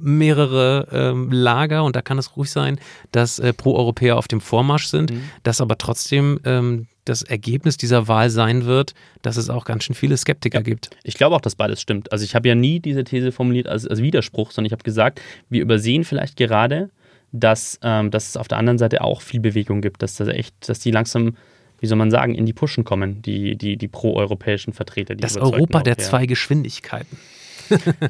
mehrere 0.00 0.88
ähm, 0.90 1.30
Lager 1.30 1.84
und 1.84 1.94
da 1.96 2.02
kann 2.02 2.18
es 2.18 2.36
ruhig 2.36 2.50
sein, 2.50 2.80
dass 3.12 3.38
äh, 3.38 3.52
Pro-Europäer 3.52 4.16
auf 4.16 4.28
dem 4.28 4.40
Vormarsch 4.40 4.86
sind, 4.86 5.12
mhm. 5.12 5.22
dass 5.42 5.60
aber 5.60 5.78
trotzdem 5.78 6.40
ähm, 6.44 6.86
das 7.08 7.22
Ergebnis 7.22 7.76
dieser 7.76 8.08
Wahl 8.08 8.30
sein 8.30 8.64
wird, 8.64 8.94
dass 9.22 9.36
es 9.36 9.50
auch 9.50 9.64
ganz 9.64 9.84
schön 9.84 9.94
viele 9.94 10.16
Skeptiker 10.16 10.58
ja. 10.58 10.62
gibt. 10.62 10.90
Ich 11.02 11.14
glaube 11.14 11.36
auch, 11.36 11.40
dass 11.40 11.54
beides 11.54 11.80
stimmt. 11.80 12.12
Also 12.12 12.24
ich 12.24 12.34
habe 12.34 12.48
ja 12.48 12.54
nie 12.54 12.80
diese 12.80 13.04
These 13.04 13.32
formuliert 13.32 13.68
als, 13.68 13.86
als 13.86 14.00
Widerspruch, 14.02 14.50
sondern 14.50 14.66
ich 14.66 14.72
habe 14.72 14.82
gesagt, 14.82 15.20
wir 15.48 15.62
übersehen 15.62 16.04
vielleicht 16.04 16.36
gerade, 16.36 16.90
dass, 17.32 17.78
ähm, 17.82 18.10
dass 18.10 18.28
es 18.28 18.36
auf 18.36 18.48
der 18.48 18.58
anderen 18.58 18.78
Seite 18.78 19.02
auch 19.02 19.22
viel 19.22 19.40
Bewegung 19.40 19.80
gibt, 19.80 20.02
dass 20.02 20.16
das 20.16 20.28
echt, 20.28 20.68
dass 20.68 20.80
die 20.80 20.90
langsam 20.90 21.34
wie 21.80 21.86
soll 21.86 21.96
man 21.96 22.10
sagen, 22.10 22.34
in 22.34 22.44
die 22.44 22.52
Pushen 22.52 22.84
kommen, 22.84 23.22
die, 23.22 23.56
die, 23.56 23.76
die 23.76 23.88
pro-europäischen 23.88 24.72
Vertreter. 24.72 25.14
Die 25.14 25.20
das 25.20 25.36
Europa 25.36 25.80
der 25.82 25.96
zwei 25.98 26.26
Geschwindigkeiten. 26.26 27.16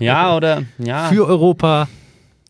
ja, 0.01 0.35
oder 0.35 0.65
ja. 0.79 1.09
Für 1.09 1.27
Europa, 1.27 1.89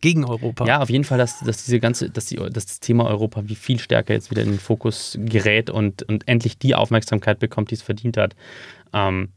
gegen 0.01 0.25
Europa. 0.25 0.67
Ja, 0.67 0.81
auf 0.81 0.91
jeden 0.91 1.05
Fall, 1.05 1.19
dass, 1.19 1.41
dass 1.41 1.65
diese 1.65 1.81
ganze, 1.81 2.11
dass, 2.11 2.27
die, 2.27 2.37
dass 2.37 2.67
das 2.67 2.81
Thema 2.81 3.07
Europa 3.07 3.43
wie 3.47 3.55
viel 3.55 3.79
stärker 3.79 4.15
jetzt 4.15 4.31
wieder 4.31 4.43
in 4.43 4.51
den 4.51 4.61
Fokus 4.61 5.19
gerät 5.21 5.71
und, 5.71 6.03
und 6.05 6.27
endlich 6.29 6.59
die 6.59 6.75
Aufmerksamkeit 6.75 7.39
bekommt, 7.39 7.71
die 7.71 7.75
es 7.75 7.83
verdient 7.83 8.17
hat. 8.17 8.37
Ähm, 8.93 9.31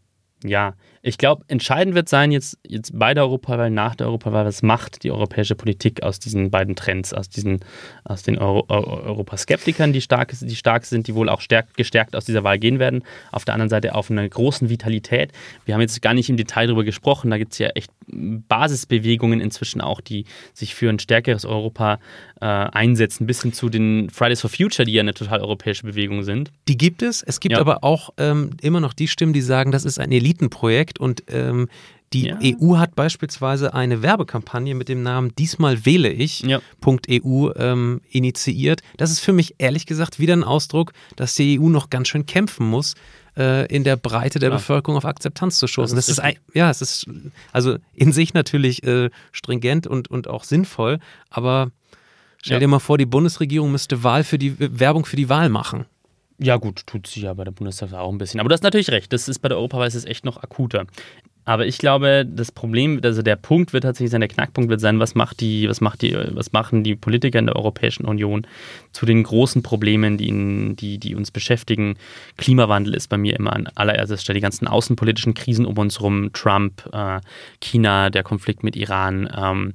ja, 0.43 0.75
ich 1.03 1.17
glaube, 1.17 1.43
entscheidend 1.47 1.95
wird 1.95 2.09
sein 2.09 2.31
jetzt, 2.31 2.59
jetzt 2.67 2.97
bei 2.97 3.13
der 3.13 3.23
Europawahl, 3.23 3.71
nach 3.71 3.95
der 3.95 4.07
Europawahl, 4.07 4.45
was 4.45 4.61
macht 4.61 5.03
die 5.03 5.11
europäische 5.11 5.55
Politik 5.55 6.03
aus 6.03 6.19
diesen 6.19 6.51
beiden 6.51 6.75
Trends, 6.75 7.11
aus, 7.13 7.27
diesen, 7.27 7.59
aus 8.03 8.21
den 8.21 8.37
Euro, 8.37 8.65
Europaskeptikern, 8.69 9.93
die 9.93 10.01
stark, 10.01 10.33
die 10.39 10.55
stark 10.55 10.85
sind, 10.85 11.07
die 11.07 11.15
wohl 11.15 11.29
auch 11.29 11.41
stärk, 11.41 11.73
gestärkt 11.75 12.15
aus 12.15 12.25
dieser 12.25 12.43
Wahl 12.43 12.59
gehen 12.59 12.77
werden, 12.77 13.03
auf 13.31 13.45
der 13.45 13.55
anderen 13.55 13.69
Seite 13.69 13.95
auf 13.95 14.11
einer 14.11 14.27
großen 14.27 14.69
Vitalität. 14.69 15.31
Wir 15.65 15.73
haben 15.73 15.81
jetzt 15.81 15.99
gar 16.03 16.13
nicht 16.13 16.29
im 16.29 16.37
Detail 16.37 16.67
darüber 16.67 16.83
gesprochen, 16.83 17.31
da 17.31 17.37
gibt 17.39 17.53
es 17.53 17.59
ja 17.59 17.69
echt 17.69 17.91
Basisbewegungen 18.07 19.41
inzwischen 19.41 19.81
auch, 19.81 20.01
die 20.01 20.25
sich 20.53 20.75
für 20.75 20.89
ein 20.89 20.99
stärkeres 20.99 21.45
Europa 21.45 21.99
äh, 22.41 22.45
einsetzen, 22.45 23.25
bis 23.25 23.41
hin 23.41 23.53
zu 23.53 23.69
den 23.69 24.09
Fridays 24.09 24.41
for 24.41 24.49
Future, 24.49 24.85
die 24.85 24.93
ja 24.93 25.01
eine 25.01 25.13
total 25.13 25.39
europäische 25.39 25.83
Bewegung 25.83 26.23
sind. 26.23 26.51
Die 26.67 26.77
gibt 26.77 27.01
es. 27.01 27.23
Es 27.23 27.39
gibt 27.39 27.53
ja. 27.53 27.59
aber 27.59 27.83
auch 27.83 28.11
ähm, 28.17 28.51
immer 28.61 28.79
noch 28.79 28.93
die 28.93 29.07
Stimmen, 29.07 29.33
die 29.33 29.41
sagen, 29.41 29.71
das 29.71 29.85
ist 29.85 29.99
ein 29.99 30.11
Elitenprojekt 30.11 30.90
und 30.99 31.23
ähm, 31.27 31.67
die 32.13 32.25
ja. 32.25 32.39
EU 32.43 32.77
hat 32.77 32.95
beispielsweise 32.95 33.73
eine 33.73 34.01
Werbekampagne 34.01 34.75
mit 34.75 34.89
dem 34.89 35.01
Namen 35.01 35.33
Diesmal 35.35 35.85
wähle 35.85 36.09
ich 36.09 36.41
ja. 36.41 36.59
.eu 36.85 37.51
ähm, 37.55 38.01
initiiert. 38.09 38.81
Das 38.97 39.11
ist 39.11 39.19
für 39.19 39.31
mich 39.31 39.55
ehrlich 39.59 39.85
gesagt 39.85 40.19
wieder 40.19 40.33
ein 40.33 40.43
Ausdruck, 40.43 40.91
dass 41.15 41.35
die 41.35 41.59
EU 41.59 41.69
noch 41.69 41.89
ganz 41.89 42.09
schön 42.09 42.25
kämpfen 42.25 42.67
muss, 42.67 42.95
äh, 43.37 43.65
in 43.73 43.85
der 43.85 43.95
Breite 43.95 44.39
der 44.39 44.49
ja. 44.49 44.55
Bevölkerung 44.55 44.97
auf 44.97 45.05
Akzeptanz 45.05 45.57
zu 45.57 45.67
stoßen. 45.67 45.95
Das 45.95 46.09
ist, 46.09 46.19
das 46.19 46.31
ist 46.31 46.37
ja, 46.53 46.69
es 46.69 46.81
ist 46.81 47.05
also 47.53 47.77
in 47.93 48.11
sich 48.11 48.33
natürlich 48.33 48.83
äh, 48.83 49.09
stringent 49.31 49.87
und, 49.87 50.09
und 50.09 50.27
auch 50.27 50.43
sinnvoll, 50.43 50.99
aber 51.29 51.71
Stell 52.43 52.59
dir 52.59 52.67
mal 52.67 52.79
vor, 52.79 52.97
die 52.97 53.05
Bundesregierung 53.05 53.71
müsste 53.71 54.03
Wahl 54.03 54.23
für 54.23 54.39
die 54.39 54.55
Werbung 54.57 55.05
für 55.05 55.15
die 55.15 55.29
Wahl 55.29 55.49
machen. 55.49 55.85
Ja, 56.43 56.57
gut, 56.57 56.87
tut 56.87 57.05
sie 57.05 57.21
ja 57.21 57.35
bei 57.35 57.43
der 57.43 57.51
Bundestagswahl 57.51 58.01
auch 58.01 58.11
ein 58.11 58.17
bisschen. 58.17 58.39
Aber 58.39 58.49
du 58.49 58.53
hast 58.53 58.63
natürlich 58.63 58.89
recht, 58.89 59.13
das 59.13 59.27
ist 59.27 59.39
bei 59.39 59.49
der 59.49 59.59
Europawahl 59.59 59.87
ist 59.87 60.07
echt 60.07 60.25
noch 60.25 60.41
akuter. 60.41 60.87
Aber 61.43 61.65
ich 61.65 61.79
glaube, 61.79 62.23
das 62.25 62.51
Problem, 62.51 62.99
also 63.03 63.23
der 63.23 63.35
Punkt 63.35 63.73
wird 63.73 63.83
tatsächlich 63.83 64.11
sein, 64.11 64.21
der 64.21 64.29
Knackpunkt 64.29 64.69
wird 64.69 64.79
sein, 64.79 64.99
was 64.99 65.15
macht 65.15 65.41
die, 65.41 65.67
was 65.67 65.81
macht 65.81 66.03
die, 66.03 66.15
was 66.31 66.51
machen 66.51 66.83
die 66.83 66.95
Politiker 66.95 67.39
in 67.39 67.47
der 67.47 67.55
Europäischen 67.55 68.05
Union 68.05 68.45
zu 68.91 69.07
den 69.07 69.23
großen 69.23 69.63
Problemen, 69.63 70.17
die, 70.17 70.29
in, 70.29 70.75
die, 70.75 70.99
die 70.99 71.15
uns 71.15 71.31
beschäftigen. 71.31 71.95
Klimawandel 72.37 72.93
ist 72.93 73.07
bei 73.07 73.17
mir 73.17 73.35
immer 73.35 73.53
an 73.53 73.67
allererster 73.73 74.17
Stelle 74.17 74.37
die 74.37 74.41
ganzen 74.41 74.67
außenpolitischen 74.67 75.33
Krisen 75.33 75.65
um 75.65 75.77
uns 75.79 75.99
herum, 75.99 76.31
Trump, 76.33 76.87
äh, 76.93 77.19
China, 77.59 78.11
der 78.11 78.21
Konflikt 78.21 78.63
mit 78.63 78.75
Iran, 78.75 79.27
ähm, 79.35 79.73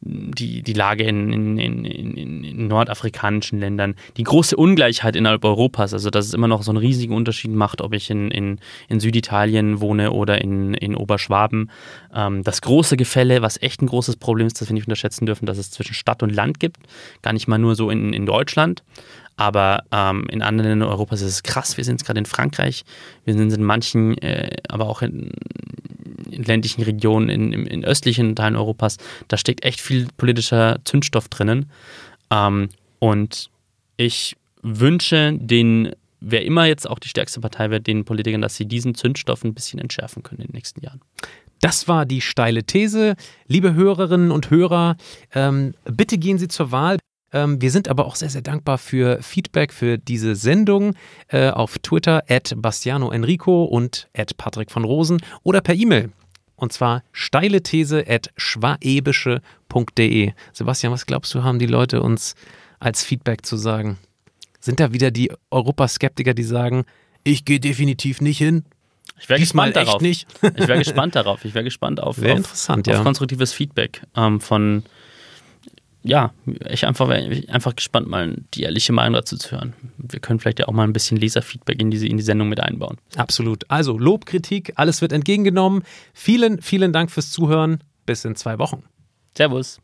die, 0.00 0.62
die 0.62 0.72
Lage 0.72 1.04
in, 1.04 1.32
in, 1.32 1.58
in, 1.58 2.44
in, 2.44 2.66
nordafrikanischen 2.66 3.58
Ländern, 3.58 3.94
die 4.16 4.24
große 4.24 4.56
Ungleichheit 4.56 5.16
innerhalb 5.16 5.44
Europas, 5.44 5.92
also 5.92 6.10
dass 6.10 6.26
es 6.26 6.34
immer 6.34 6.48
noch 6.48 6.62
so 6.62 6.70
einen 6.70 6.78
riesigen 6.78 7.14
Unterschied 7.14 7.50
macht, 7.52 7.80
ob 7.80 7.94
ich 7.94 8.10
in, 8.10 8.30
in, 8.30 8.58
in 8.88 9.00
Süditalien 9.00 9.80
wohne 9.80 10.12
oder 10.12 10.40
in, 10.40 10.74
in 10.74 10.93
Oberschwaben. 10.94 11.70
Ähm, 12.14 12.42
das 12.42 12.60
große 12.60 12.96
Gefälle, 12.96 13.42
was 13.42 13.60
echt 13.60 13.82
ein 13.82 13.86
großes 13.86 14.16
Problem 14.16 14.46
ist, 14.46 14.60
das 14.60 14.68
wir 14.68 14.74
nicht 14.74 14.86
unterschätzen 14.86 15.26
dürfen, 15.26 15.46
dass 15.46 15.58
es 15.58 15.70
zwischen 15.70 15.94
Stadt 15.94 16.22
und 16.22 16.30
Land 16.30 16.60
gibt, 16.60 16.78
gar 17.22 17.32
nicht 17.32 17.48
mal 17.48 17.58
nur 17.58 17.74
so 17.74 17.90
in, 17.90 18.12
in 18.12 18.26
Deutschland. 18.26 18.82
Aber 19.36 19.82
ähm, 19.90 20.26
in 20.30 20.42
anderen 20.42 20.70
Ländern 20.70 20.88
Europas 20.88 21.20
ist 21.20 21.32
es 21.32 21.42
krass. 21.42 21.76
Wir 21.76 21.84
sind 21.84 21.94
jetzt 21.94 22.06
gerade 22.06 22.20
in 22.20 22.26
Frankreich, 22.26 22.84
wir 23.24 23.34
sind 23.34 23.52
in 23.52 23.64
manchen, 23.64 24.16
äh, 24.18 24.56
aber 24.68 24.88
auch 24.88 25.02
in, 25.02 25.32
in 26.30 26.44
ländlichen 26.44 26.82
Regionen, 26.82 27.28
in, 27.28 27.52
in, 27.52 27.66
in, 27.66 27.84
östlichen 27.84 28.36
Teilen 28.36 28.56
Europas, 28.56 28.98
da 29.28 29.36
steckt 29.36 29.64
echt 29.64 29.80
viel 29.80 30.06
politischer 30.16 30.78
Zündstoff 30.84 31.28
drinnen. 31.28 31.70
Ähm, 32.30 32.68
und 33.00 33.50
ich 33.96 34.36
wünsche 34.62 35.32
den, 35.34 35.92
wer 36.24 36.44
immer 36.44 36.66
jetzt 36.66 36.88
auch 36.88 36.98
die 36.98 37.08
stärkste 37.08 37.40
Partei 37.40 37.70
wird, 37.70 37.86
den 37.86 38.04
Politikern, 38.04 38.40
dass 38.40 38.56
sie 38.56 38.66
diesen 38.66 38.94
Zündstoff 38.94 39.44
ein 39.44 39.54
bisschen 39.54 39.78
entschärfen 39.78 40.22
können 40.22 40.40
in 40.40 40.48
den 40.48 40.54
nächsten 40.54 40.80
Jahren. 40.80 41.00
Das 41.60 41.88
war 41.88 42.04
die 42.06 42.20
steile 42.20 42.64
These. 42.64 43.14
Liebe 43.46 43.74
Hörerinnen 43.74 44.30
und 44.30 44.50
Hörer, 44.50 44.96
ähm, 45.34 45.74
bitte 45.84 46.18
gehen 46.18 46.38
Sie 46.38 46.48
zur 46.48 46.72
Wahl. 46.72 46.98
Ähm, 47.32 47.60
wir 47.60 47.70
sind 47.70 47.88
aber 47.88 48.06
auch 48.06 48.16
sehr, 48.16 48.30
sehr 48.30 48.42
dankbar 48.42 48.78
für 48.78 49.22
Feedback 49.22 49.72
für 49.72 49.98
diese 49.98 50.36
Sendung 50.36 50.94
äh, 51.28 51.50
auf 51.50 51.78
Twitter 51.78 52.24
at 52.28 52.54
Bastiano 52.56 53.10
Enrico 53.10 53.64
und 53.64 54.08
at 54.16 54.36
Patrick 54.36 54.70
von 54.70 54.84
Rosen 54.84 55.22
oder 55.42 55.60
per 55.60 55.74
E-Mail 55.74 56.10
und 56.56 56.72
zwar 56.72 57.02
steile 57.12 57.62
These 57.62 58.04
at 58.08 58.30
schwaebische.de. 58.36 60.32
Sebastian, 60.52 60.92
was 60.92 61.06
glaubst 61.06 61.34
du, 61.34 61.42
haben 61.42 61.58
die 61.58 61.66
Leute 61.66 62.02
uns 62.02 62.34
als 62.78 63.04
Feedback 63.04 63.44
zu 63.44 63.56
sagen? 63.56 63.98
Sind 64.64 64.80
da 64.80 64.94
wieder 64.94 65.10
die 65.10 65.30
Europaskeptiker, 65.50 66.32
die 66.32 66.42
sagen, 66.42 66.86
ich 67.22 67.44
gehe 67.44 67.60
definitiv 67.60 68.22
nicht 68.22 68.38
hin? 68.38 68.64
Ich 69.20 69.28
wäre 69.28 69.38
gespannt 69.38 69.76
darauf. 69.76 70.00
Nicht. 70.00 70.26
ich 70.40 70.66
wäre 70.66 70.78
gespannt 70.84 71.16
darauf. 71.16 71.44
Ich 71.44 71.52
wäre 71.52 71.64
gespannt 71.64 72.02
auf, 72.02 72.16
auf, 72.16 72.24
interessant, 72.24 72.88
auf 72.88 73.02
konstruktives 73.02 73.52
Feedback 73.52 74.00
ähm, 74.16 74.40
von 74.40 74.84
ja, 76.02 76.32
ich 76.66 76.86
einfach, 76.86 77.10
einfach 77.10 77.76
gespannt, 77.76 78.08
mal 78.08 78.36
die 78.54 78.62
ehrliche 78.62 78.94
Meinung 78.94 79.14
dazu 79.14 79.36
zu 79.36 79.52
hören. 79.52 79.74
Wir 79.98 80.20
können 80.20 80.40
vielleicht 80.40 80.60
ja 80.60 80.68
auch 80.68 80.72
mal 80.72 80.84
ein 80.84 80.94
bisschen 80.94 81.18
Leserfeedback 81.18 81.78
in, 81.78 81.90
diese, 81.90 82.06
in 82.06 82.16
die 82.16 82.22
Sendung 82.22 82.48
mit 82.48 82.60
einbauen. 82.60 82.96
Absolut. 83.16 83.70
Also 83.70 83.98
Lob, 83.98 84.24
Kritik, 84.24 84.72
alles 84.76 85.02
wird 85.02 85.12
entgegengenommen. 85.12 85.82
Vielen, 86.14 86.62
vielen 86.62 86.94
Dank 86.94 87.10
fürs 87.10 87.30
Zuhören. 87.30 87.80
Bis 88.06 88.24
in 88.24 88.34
zwei 88.34 88.58
Wochen. 88.58 88.82
Servus. 89.36 89.78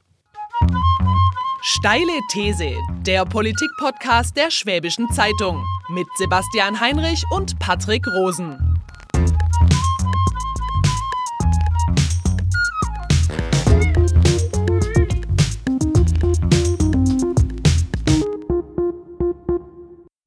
Steile 1.63 2.19
These, 2.31 2.73
der 3.03 3.27
Politik-Podcast 3.27 4.35
der 4.35 4.51
Schwäbischen 4.51 5.07
Zeitung 5.13 5.63
mit 5.91 6.07
Sebastian 6.17 6.81
Heinrich 6.81 7.23
und 7.33 7.59
Patrick 7.59 8.07
Rosen. 8.07 8.80